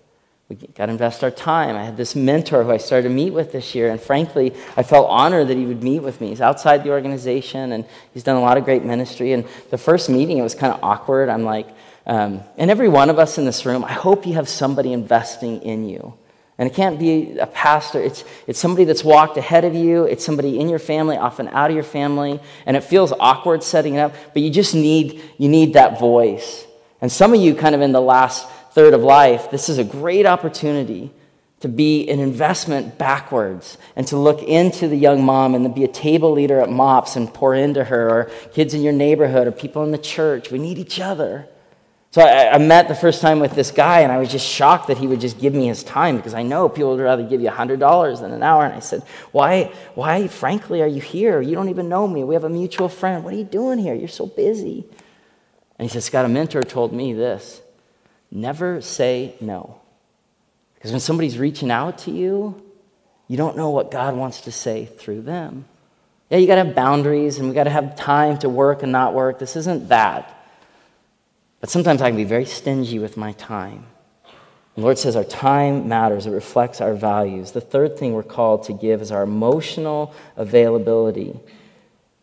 We 0.48 0.56
got 0.56 0.86
to 0.86 0.92
invest 0.92 1.24
our 1.24 1.30
time. 1.30 1.74
I 1.74 1.84
had 1.84 1.96
this 1.96 2.14
mentor 2.14 2.64
who 2.64 2.70
I 2.70 2.76
started 2.76 3.08
to 3.08 3.14
meet 3.14 3.32
with 3.32 3.52
this 3.52 3.74
year, 3.74 3.90
and 3.90 3.98
frankly, 3.98 4.54
I 4.76 4.82
felt 4.82 5.08
honored 5.08 5.48
that 5.48 5.56
he 5.56 5.64
would 5.64 5.82
meet 5.82 6.00
with 6.00 6.20
me. 6.20 6.28
He's 6.28 6.42
outside 6.42 6.84
the 6.84 6.90
organization, 6.90 7.72
and 7.72 7.86
he's 8.12 8.24
done 8.24 8.36
a 8.36 8.42
lot 8.42 8.58
of 8.58 8.64
great 8.64 8.84
ministry. 8.84 9.32
And 9.32 9.46
the 9.70 9.78
first 9.78 10.10
meeting, 10.10 10.36
it 10.36 10.42
was 10.42 10.54
kind 10.54 10.72
of 10.72 10.84
awkward. 10.84 11.30
I'm 11.30 11.44
like, 11.44 11.68
um, 12.06 12.42
and 12.58 12.70
every 12.70 12.90
one 12.90 13.08
of 13.08 13.18
us 13.18 13.38
in 13.38 13.46
this 13.46 13.64
room, 13.64 13.84
I 13.84 13.92
hope 13.92 14.26
you 14.26 14.34
have 14.34 14.48
somebody 14.48 14.92
investing 14.92 15.62
in 15.62 15.88
you. 15.88 16.12
And 16.58 16.70
it 16.70 16.74
can't 16.74 17.00
be 17.00 17.38
a 17.38 17.48
pastor, 17.48 18.00
it's, 18.00 18.22
it's 18.46 18.60
somebody 18.60 18.84
that's 18.84 19.02
walked 19.02 19.36
ahead 19.36 19.64
of 19.64 19.74
you, 19.74 20.04
it's 20.04 20.24
somebody 20.24 20.60
in 20.60 20.68
your 20.68 20.78
family, 20.78 21.16
often 21.16 21.48
out 21.48 21.70
of 21.70 21.74
your 21.74 21.82
family, 21.82 22.38
and 22.64 22.76
it 22.76 22.82
feels 22.84 23.12
awkward 23.18 23.64
setting 23.64 23.94
it 23.94 23.98
up, 23.98 24.14
but 24.32 24.42
you 24.42 24.50
just 24.50 24.72
need, 24.72 25.20
you 25.36 25.48
need 25.48 25.72
that 25.72 25.98
voice. 25.98 26.64
And 27.00 27.10
some 27.10 27.34
of 27.34 27.40
you, 27.40 27.56
kind 27.56 27.74
of 27.74 27.80
in 27.80 27.90
the 27.90 28.00
last 28.00 28.46
third 28.74 28.92
of 28.92 29.02
life, 29.02 29.50
this 29.50 29.68
is 29.68 29.78
a 29.78 29.84
great 29.84 30.26
opportunity 30.26 31.12
to 31.60 31.68
be 31.68 32.08
an 32.10 32.18
investment 32.18 32.98
backwards 32.98 33.78
and 33.96 34.06
to 34.08 34.18
look 34.18 34.42
into 34.42 34.88
the 34.88 34.96
young 34.96 35.24
mom 35.24 35.54
and 35.54 35.64
to 35.64 35.70
be 35.70 35.84
a 35.84 35.88
table 35.88 36.32
leader 36.32 36.60
at 36.60 36.68
MOPS 36.68 37.16
and 37.16 37.32
pour 37.32 37.54
into 37.54 37.84
her, 37.84 38.10
or 38.10 38.24
kids 38.52 38.74
in 38.74 38.82
your 38.82 38.92
neighborhood, 38.92 39.46
or 39.46 39.52
people 39.52 39.82
in 39.84 39.92
the 39.92 39.96
church. 39.96 40.50
We 40.50 40.58
need 40.58 40.76
each 40.76 41.00
other. 41.00 41.48
So 42.10 42.20
I, 42.20 42.52
I, 42.54 42.58
met 42.58 42.86
the 42.86 42.94
first 42.94 43.22
time 43.22 43.40
with 43.40 43.54
this 43.54 43.70
guy, 43.70 44.00
and 44.00 44.12
I 44.12 44.18
was 44.18 44.30
just 44.30 44.46
shocked 44.46 44.88
that 44.88 44.98
he 44.98 45.06
would 45.06 45.20
just 45.20 45.40
give 45.40 45.54
me 45.54 45.66
his 45.66 45.82
time 45.82 46.16
because 46.16 46.34
I 46.34 46.42
know 46.42 46.68
people 46.68 46.90
would 46.94 47.02
rather 47.02 47.24
give 47.24 47.40
you 47.40 47.48
$100 47.48 48.20
than 48.20 48.30
an 48.30 48.42
hour. 48.42 48.64
And 48.64 48.74
I 48.74 48.80
said, 48.80 49.02
why, 49.32 49.72
why, 49.94 50.28
frankly, 50.28 50.82
are 50.82 50.86
you 50.86 51.00
here? 51.00 51.40
You 51.40 51.54
don't 51.54 51.70
even 51.70 51.88
know 51.88 52.06
me. 52.06 52.24
We 52.24 52.34
have 52.34 52.44
a 52.44 52.50
mutual 52.50 52.88
friend. 52.88 53.24
What 53.24 53.34
are 53.34 53.36
you 53.36 53.44
doing 53.44 53.78
here? 53.78 53.94
You're 53.94 54.08
so 54.08 54.26
busy. 54.26 54.84
And 55.78 55.88
he 55.88 55.92
said, 55.92 56.02
Scott, 56.02 56.24
a 56.24 56.28
mentor 56.28 56.62
told 56.62 56.92
me 56.92 57.14
this 57.14 57.62
never 58.34 58.82
say 58.82 59.34
no. 59.40 59.80
Because 60.74 60.90
when 60.90 61.00
somebody's 61.00 61.38
reaching 61.38 61.70
out 61.70 61.98
to 61.98 62.10
you, 62.10 62.60
you 63.28 63.38
don't 63.38 63.56
know 63.56 63.70
what 63.70 63.90
God 63.90 64.14
wants 64.14 64.42
to 64.42 64.52
say 64.52 64.84
through 64.84 65.22
them. 65.22 65.64
Yeah, 66.28 66.38
you 66.38 66.46
got 66.46 66.56
to 66.56 66.64
have 66.64 66.74
boundaries 66.74 67.38
and 67.38 67.48
we 67.48 67.54
got 67.54 67.64
to 67.64 67.70
have 67.70 67.96
time 67.96 68.38
to 68.40 68.48
work 68.48 68.82
and 68.82 68.92
not 68.92 69.14
work. 69.14 69.38
This 69.38 69.56
isn't 69.56 69.88
that. 69.88 70.30
But 71.60 71.70
sometimes 71.70 72.02
I 72.02 72.10
can 72.10 72.16
be 72.16 72.24
very 72.24 72.44
stingy 72.44 72.98
with 72.98 73.16
my 73.16 73.32
time. 73.32 73.86
The 74.74 74.80
Lord 74.80 74.98
says 74.98 75.14
our 75.14 75.24
time 75.24 75.88
matters, 75.88 76.26
it 76.26 76.30
reflects 76.30 76.80
our 76.80 76.94
values. 76.94 77.52
The 77.52 77.60
third 77.60 77.96
thing 77.96 78.12
we're 78.12 78.24
called 78.24 78.64
to 78.64 78.72
give 78.72 79.00
is 79.00 79.12
our 79.12 79.22
emotional 79.22 80.12
availability. 80.36 81.38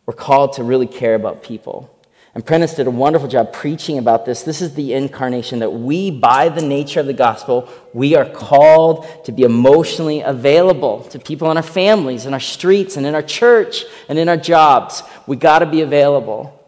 We're 0.04 0.14
called 0.14 0.52
to 0.54 0.62
really 0.62 0.86
care 0.86 1.14
about 1.14 1.42
people. 1.42 1.88
And 2.34 2.46
Prentice 2.46 2.74
did 2.74 2.86
a 2.86 2.90
wonderful 2.90 3.28
job 3.28 3.52
preaching 3.52 3.98
about 3.98 4.24
this. 4.24 4.42
This 4.42 4.62
is 4.62 4.74
the 4.74 4.94
incarnation 4.94 5.58
that 5.58 5.70
we, 5.70 6.10
by 6.10 6.48
the 6.48 6.62
nature 6.62 7.00
of 7.00 7.06
the 7.06 7.12
gospel, 7.12 7.68
we 7.92 8.16
are 8.16 8.24
called 8.24 9.06
to 9.26 9.32
be 9.32 9.42
emotionally 9.42 10.22
available 10.22 11.02
to 11.04 11.18
people 11.18 11.50
in 11.50 11.58
our 11.58 11.62
families, 11.62 12.24
in 12.24 12.32
our 12.32 12.40
streets, 12.40 12.96
and 12.96 13.04
in 13.04 13.14
our 13.14 13.22
church, 13.22 13.84
and 14.08 14.18
in 14.18 14.30
our 14.30 14.38
jobs. 14.38 15.02
We 15.26 15.36
got 15.36 15.58
to 15.58 15.66
be 15.66 15.82
available. 15.82 16.58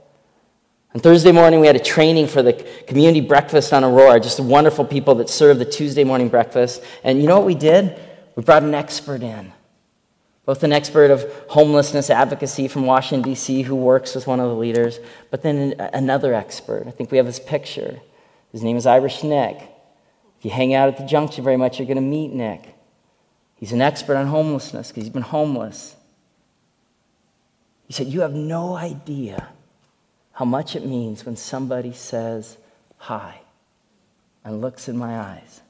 On 0.94 1.00
Thursday 1.00 1.32
morning, 1.32 1.60
we 1.60 1.66
had 1.66 1.76
a 1.76 1.82
training 1.82 2.26
for 2.26 2.42
the 2.42 2.52
community 2.86 3.22
breakfast 3.22 3.72
on 3.72 3.84
Aurora, 3.84 4.20
just 4.20 4.40
wonderful 4.40 4.84
people 4.84 5.14
that 5.16 5.30
serve 5.30 5.58
the 5.58 5.64
Tuesday 5.64 6.04
morning 6.04 6.28
breakfast. 6.28 6.82
And 7.02 7.22
you 7.22 7.26
know 7.26 7.38
what 7.38 7.46
we 7.46 7.54
did? 7.54 7.98
We 8.36 8.42
brought 8.42 8.64
an 8.64 8.74
expert 8.74 9.22
in 9.22 9.50
both 10.46 10.62
an 10.62 10.72
expert 10.72 11.10
of 11.10 11.24
homelessness 11.48 12.10
advocacy 12.10 12.68
from 12.68 12.84
Washington, 12.84 13.30
D.C., 13.30 13.62
who 13.62 13.74
works 13.74 14.14
with 14.14 14.26
one 14.26 14.40
of 14.40 14.48
the 14.48 14.54
leaders, 14.54 15.00
but 15.30 15.42
then 15.42 15.74
another 15.78 16.34
expert. 16.34 16.84
I 16.86 16.90
think 16.90 17.10
we 17.10 17.16
have 17.16 17.26
his 17.26 17.40
picture. 17.40 18.00
His 18.52 18.62
name 18.62 18.76
is 18.76 18.86
Irish 18.86 19.22
Nick. 19.22 19.56
If 20.38 20.44
you 20.44 20.50
hang 20.50 20.74
out 20.74 20.88
at 20.88 20.98
the 20.98 21.04
junction 21.04 21.42
very 21.42 21.56
much, 21.56 21.78
you're 21.78 21.86
going 21.86 21.96
to 21.96 22.02
meet 22.02 22.32
Nick. 22.32 22.74
He's 23.56 23.72
an 23.72 23.80
expert 23.80 24.16
on 24.16 24.26
homelessness 24.26 24.88
because 24.88 25.04
he's 25.04 25.12
been 25.12 25.22
homeless. 25.22 25.96
He 27.86 27.94
said, 27.94 28.08
You 28.08 28.20
have 28.20 28.34
no 28.34 28.76
idea 28.76 29.48
how 30.32 30.44
much 30.44 30.76
it 30.76 30.84
means 30.84 31.24
when 31.24 31.36
somebody 31.36 31.92
says 31.92 32.58
hi 32.98 33.40
and 34.44 34.60
looks 34.60 34.88
in 34.88 34.96
my 34.96 35.18
eyes. 35.18 35.62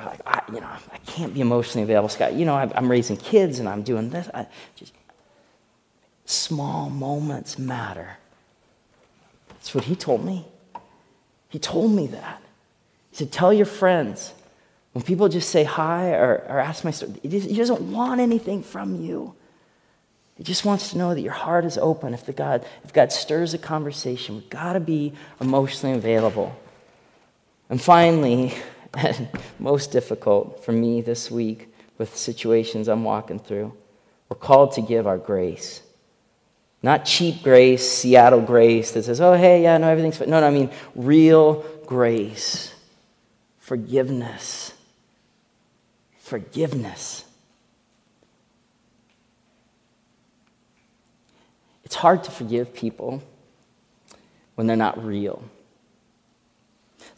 I, 0.00 0.16
I, 0.26 0.42
you 0.52 0.60
know, 0.60 0.66
I 0.66 0.98
can't 1.06 1.34
be 1.34 1.40
emotionally 1.40 1.82
available, 1.82 2.08
Scott. 2.08 2.34
You 2.34 2.44
know, 2.44 2.54
I'm 2.54 2.90
raising 2.90 3.16
kids 3.16 3.58
and 3.58 3.68
I'm 3.68 3.82
doing 3.82 4.10
this. 4.10 4.28
I, 4.32 4.46
just 4.76 4.92
small 6.24 6.90
moments 6.90 7.58
matter. 7.58 8.16
That's 9.48 9.74
what 9.74 9.84
he 9.84 9.96
told 9.96 10.24
me. 10.24 10.46
He 11.48 11.58
told 11.58 11.92
me 11.92 12.06
that. 12.08 12.40
He 13.10 13.16
said, 13.16 13.32
Tell 13.32 13.52
your 13.52 13.66
friends. 13.66 14.32
When 14.92 15.04
people 15.04 15.28
just 15.28 15.50
say 15.50 15.62
hi 15.62 16.10
or, 16.14 16.44
or 16.48 16.58
ask 16.58 16.82
my 16.82 16.90
story, 16.90 17.12
he 17.22 17.56
doesn't 17.56 17.80
want 17.92 18.20
anything 18.20 18.62
from 18.62 19.00
you. 19.00 19.34
He 20.36 20.42
just 20.42 20.64
wants 20.64 20.90
to 20.90 20.98
know 20.98 21.14
that 21.14 21.20
your 21.20 21.32
heart 21.32 21.64
is 21.64 21.78
open. 21.78 22.12
If, 22.12 22.26
the 22.26 22.32
God, 22.32 22.64
if 22.82 22.92
God 22.92 23.12
stirs 23.12 23.54
a 23.54 23.58
conversation, 23.58 24.36
we've 24.36 24.50
got 24.50 24.72
to 24.72 24.80
be 24.80 25.12
emotionally 25.40 25.96
available. 25.96 26.58
And 27.68 27.80
finally, 27.80 28.54
and 28.94 29.28
most 29.58 29.92
difficult 29.92 30.64
for 30.64 30.72
me 30.72 31.00
this 31.00 31.30
week 31.30 31.72
with 31.98 32.16
situations 32.16 32.88
I'm 32.88 33.04
walking 33.04 33.38
through, 33.38 33.72
we're 34.28 34.36
called 34.36 34.72
to 34.72 34.82
give 34.82 35.06
our 35.06 35.18
grace. 35.18 35.82
Not 36.82 37.04
cheap 37.04 37.42
grace, 37.42 37.88
Seattle 37.88 38.40
grace 38.40 38.92
that 38.92 39.04
says, 39.04 39.20
oh, 39.20 39.34
hey, 39.34 39.62
yeah, 39.62 39.76
no, 39.76 39.88
everything's 39.88 40.16
fine. 40.16 40.30
No, 40.30 40.40
no, 40.40 40.46
I 40.46 40.50
mean 40.50 40.70
real 40.94 41.64
grace, 41.84 42.74
forgiveness. 43.58 44.72
Forgiveness. 46.18 47.24
It's 51.84 51.96
hard 51.96 52.22
to 52.24 52.30
forgive 52.30 52.72
people 52.72 53.20
when 54.54 54.68
they're 54.68 54.76
not 54.76 55.04
real. 55.04 55.42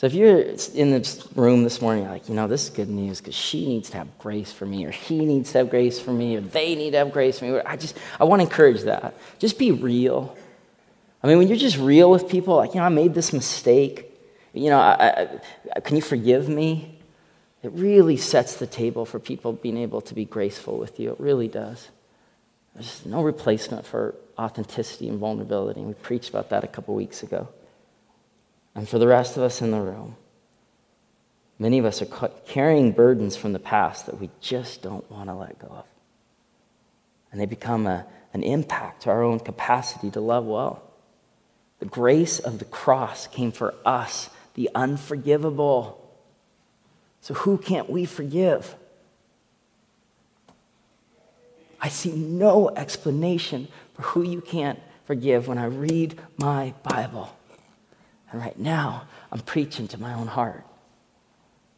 So 0.03 0.07
if 0.07 0.15
you're 0.15 0.41
in 0.75 0.91
this 0.91 1.29
room 1.37 1.63
this 1.63 1.81
morning, 1.81 2.09
like, 2.09 2.29
you 2.29 2.35
know, 2.35 2.49
this 2.49 2.65
is 2.65 2.71
good 2.71 2.89
news 2.89 3.21
because 3.21 3.37
she 3.37 3.69
needs 3.69 3.89
to 3.91 3.99
have 3.99 4.19
grace 4.19 4.51
for 4.51 4.67
me, 4.67 4.85
or 4.85 4.91
he 4.91 5.25
needs 5.25 5.53
to 5.53 5.59
have 5.59 5.71
grace 5.71 6.01
for 6.01 6.13
me, 6.13 6.35
or 6.35 6.41
they 6.41 6.75
need 6.75 6.91
to 6.91 6.99
have 6.99 7.13
grace 7.13 7.39
for 7.39 7.45
me. 7.45 7.61
I 7.65 7.77
just, 7.77 7.97
I 8.19 8.25
want 8.25 8.41
to 8.41 8.45
encourage 8.45 8.81
that. 8.81 9.15
Just 9.39 9.61
be 9.61 9.71
real. 9.71 10.37
I 11.23 11.29
mean, 11.29 11.39
when 11.39 11.47
you're 11.47 11.57
just 11.57 11.79
real 11.79 12.11
with 12.11 12.29
people, 12.29 12.57
like, 12.57 12.75
you 12.75 12.81
know, 12.81 12.87
I 12.87 12.89
made 12.89 13.15
this 13.15 13.33
mistake. 13.33 14.13
You 14.53 14.71
know, 14.71 14.81
I, 14.81 15.39
I, 15.77 15.79
can 15.79 15.95
you 15.95 16.03
forgive 16.03 16.49
me? 16.49 16.99
It 17.63 17.71
really 17.71 18.17
sets 18.17 18.57
the 18.57 18.67
table 18.67 19.07
for 19.07 19.21
people 19.21 19.53
being 19.53 19.77
able 19.77 20.01
to 20.01 20.15
be 20.15 20.25
graceful 20.25 20.79
with 20.79 20.99
you. 20.99 21.13
It 21.13 21.21
really 21.21 21.47
does. 21.47 21.91
There's 22.75 23.07
no 23.07 23.23
replacement 23.23 23.87
for 23.87 24.17
authenticity 24.37 25.09
and 25.09 25.21
vulnerability. 25.21 25.81
We 25.81 25.95
preached 25.95 26.29
about 26.29 26.49
that 26.49 26.65
a 26.65 26.67
couple 26.67 26.97
weeks 26.97 27.23
ago. 27.23 27.47
And 28.75 28.89
for 28.89 28.99
the 28.99 29.07
rest 29.07 29.37
of 29.37 29.43
us 29.43 29.61
in 29.61 29.71
the 29.71 29.81
room, 29.81 30.17
many 31.59 31.79
of 31.79 31.85
us 31.85 32.01
are 32.03 32.31
carrying 32.47 32.93
burdens 32.93 33.37
from 33.37 33.53
the 33.53 33.59
past 33.59 34.07
that 34.07 34.19
we 34.19 34.31
just 34.41 34.83
don't 34.83 35.09
want 35.11 35.29
to 35.29 35.35
let 35.35 35.59
go 35.59 35.69
of. 35.69 35.85
And 37.31 37.41
they 37.41 37.47
become 37.47 37.87
a, 37.87 38.07
an 38.33 38.43
impact 38.43 39.03
to 39.03 39.11
our 39.11 39.23
own 39.23 39.41
capacity 39.41 40.11
to 40.11 40.21
love 40.21 40.45
well. 40.45 40.83
The 41.81 41.87
grace 41.87 42.39
of 42.39 42.59
the 42.59 42.65
cross 42.65 43.27
came 43.27 43.53
for 43.53 43.75
us, 43.85 44.31
the 44.55 44.71
unforgivable. 44.75 45.99
So, 47.21 47.35
who 47.35 47.59
can't 47.59 47.91
we 47.91 48.05
forgive? 48.05 48.77
I 51.81 51.89
see 51.89 52.13
no 52.13 52.71
explanation 52.71 53.67
for 53.95 54.03
who 54.03 54.23
you 54.23 54.41
can't 54.41 54.79
forgive 55.05 55.49
when 55.49 55.59
I 55.59 55.65
read 55.65 56.19
my 56.39 56.75
Bible. 56.85 57.37
And 58.33 58.41
right 58.41 58.59
now, 58.59 59.05
I'm 59.31 59.41
preaching 59.41 59.87
to 59.89 60.01
my 60.01 60.15
own 60.15 60.27
heart 60.27 60.65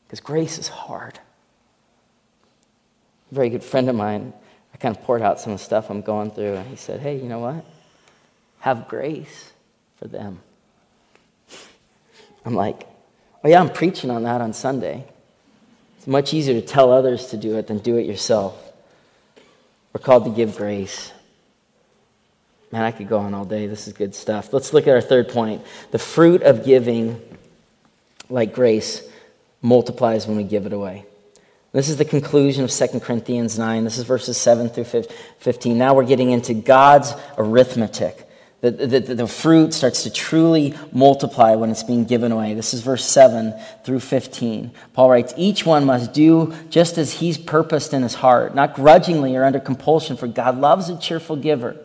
because 0.07 0.21
grace 0.21 0.59
is 0.59 0.69
hard. 0.69 1.19
A 3.33 3.35
very 3.35 3.51
good 3.51 3.65
friend 3.65 3.91
of 3.91 3.97
mine, 3.97 4.33
I 4.73 4.77
kind 4.77 4.97
of 4.97 5.03
poured 5.03 5.21
out 5.21 5.41
some 5.41 5.53
of 5.53 5.59
the 5.59 5.65
stuff 5.65 5.91
I'm 5.91 6.01
going 6.01 6.31
through, 6.31 6.55
and 6.55 6.69
he 6.69 6.77
said, 6.77 7.01
Hey, 7.01 7.17
you 7.17 7.25
know 7.25 7.41
what? 7.41 7.65
Have 8.61 8.89
grace 8.89 9.53
for 9.97 10.07
them. 10.07 10.41
I'm 12.45 12.55
like, 12.55 12.87
Oh, 13.43 13.49
yeah, 13.49 13.61
I'm 13.61 13.69
preaching 13.69 14.11
on 14.11 14.23
that 14.23 14.41
on 14.41 14.55
Sunday. 14.55 15.05
It's 15.99 16.07
much 16.07 16.33
easier 16.33 16.59
to 16.59 16.67
tell 16.67 16.91
others 16.91 17.27
to 17.29 17.37
do 17.37 17.59
it 17.59 17.67
than 17.67 17.79
do 17.79 17.97
it 17.97 18.07
yourself. 18.07 18.73
We're 19.93 20.01
called 20.01 20.25
to 20.25 20.31
give 20.31 20.57
grace. 20.57 21.13
Man, 22.75 22.83
I 22.83 22.91
could 22.91 23.07
go 23.07 23.21
on 23.21 23.35
all 23.35 23.45
day. 23.45 23.69
This 23.69 23.87
is 23.87 23.93
good 23.93 24.17
stuff. 24.17 24.53
Let's 24.53 24.73
look 24.73 24.89
at 24.89 24.95
our 24.95 25.01
third 25.01 25.29
point. 25.29 25.63
The 25.93 25.99
fruit 26.01 26.43
of 26.43 26.65
giving, 26.65 27.23
like 28.29 28.53
grace, 28.53 29.01
multiplies 29.63 30.27
when 30.27 30.37
we 30.37 30.43
give 30.43 30.67
it 30.67 30.73
away. 30.73 31.07
This 31.71 31.89
is 31.89 31.99
the 31.99 32.05
conclusion 32.05 32.65
of 32.65 32.73
2 32.73 32.99
Corinthians 32.99 33.57
9. 33.61 33.85
This 33.85 33.97
is 33.97 34.03
verses 34.03 34.39
7 34.39 34.71
through 34.71 35.05
15. 35.39 35.79
Now 35.79 35.95
we're 35.95 36.05
getting 36.05 36.33
into 36.33 36.53
God's 36.53 37.15
arithmetic. 37.39 38.29
The, 38.61 38.73
the, 38.73 39.15
the, 39.15 39.27
fruit 39.29 39.73
starts 39.73 40.03
to 40.03 40.11
truly 40.11 40.75
multiply 40.91 41.55
when 41.55 41.71
it's 41.71 41.85
being 41.85 42.07
given 42.07 42.33
away. 42.33 42.55
This 42.55 42.75
is 42.75 42.81
verse 42.81 43.05
7 43.05 43.55
through 43.85 44.01
15. 44.01 44.73
Paul 44.95 45.11
writes, 45.11 45.33
Each 45.37 45.65
one 45.65 45.85
must 45.85 46.13
do 46.13 46.53
just 46.71 46.99
as 46.99 47.13
he's 47.13 47.39
purposed 47.39 47.95
in 47.95 48.03
his 48.03 48.15
heart, 48.15 48.53
not 48.53 48.75
grudgingly 48.75 49.37
or 49.37 49.45
under 49.45 49.61
compulsion, 49.61 50.17
for 50.17 50.27
God 50.27 50.59
loves 50.59 50.89
a 50.89 50.99
cheerful 50.99 51.37
giver. 51.37 51.77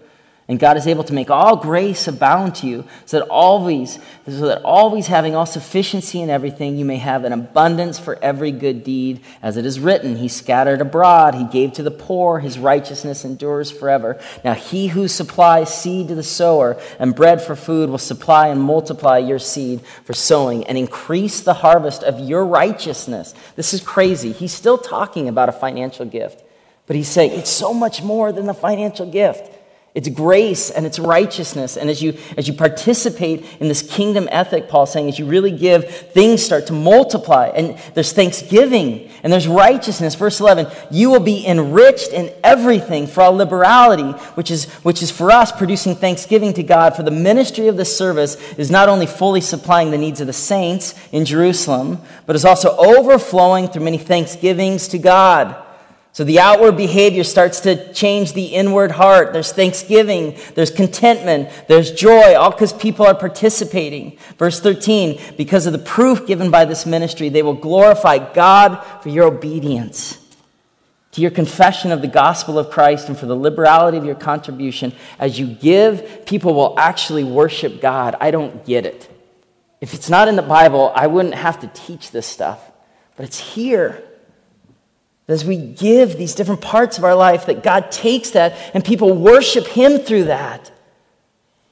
And 0.49 0.59
God 0.59 0.77
is 0.77 0.87
able 0.87 1.03
to 1.03 1.13
make 1.13 1.29
all 1.29 1.57
grace 1.57 2.07
abound 2.07 2.55
to 2.55 2.67
you, 2.67 2.83
so 3.05 3.19
that 3.19 3.27
always, 3.27 3.99
so 4.25 4.47
that 4.47 4.63
always 4.63 5.05
having 5.05 5.35
all 5.35 5.45
sufficiency 5.45 6.23
in 6.23 6.31
everything, 6.31 6.75
you 6.75 6.85
may 6.85 6.97
have 6.97 7.23
an 7.23 7.33
abundance 7.33 7.99
for 7.99 8.17
every 8.19 8.51
good 8.51 8.83
deed. 8.83 9.21
As 9.43 9.57
it 9.57 9.65
is 9.67 9.79
written, 9.79 10.15
He 10.15 10.27
scattered 10.27 10.81
abroad, 10.81 11.35
He 11.35 11.43
gave 11.43 11.73
to 11.73 11.83
the 11.83 11.91
poor, 11.91 12.39
His 12.39 12.57
righteousness 12.57 13.23
endures 13.23 13.69
forever. 13.69 14.19
Now 14.43 14.55
He 14.55 14.87
who 14.87 15.07
supplies 15.07 15.71
seed 15.71 16.07
to 16.07 16.15
the 16.15 16.23
sower 16.23 16.81
and 16.97 17.15
bread 17.15 17.43
for 17.43 17.55
food 17.55 17.91
will 17.91 17.99
supply 17.99 18.47
and 18.47 18.59
multiply 18.59 19.19
your 19.19 19.37
seed 19.37 19.81
for 20.03 20.13
sowing 20.13 20.65
and 20.65 20.79
increase 20.79 21.41
the 21.41 21.53
harvest 21.53 22.01
of 22.01 22.19
your 22.19 22.43
righteousness. 22.43 23.35
This 23.55 23.75
is 23.75 23.81
crazy. 23.81 24.31
He's 24.31 24.53
still 24.53 24.79
talking 24.79 25.27
about 25.27 25.49
a 25.49 25.51
financial 25.51 26.07
gift, 26.07 26.43
but 26.87 26.95
he's 26.95 27.07
saying 27.07 27.37
it's 27.37 27.51
so 27.51 27.71
much 27.71 28.01
more 28.01 28.31
than 28.31 28.47
the 28.47 28.55
financial 28.55 29.05
gift. 29.05 29.57
It's 29.95 30.07
grace 30.07 30.69
and 30.69 30.85
it's 30.85 30.99
righteousness. 30.99 31.75
And 31.75 31.89
as 31.89 32.01
you, 32.01 32.15
as 32.37 32.47
you 32.47 32.53
participate 32.53 33.43
in 33.59 33.67
this 33.67 33.81
kingdom 33.81 34.29
ethic, 34.31 34.69
Paul's 34.69 34.93
saying, 34.93 35.09
as 35.09 35.17
you 35.17 35.25
really 35.25 35.51
give, 35.51 35.89
things 35.89 36.43
start 36.43 36.67
to 36.67 36.73
multiply. 36.73 37.47
And 37.47 37.75
there's 37.95 38.13
thanksgiving 38.13 39.09
and 39.23 39.33
there's 39.33 39.47
righteousness. 39.47 40.13
Verse 40.13 40.39
11, 40.39 40.67
you 40.91 41.09
will 41.09 41.19
be 41.19 41.45
enriched 41.45 42.13
in 42.13 42.31
everything 42.43 43.07
for 43.07 43.21
all 43.21 43.33
liberality, 43.33 44.11
which 44.35 44.51
is, 44.51 44.65
which 44.83 45.01
is 45.01 45.09
for 45.09 45.31
us 45.31 45.51
producing 45.51 45.95
thanksgiving 45.95 46.53
to 46.53 46.63
God. 46.63 46.95
For 46.95 47.03
the 47.03 47.11
ministry 47.11 47.67
of 47.67 47.75
this 47.75 47.95
service 47.97 48.35
is 48.59 48.69
not 48.69 48.89
only 48.89 49.07
fully 49.07 49.41
supplying 49.41 49.89
the 49.89 49.97
needs 49.97 50.21
of 50.21 50.27
the 50.27 50.33
saints 50.33 50.93
in 51.11 51.25
Jerusalem, 51.25 51.99
but 52.27 52.35
is 52.35 52.45
also 52.45 52.77
overflowing 52.77 53.67
through 53.67 53.85
many 53.85 53.97
thanksgivings 53.97 54.87
to 54.89 54.99
God. 54.99 55.65
So 56.11 56.23
the 56.23 56.39
outward 56.39 56.75
behavior 56.75 57.23
starts 57.23 57.61
to 57.61 57.93
change 57.93 58.33
the 58.33 58.47
inward 58.47 58.91
heart. 58.91 59.31
There's 59.31 59.53
thanksgiving, 59.53 60.37
there's 60.55 60.71
contentment, 60.71 61.49
there's 61.67 61.91
joy, 61.91 62.35
all 62.35 62.51
because 62.51 62.73
people 62.73 63.05
are 63.05 63.15
participating. 63.15 64.17
Verse 64.37 64.59
13, 64.59 65.19
because 65.37 65.65
of 65.65 65.73
the 65.73 65.79
proof 65.79 66.25
given 66.25 66.49
by 66.49 66.65
this 66.65 66.85
ministry, 66.85 67.29
they 67.29 67.43
will 67.43 67.53
glorify 67.53 68.33
God 68.33 68.83
for 69.01 69.09
your 69.09 69.25
obedience 69.25 70.17
to 71.11 71.21
your 71.21 71.31
confession 71.31 71.91
of 71.91 72.01
the 72.01 72.07
gospel 72.07 72.59
of 72.59 72.69
Christ 72.69 73.07
and 73.07 73.17
for 73.17 73.25
the 73.25 73.35
liberality 73.35 73.97
of 73.97 74.05
your 74.05 74.15
contribution. 74.15 74.93
As 75.17 75.39
you 75.39 75.47
give, 75.47 76.25
people 76.25 76.53
will 76.53 76.77
actually 76.77 77.23
worship 77.23 77.81
God. 77.81 78.15
I 78.19 78.31
don't 78.31 78.65
get 78.65 78.85
it. 78.85 79.09
If 79.81 79.93
it's 79.93 80.09
not 80.09 80.27
in 80.27 80.35
the 80.35 80.41
Bible, 80.41 80.91
I 80.93 81.07
wouldn't 81.07 81.35
have 81.35 81.61
to 81.61 81.67
teach 81.67 82.11
this 82.11 82.27
stuff, 82.27 82.59
but 83.15 83.25
it's 83.25 83.39
here 83.39 84.03
as 85.31 85.45
we 85.45 85.57
give 85.57 86.17
these 86.17 86.35
different 86.35 86.61
parts 86.61 86.97
of 86.97 87.03
our 87.03 87.15
life, 87.15 87.45
that 87.45 87.63
God 87.63 87.91
takes 87.91 88.31
that 88.31 88.55
and 88.73 88.83
people 88.83 89.13
worship 89.13 89.67
Him 89.67 89.99
through 89.99 90.25
that. 90.25 90.71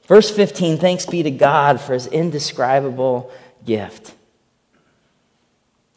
Verse 0.06 0.30
15 0.30 0.78
Thanks 0.78 1.06
be 1.06 1.22
to 1.22 1.30
God 1.30 1.80
for 1.80 1.92
His 1.92 2.06
indescribable 2.06 3.32
gift. 3.64 4.14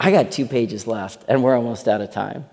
I 0.00 0.10
got 0.10 0.32
two 0.32 0.46
pages 0.46 0.86
left, 0.86 1.24
and 1.28 1.42
we're 1.42 1.56
almost 1.56 1.88
out 1.88 2.00
of 2.00 2.10
time. 2.10 2.46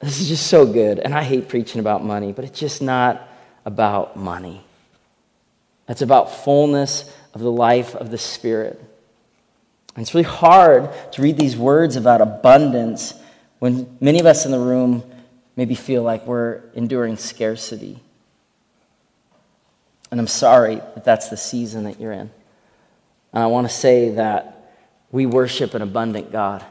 This 0.00 0.20
is 0.20 0.28
just 0.28 0.48
so 0.48 0.66
good. 0.66 0.98
And 0.98 1.14
I 1.14 1.22
hate 1.22 1.48
preaching 1.48 1.80
about 1.80 2.04
money, 2.04 2.32
but 2.32 2.44
it's 2.44 2.58
just 2.58 2.82
not 2.82 3.28
about 3.64 4.16
money. 4.16 4.64
It's 5.88 6.02
about 6.02 6.34
fullness 6.34 7.12
of 7.34 7.40
the 7.40 7.52
life 7.52 7.94
of 7.94 8.10
the 8.10 8.18
Spirit. 8.18 8.82
And 9.94 10.02
it's 10.02 10.14
really 10.14 10.24
hard 10.24 10.90
to 11.12 11.22
read 11.22 11.36
these 11.36 11.56
words 11.56 11.96
about 11.96 12.20
abundance 12.20 13.14
when 13.58 13.96
many 14.00 14.20
of 14.20 14.26
us 14.26 14.44
in 14.46 14.50
the 14.50 14.58
room 14.58 15.02
maybe 15.56 15.74
feel 15.74 16.02
like 16.02 16.26
we're 16.26 16.62
enduring 16.74 17.16
scarcity. 17.16 18.00
And 20.10 20.20
I'm 20.20 20.26
sorry 20.26 20.76
that 20.76 21.04
that's 21.04 21.28
the 21.28 21.36
season 21.36 21.84
that 21.84 22.00
you're 22.00 22.12
in. 22.12 22.30
And 23.32 23.42
I 23.42 23.46
want 23.46 23.68
to 23.68 23.72
say 23.72 24.10
that 24.10 24.74
we 25.10 25.26
worship 25.26 25.74
an 25.74 25.82
abundant 25.82 26.32
God. 26.32 26.64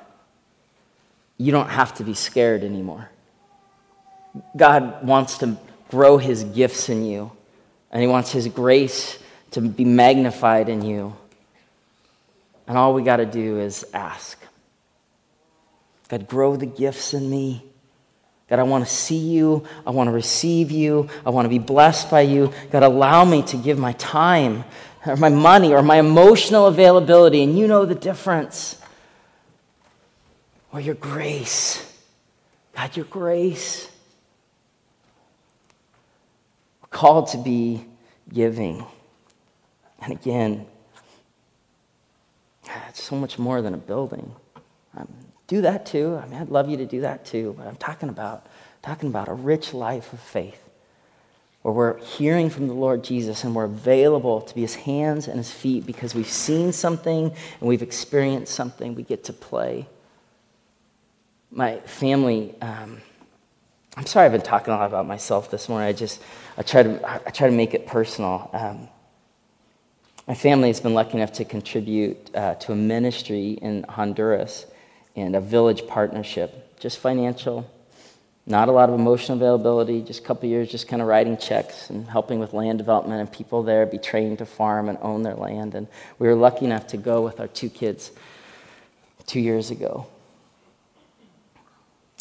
You 1.38 1.52
don't 1.52 1.70
have 1.70 1.94
to 1.96 2.04
be 2.04 2.14
scared 2.14 2.64
anymore. 2.64 3.10
God 4.56 5.06
wants 5.06 5.40
to 5.40 5.58
grow 5.90 6.18
his 6.18 6.44
gifts 6.44 6.90
in 6.90 7.06
you, 7.06 7.32
and 7.92 8.02
he 8.02 8.08
wants 8.08 8.32
his 8.32 8.48
grace 8.48 9.18
to 9.52 9.62
be 9.62 9.86
magnified 9.86 10.70
in 10.70 10.84
you. 10.84 11.16
And 12.72 12.78
all 12.78 12.94
we 12.94 13.04
got 13.04 13.18
to 13.18 13.26
do 13.26 13.60
is 13.60 13.86
ask 13.94 14.42
God, 16.08 16.26
grow 16.26 16.56
the 16.56 16.66
gifts 16.66 17.14
in 17.14 17.30
me. 17.30 17.66
God, 18.50 18.60
I 18.60 18.64
want 18.64 18.88
to 18.88 18.90
see 18.90 19.18
you. 19.18 19.68
I 19.86 19.90
want 19.90 20.08
to 20.08 20.14
receive 20.14 20.72
you. 20.72 21.10
I 21.26 21.32
want 21.32 21.44
to 21.44 21.50
be 21.50 21.60
blessed 21.60 22.10
by 22.10 22.22
you. 22.22 22.54
God, 22.72 22.84
allow 22.84 23.26
me 23.26 23.44
to 23.44 23.58
give 23.58 23.78
my 23.78 23.92
time 23.92 24.64
or 25.06 25.18
my 25.18 25.28
money 25.28 25.74
or 25.74 25.82
my 25.82 25.98
emotional 25.98 26.68
availability, 26.68 27.44
and 27.44 27.60
you 27.60 27.68
know 27.68 27.84
the 27.84 27.94
difference. 27.94 28.82
Or 30.72 30.80
your 30.80 30.96
grace. 30.96 31.86
God, 32.74 32.96
your 32.96 33.06
grace. 33.08 33.92
We're 36.82 36.88
called 36.88 37.28
to 37.32 37.38
be 37.38 37.84
giving. 38.32 38.86
And 40.00 40.14
again, 40.14 40.68
it's 42.90 43.04
so 43.04 43.16
much 43.16 43.40
more 43.40 43.62
than 43.62 43.74
a 43.74 43.78
building. 43.78 44.34
Um, 44.96 45.08
do 45.48 45.62
that 45.62 45.86
too. 45.86 46.20
I 46.22 46.28
mean, 46.28 46.40
I'd 46.40 46.50
love 46.50 46.70
you 46.70 46.78
to 46.78 46.86
do 46.86 47.02
that 47.02 47.26
too. 47.26 47.56
But 47.58 47.68
I'm 47.68 47.76
talking 47.76 48.10
about 48.10 48.46
talking 48.82 49.10
about 49.10 49.28
a 49.28 49.34
rich 49.34 49.74
life 49.74 50.12
of 50.14 50.20
faith, 50.20 50.62
where 51.62 51.74
we're 51.74 51.98
hearing 51.98 52.50
from 52.50 52.68
the 52.68 52.74
Lord 52.74 53.04
Jesus 53.04 53.44
and 53.44 53.54
we're 53.54 53.66
available 53.66 54.42
to 54.42 54.56
be 54.56 54.62
His 54.62 54.76
hands 54.76 55.28
and 55.28 55.38
His 55.38 55.52
feet 55.52 55.86
because 55.86 56.16
we've 56.16 56.28
seen 56.30 56.72
something 56.72 57.26
and 57.60 57.70
we've 57.70 57.82
experienced 57.82 58.54
something. 58.54 58.96
We 58.96 59.04
get 59.04 59.26
to 59.26 59.34
play. 59.34 59.88
My 61.52 61.78
family. 61.82 62.56
Um, 62.62 63.02
I'm 63.98 64.06
sorry 64.06 64.26
I've 64.26 64.32
been 64.32 64.42
talking 64.42 64.74
a 64.74 64.78
lot 64.78 64.88
about 64.88 65.06
myself 65.06 65.52
this 65.52 65.68
morning. 65.68 65.88
I 65.88 65.92
just 65.92 66.22
I 66.58 66.62
try 66.64 66.84
to 66.84 67.10
I 67.28 67.32
try 67.32 67.48
to 67.48 67.54
make 67.54 67.74
it 67.74 67.88
personal. 67.88 68.50
Um, 68.54 68.88
my 70.28 70.36
family 70.36 70.70
has 70.70 70.80
been 70.80 70.94
lucky 70.94 71.18
enough 71.18 71.34
to 71.34 71.46
contribute 71.46 72.34
uh, 72.36 72.56
to 72.56 72.72
a 72.72 72.76
ministry 72.76 73.52
in 73.62 73.84
Honduras 73.84 74.66
and 75.16 75.36
a 75.36 75.42
village 75.42 75.88
partnership, 75.88 76.80
just 76.80 77.00
financial, 77.00 77.70
not 78.46 78.70
a 78.70 78.72
lot 78.72 78.90
of 78.90 79.00
emotional 79.00 79.38
availability, 79.38 80.02
just 80.02 80.22
a 80.22 80.24
couple 80.24 80.50
years 80.50 80.70
just 80.70 80.88
kind 80.88 81.02
of 81.02 81.08
writing 81.08 81.38
checks 81.38 81.90
and 81.90 82.08
helping 82.08 82.40
with 82.40 82.54
land 82.54 82.78
development 82.78 83.20
and 83.20 83.32
people 83.32 83.64
there 83.64 83.86
be 83.86 83.98
trained 83.98 84.40
to 84.40 84.46
farm 84.46 84.90
and 84.90 84.98
own 85.02 85.24
their 85.24 85.36
land. 85.36 85.76
And 85.76 85.88
we 86.18 86.28
were 86.28 86.36
lucky 86.36 86.66
enough 86.66 86.88
to 86.88 86.98
go 86.98 87.22
with 87.22 87.40
our 87.40 87.48
two 87.48 87.70
kids 87.70 88.12
two 89.28 89.40
years 89.40 89.72
ago. 89.72 90.08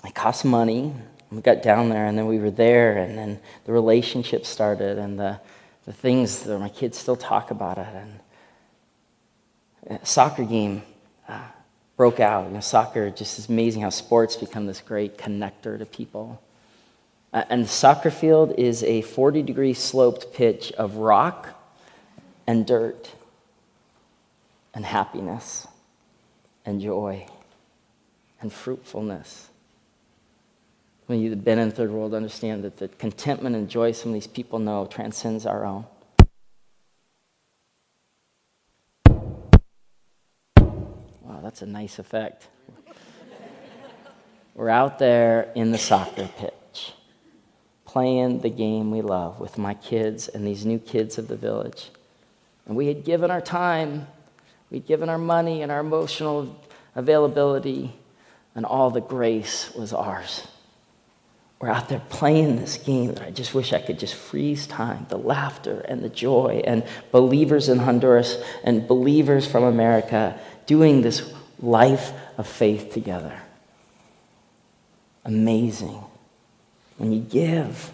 It 0.05 0.14
cost 0.14 0.44
money. 0.44 0.94
We 1.30 1.40
got 1.40 1.62
down 1.62 1.90
there 1.90 2.07
and 2.07 2.18
then 2.18 2.26
we 2.26 2.38
were 2.38 2.51
there 2.51 2.98
and 2.98 3.16
then 3.16 3.40
the 3.64 3.72
relationship 3.72 4.44
started 4.44 4.98
and 4.98 5.18
the 5.18 5.40
the 5.85 5.93
things 5.93 6.45
that 6.45 6.59
my 6.59 6.68
kids 6.68 6.99
still 6.99 7.16
talk 7.16 7.51
about 7.51 7.78
it. 7.78 7.87
And 9.87 10.01
a 10.01 10.07
soccer 10.07 10.45
game 10.45 10.83
uh, 11.28 11.43
broke 11.97 12.20
out. 12.20 12.47
You 12.47 12.55
know, 12.55 12.61
soccer 12.61 13.11
just 13.11 13.39
is 13.39 13.49
amazing 13.49 13.83
how 13.83 13.91
sports 13.91 14.37
become 14.37 14.66
this 14.66 14.81
great 14.81 15.18
connector 15.18 15.78
to 15.78 15.87
people. 15.87 16.41
Uh, 17.33 17.45
and 17.49 17.64
the 17.64 17.68
soccer 17.68 18.11
field 18.11 18.55
is 18.59 18.83
a 18.83 19.03
40 19.03 19.43
degree 19.43 19.74
sloped 19.74 20.33
pitch 20.33 20.72
of 20.72 20.97
rock 20.97 21.49
and 22.47 22.66
dirt 22.66 23.12
and 24.74 24.85
happiness 24.85 25.66
and 26.64 26.81
joy 26.81 27.26
and 28.41 28.53
fruitfulness 28.53 29.49
when 31.11 31.20
you've 31.20 31.42
been 31.42 31.58
in 31.58 31.70
the 31.70 31.74
third 31.74 31.90
world, 31.90 32.14
understand 32.14 32.62
that 32.62 32.76
the 32.76 32.86
contentment 32.86 33.56
and 33.56 33.68
joy 33.68 33.90
some 33.90 34.11
of 34.11 34.14
these 34.14 34.28
people 34.28 34.61
know 34.61 34.86
transcends 34.86 35.44
our 35.44 35.64
own. 35.66 35.84
Wow, 41.24 41.40
that's 41.42 41.62
a 41.62 41.66
nice 41.66 41.98
effect. 41.98 42.46
We're 44.54 44.68
out 44.68 45.00
there 45.00 45.50
in 45.56 45.72
the 45.72 45.78
soccer 45.78 46.30
pitch, 46.38 46.92
playing 47.86 48.42
the 48.42 48.48
game 48.48 48.92
we 48.92 49.02
love 49.02 49.40
with 49.40 49.58
my 49.58 49.74
kids 49.74 50.28
and 50.28 50.46
these 50.46 50.64
new 50.64 50.78
kids 50.78 51.18
of 51.18 51.26
the 51.26 51.34
village. 51.34 51.90
And 52.66 52.76
we 52.76 52.86
had 52.86 53.04
given 53.04 53.32
our 53.32 53.40
time, 53.40 54.06
we'd 54.70 54.86
given 54.86 55.08
our 55.08 55.18
money 55.18 55.62
and 55.62 55.72
our 55.72 55.80
emotional 55.80 56.54
availability, 56.94 57.96
and 58.54 58.64
all 58.64 58.90
the 58.90 59.00
grace 59.00 59.74
was 59.74 59.92
ours. 59.92 60.46
We're 61.61 61.68
out 61.68 61.90
there 61.90 62.02
playing 62.08 62.56
this 62.56 62.78
game 62.78 63.14
that 63.14 63.22
I 63.22 63.30
just 63.30 63.52
wish 63.52 63.74
I 63.74 63.80
could 63.80 63.98
just 63.98 64.14
freeze 64.14 64.66
time 64.66 65.06
the 65.11 65.18
laughter 65.18 65.80
and 65.80 66.02
the 66.02 66.08
joy, 66.08 66.62
and 66.64 66.82
believers 67.12 67.68
in 67.68 67.78
Honduras 67.78 68.42
and 68.64 68.88
believers 68.88 69.46
from 69.46 69.64
America 69.64 70.40
doing 70.64 71.02
this 71.02 71.30
life 71.61 72.12
of 72.38 72.46
faith 72.46 72.94
together. 72.94 73.38
Amazing. 75.26 76.02
When 76.96 77.12
you 77.12 77.20
give, 77.20 77.92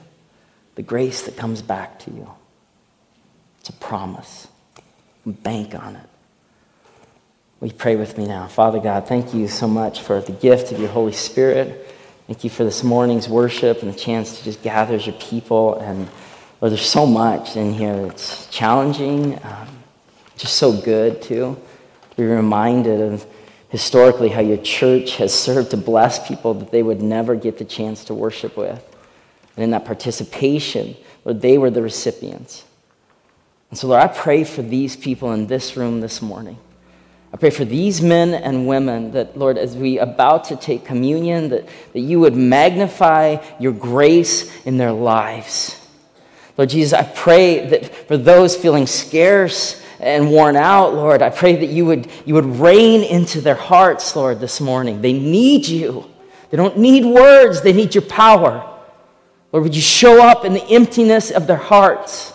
the 0.76 0.82
grace 0.82 1.22
that 1.22 1.36
comes 1.36 1.60
back 1.60 1.98
to 2.00 2.10
you. 2.12 2.30
It's 3.60 3.70
a 3.70 3.72
promise. 3.72 4.46
Bank 5.24 5.74
on 5.74 5.96
it. 5.96 6.08
We 7.58 7.72
pray 7.72 7.96
with 7.96 8.16
me 8.16 8.26
now. 8.26 8.46
Father 8.46 8.78
God, 8.78 9.08
thank 9.08 9.34
you 9.34 9.48
so 9.48 9.66
much 9.66 10.02
for 10.02 10.20
the 10.20 10.30
gift 10.30 10.70
of 10.70 10.78
your 10.78 10.90
Holy 10.90 11.12
Spirit. 11.12 11.94
Thank 12.26 12.42
you 12.42 12.50
for 12.50 12.64
this 12.64 12.82
morning's 12.82 13.28
worship 13.28 13.82
and 13.82 13.94
the 13.94 13.96
chance 13.96 14.38
to 14.38 14.44
just 14.44 14.60
gather 14.60 14.96
as 14.96 15.06
your 15.06 15.14
people. 15.14 15.78
And 15.78 16.08
Lord, 16.60 16.72
there's 16.72 16.84
so 16.84 17.06
much 17.06 17.56
in 17.56 17.72
here 17.72 18.04
that's 18.04 18.48
challenging, 18.48 19.38
um, 19.44 19.68
just 20.36 20.56
so 20.56 20.72
good, 20.72 21.22
too. 21.22 21.56
To 22.10 22.16
be 22.16 22.24
reminded 22.24 23.00
of 23.00 23.24
historically 23.68 24.28
how 24.28 24.40
your 24.40 24.56
church 24.56 25.18
has 25.18 25.32
served 25.32 25.70
to 25.70 25.76
bless 25.76 26.26
people 26.26 26.54
that 26.54 26.72
they 26.72 26.82
would 26.82 27.00
never 27.00 27.36
get 27.36 27.58
the 27.58 27.64
chance 27.64 28.04
to 28.06 28.14
worship 28.14 28.56
with. 28.56 28.84
And 29.54 29.62
in 29.62 29.70
that 29.70 29.84
participation, 29.84 30.96
Lord, 31.24 31.40
they 31.40 31.58
were 31.58 31.70
the 31.70 31.82
recipients. 31.82 32.64
And 33.70 33.78
so, 33.78 33.86
Lord, 33.86 34.02
I 34.02 34.08
pray 34.08 34.42
for 34.42 34.62
these 34.62 34.96
people 34.96 35.32
in 35.32 35.46
this 35.46 35.76
room 35.76 36.00
this 36.00 36.20
morning. 36.20 36.58
I 37.32 37.36
pray 37.36 37.50
for 37.50 37.64
these 37.64 38.00
men 38.00 38.34
and 38.34 38.66
women 38.66 39.10
that, 39.12 39.36
Lord, 39.36 39.58
as 39.58 39.76
we 39.76 39.98
about 39.98 40.44
to 40.44 40.56
take 40.56 40.84
communion, 40.84 41.48
that, 41.50 41.68
that 41.92 42.00
you 42.00 42.20
would 42.20 42.36
magnify 42.36 43.38
your 43.58 43.72
grace 43.72 44.64
in 44.64 44.76
their 44.76 44.92
lives. 44.92 45.80
Lord 46.56 46.70
Jesus, 46.70 46.92
I 46.98 47.02
pray 47.02 47.66
that 47.68 47.94
for 48.08 48.16
those 48.16 48.56
feeling 48.56 48.86
scarce 48.86 49.82
and 50.00 50.30
worn 50.30 50.56
out, 50.56 50.94
Lord, 50.94 51.20
I 51.20 51.30
pray 51.30 51.56
that 51.56 51.66
you 51.66 51.84
would, 51.86 52.08
you 52.24 52.34
would 52.34 52.46
reign 52.46 53.02
into 53.02 53.40
their 53.40 53.54
hearts, 53.54 54.14
Lord, 54.14 54.40
this 54.40 54.60
morning. 54.60 55.02
They 55.02 55.12
need 55.12 55.66
you. 55.66 56.10
They 56.50 56.56
don't 56.56 56.78
need 56.78 57.04
words, 57.04 57.60
they 57.60 57.72
need 57.72 57.94
your 57.94 58.04
power. 58.04 58.72
Lord, 59.52 59.64
would 59.64 59.74
you 59.74 59.82
show 59.82 60.22
up 60.22 60.44
in 60.44 60.52
the 60.52 60.64
emptiness 60.68 61.30
of 61.30 61.46
their 61.46 61.56
hearts? 61.56 62.32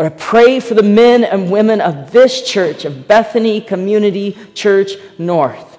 Lord, 0.00 0.14
I 0.14 0.16
pray 0.16 0.60
for 0.60 0.72
the 0.72 0.82
men 0.82 1.24
and 1.24 1.50
women 1.50 1.82
of 1.82 2.10
this 2.10 2.40
church, 2.40 2.86
of 2.86 3.06
Bethany 3.06 3.60
Community 3.60 4.34
Church 4.54 4.92
North. 5.18 5.78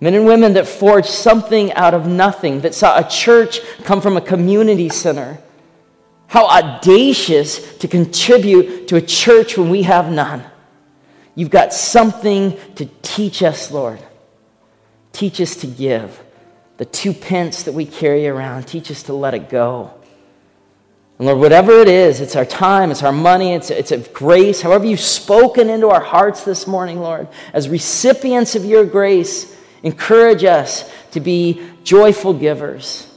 Men 0.00 0.12
and 0.12 0.26
women 0.26 0.52
that 0.52 0.68
forged 0.68 1.08
something 1.08 1.72
out 1.72 1.94
of 1.94 2.06
nothing, 2.06 2.60
that 2.60 2.74
saw 2.74 2.98
a 2.98 3.08
church 3.08 3.60
come 3.84 4.02
from 4.02 4.18
a 4.18 4.20
community 4.20 4.90
center. 4.90 5.38
How 6.26 6.46
audacious 6.46 7.78
to 7.78 7.88
contribute 7.88 8.88
to 8.88 8.96
a 8.96 9.00
church 9.00 9.56
when 9.56 9.70
we 9.70 9.84
have 9.84 10.12
none. 10.12 10.44
You've 11.34 11.48
got 11.48 11.72
something 11.72 12.58
to 12.74 12.84
teach 13.00 13.42
us, 13.42 13.70
Lord. 13.70 14.00
Teach 15.14 15.40
us 15.40 15.56
to 15.56 15.66
give. 15.66 16.22
The 16.76 16.84
two 16.84 17.14
pence 17.14 17.62
that 17.62 17.72
we 17.72 17.86
carry 17.86 18.28
around, 18.28 18.64
teach 18.64 18.90
us 18.90 19.04
to 19.04 19.14
let 19.14 19.32
it 19.32 19.48
go. 19.48 19.94
And 21.18 21.26
Lord, 21.26 21.38
whatever 21.38 21.72
it 21.80 21.88
is, 21.88 22.20
it's 22.20 22.34
our 22.34 22.44
time, 22.44 22.90
it's 22.90 23.04
our 23.04 23.12
money, 23.12 23.52
it's, 23.52 23.70
it's 23.70 23.92
a 23.92 23.98
grace, 23.98 24.60
however 24.62 24.84
you've 24.84 24.98
spoken 24.98 25.70
into 25.70 25.88
our 25.88 26.02
hearts 26.02 26.44
this 26.44 26.66
morning, 26.66 26.98
Lord, 26.98 27.28
as 27.52 27.68
recipients 27.68 28.56
of 28.56 28.64
your 28.64 28.84
grace, 28.84 29.56
encourage 29.84 30.42
us 30.42 30.90
to 31.12 31.20
be 31.20 31.62
joyful 31.84 32.34
givers. 32.34 33.08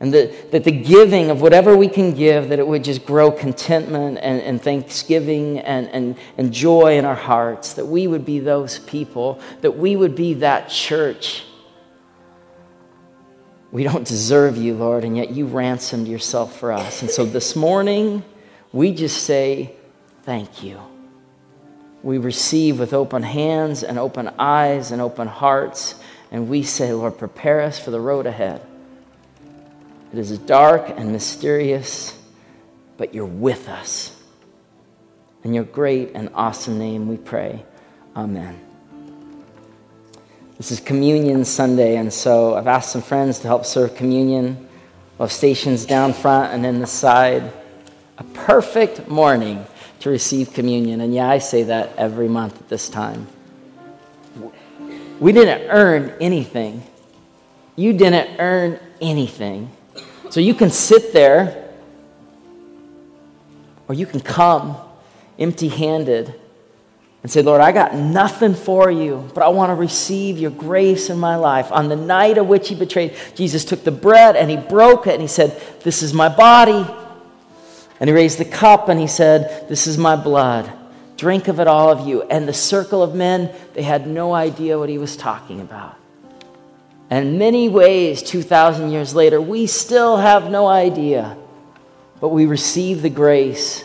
And 0.00 0.12
that, 0.14 0.52
that 0.52 0.64
the 0.64 0.70
giving 0.70 1.30
of 1.30 1.40
whatever 1.40 1.76
we 1.76 1.88
can 1.88 2.14
give, 2.14 2.50
that 2.50 2.58
it 2.58 2.66
would 2.66 2.84
just 2.84 3.04
grow 3.04 3.32
contentment 3.32 4.18
and, 4.22 4.40
and 4.42 4.62
thanksgiving 4.62 5.58
and, 5.60 5.88
and, 5.88 6.16
and 6.36 6.52
joy 6.52 6.98
in 6.98 7.04
our 7.04 7.16
hearts, 7.16 7.74
that 7.74 7.86
we 7.86 8.06
would 8.06 8.24
be 8.24 8.38
those 8.38 8.78
people, 8.80 9.40
that 9.62 9.76
we 9.76 9.96
would 9.96 10.14
be 10.14 10.34
that 10.34 10.68
church. 10.68 11.44
We 13.70 13.82
don't 13.84 14.06
deserve 14.06 14.56
you, 14.56 14.74
Lord, 14.74 15.04
and 15.04 15.16
yet 15.16 15.30
you 15.30 15.46
ransomed 15.46 16.08
yourself 16.08 16.58
for 16.58 16.72
us. 16.72 17.02
And 17.02 17.10
so 17.10 17.24
this 17.24 17.54
morning, 17.54 18.24
we 18.72 18.92
just 18.94 19.24
say, 19.24 19.74
Thank 20.22 20.62
you. 20.62 20.80
We 22.02 22.18
receive 22.18 22.78
with 22.78 22.92
open 22.92 23.22
hands 23.22 23.82
and 23.82 23.98
open 23.98 24.28
eyes 24.38 24.92
and 24.92 25.00
open 25.00 25.26
hearts, 25.26 25.94
and 26.30 26.48
we 26.48 26.62
say, 26.62 26.92
Lord, 26.92 27.18
prepare 27.18 27.62
us 27.62 27.78
for 27.78 27.90
the 27.90 28.00
road 28.00 28.26
ahead. 28.26 28.64
It 30.12 30.18
is 30.18 30.36
dark 30.38 30.90
and 30.90 31.12
mysterious, 31.12 32.16
but 32.96 33.14
you're 33.14 33.26
with 33.26 33.68
us. 33.68 34.14
In 35.44 35.54
your 35.54 35.64
great 35.64 36.12
and 36.14 36.30
awesome 36.34 36.78
name 36.78 37.08
we 37.08 37.16
pray. 37.16 37.64
Amen. 38.14 38.67
This 40.58 40.72
is 40.72 40.80
Communion 40.80 41.44
Sunday, 41.44 41.98
and 41.98 42.12
so 42.12 42.56
I've 42.56 42.66
asked 42.66 42.90
some 42.90 43.00
friends 43.00 43.38
to 43.38 43.46
help 43.46 43.64
serve 43.64 43.94
communion. 43.94 44.68
We'll 45.16 45.28
have 45.28 45.32
stations 45.32 45.86
down 45.86 46.12
front 46.12 46.52
and 46.52 46.66
in 46.66 46.80
the 46.80 46.86
side. 46.88 47.52
A 48.18 48.24
perfect 48.24 49.06
morning 49.06 49.64
to 50.00 50.10
receive 50.10 50.52
communion. 50.52 51.00
And 51.00 51.14
yeah, 51.14 51.28
I 51.28 51.38
say 51.38 51.62
that 51.62 51.94
every 51.94 52.26
month 52.26 52.60
at 52.60 52.68
this 52.68 52.88
time. 52.88 53.28
We 55.20 55.30
didn't 55.30 55.70
earn 55.70 56.12
anything. 56.20 56.82
You 57.76 57.92
didn't 57.92 58.40
earn 58.40 58.80
anything. 59.00 59.70
So 60.30 60.40
you 60.40 60.54
can 60.54 60.70
sit 60.70 61.12
there, 61.12 61.70
or 63.86 63.94
you 63.94 64.06
can 64.06 64.18
come 64.18 64.76
empty 65.38 65.68
handed 65.68 66.34
and 67.22 67.30
say, 67.30 67.42
Lord, 67.42 67.60
I 67.60 67.72
got 67.72 67.94
nothing 67.94 68.54
for 68.54 68.90
you, 68.90 69.28
but 69.34 69.42
I 69.42 69.48
want 69.48 69.70
to 69.70 69.74
receive 69.74 70.38
your 70.38 70.52
grace 70.52 71.10
in 71.10 71.18
my 71.18 71.36
life. 71.36 71.72
On 71.72 71.88
the 71.88 71.96
night 71.96 72.38
of 72.38 72.46
which 72.46 72.68
he 72.68 72.74
betrayed, 72.74 73.16
Jesus 73.34 73.64
took 73.64 73.82
the 73.82 73.90
bread 73.90 74.36
and 74.36 74.48
he 74.50 74.56
broke 74.56 75.06
it 75.06 75.14
and 75.14 75.22
he 75.22 75.28
said, 75.28 75.60
This 75.82 76.02
is 76.02 76.14
my 76.14 76.28
body. 76.28 76.86
And 78.00 78.08
he 78.08 78.14
raised 78.14 78.38
the 78.38 78.44
cup 78.44 78.88
and 78.88 79.00
he 79.00 79.08
said, 79.08 79.68
This 79.68 79.86
is 79.86 79.98
my 79.98 80.14
blood. 80.14 80.72
Drink 81.16 81.48
of 81.48 81.58
it, 81.58 81.66
all 81.66 81.90
of 81.90 82.06
you. 82.06 82.22
And 82.22 82.46
the 82.46 82.52
circle 82.52 83.02
of 83.02 83.14
men, 83.14 83.52
they 83.74 83.82
had 83.82 84.06
no 84.06 84.32
idea 84.32 84.78
what 84.78 84.88
he 84.88 84.98
was 84.98 85.16
talking 85.16 85.60
about. 85.60 85.96
And 87.10 87.38
many 87.38 87.68
ways, 87.68 88.22
2,000 88.22 88.92
years 88.92 89.14
later, 89.14 89.40
we 89.40 89.66
still 89.66 90.18
have 90.18 90.50
no 90.50 90.68
idea. 90.68 91.36
But 92.20 92.28
we 92.28 92.46
receive 92.46 93.02
the 93.02 93.10
grace 93.10 93.84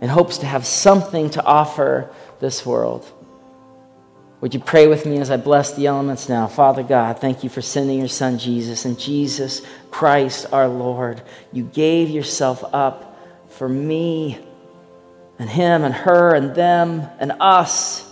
in 0.00 0.08
hopes 0.08 0.38
to 0.38 0.46
have 0.46 0.66
something 0.66 1.30
to 1.30 1.42
offer 1.44 2.10
this 2.40 2.64
world. 2.64 3.10
Would 4.40 4.52
you 4.52 4.60
pray 4.60 4.86
with 4.86 5.06
me 5.06 5.18
as 5.18 5.30
I 5.30 5.38
bless 5.38 5.72
the 5.72 5.86
elements 5.86 6.28
now? 6.28 6.46
Father 6.46 6.82
God, 6.82 7.18
thank 7.18 7.42
you 7.42 7.48
for 7.48 7.62
sending 7.62 7.98
your 7.98 8.08
Son 8.08 8.38
Jesus 8.38 8.84
and 8.84 8.98
Jesus 8.98 9.62
Christ 9.90 10.46
our 10.52 10.68
Lord. 10.68 11.22
You 11.52 11.64
gave 11.64 12.10
yourself 12.10 12.62
up 12.72 13.18
for 13.48 13.66
me 13.66 14.38
and 15.38 15.48
him 15.48 15.84
and 15.84 15.94
her 15.94 16.34
and 16.34 16.54
them 16.54 17.08
and 17.18 17.32
us. 17.40 18.04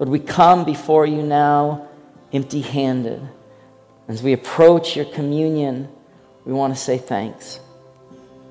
Would 0.00 0.08
we 0.08 0.18
come 0.18 0.64
before 0.64 1.06
you 1.06 1.22
now 1.22 1.88
empty 2.32 2.62
handed? 2.62 3.22
As 4.08 4.24
we 4.24 4.32
approach 4.32 4.96
your 4.96 5.04
communion, 5.04 5.88
we 6.44 6.52
want 6.52 6.74
to 6.74 6.80
say 6.80 6.98
thanks. 6.98 7.60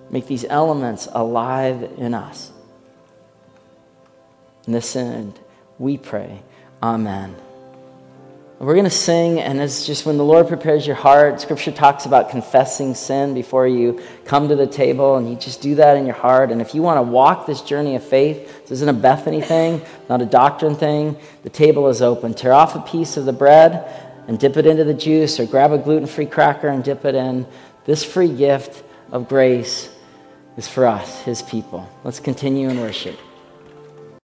Make 0.09 0.25
these 0.25 0.45
elements 0.45 1.09
alive 1.11 1.91
in 1.97 2.13
us. 2.13 2.52
In 4.67 4.73
this 4.73 4.95
end, 4.95 5.39
we 5.77 5.97
pray. 5.97 6.41
Amen. 6.81 7.35
We're 8.59 8.75
going 8.75 8.85
to 8.85 8.89
sing, 8.89 9.41
and 9.41 9.59
it's 9.59 9.85
just 9.85 10.05
when 10.05 10.17
the 10.17 10.23
Lord 10.23 10.47
prepares 10.47 10.87
your 10.87 10.95
heart. 10.95 11.41
Scripture 11.41 11.71
talks 11.71 12.05
about 12.05 12.29
confessing 12.29 12.95
sin 12.95 13.33
before 13.33 13.67
you 13.67 14.01
come 14.23 14.47
to 14.47 14.55
the 14.55 14.67
table, 14.67 15.17
and 15.17 15.29
you 15.29 15.35
just 15.35 15.61
do 15.61 15.75
that 15.75 15.97
in 15.97 16.05
your 16.05 16.15
heart. 16.15 16.49
And 16.49 16.61
if 16.61 16.73
you 16.73 16.81
want 16.81 16.97
to 16.97 17.01
walk 17.01 17.45
this 17.45 17.61
journey 17.61 17.97
of 17.97 18.03
faith, 18.05 18.61
this 18.61 18.71
isn't 18.71 18.87
a 18.87 18.93
Bethany 18.93 19.41
thing, 19.41 19.81
not 20.07 20.21
a 20.21 20.25
doctrine 20.25 20.75
thing, 20.75 21.17
the 21.41 21.49
table 21.49 21.89
is 21.89 22.01
open. 22.01 22.33
Tear 22.33 22.53
off 22.53 22.75
a 22.75 22.79
piece 22.79 23.17
of 23.17 23.25
the 23.25 23.33
bread 23.33 23.85
and 24.29 24.39
dip 24.39 24.55
it 24.55 24.65
into 24.65 24.85
the 24.85 24.93
juice, 24.93 25.41
or 25.41 25.45
grab 25.45 25.73
a 25.73 25.77
gluten 25.77 26.07
free 26.07 26.25
cracker 26.25 26.69
and 26.69 26.85
dip 26.85 27.03
it 27.03 27.15
in. 27.15 27.45
This 27.83 28.05
free 28.05 28.33
gift 28.33 28.81
of 29.11 29.27
grace 29.27 29.89
is 30.55 30.69
for 30.69 30.85
us, 30.85 31.21
His 31.23 31.41
people. 31.41 31.89
Let's 32.05 32.21
continue 32.21 32.69
in 32.69 32.79
worship. 32.79 33.19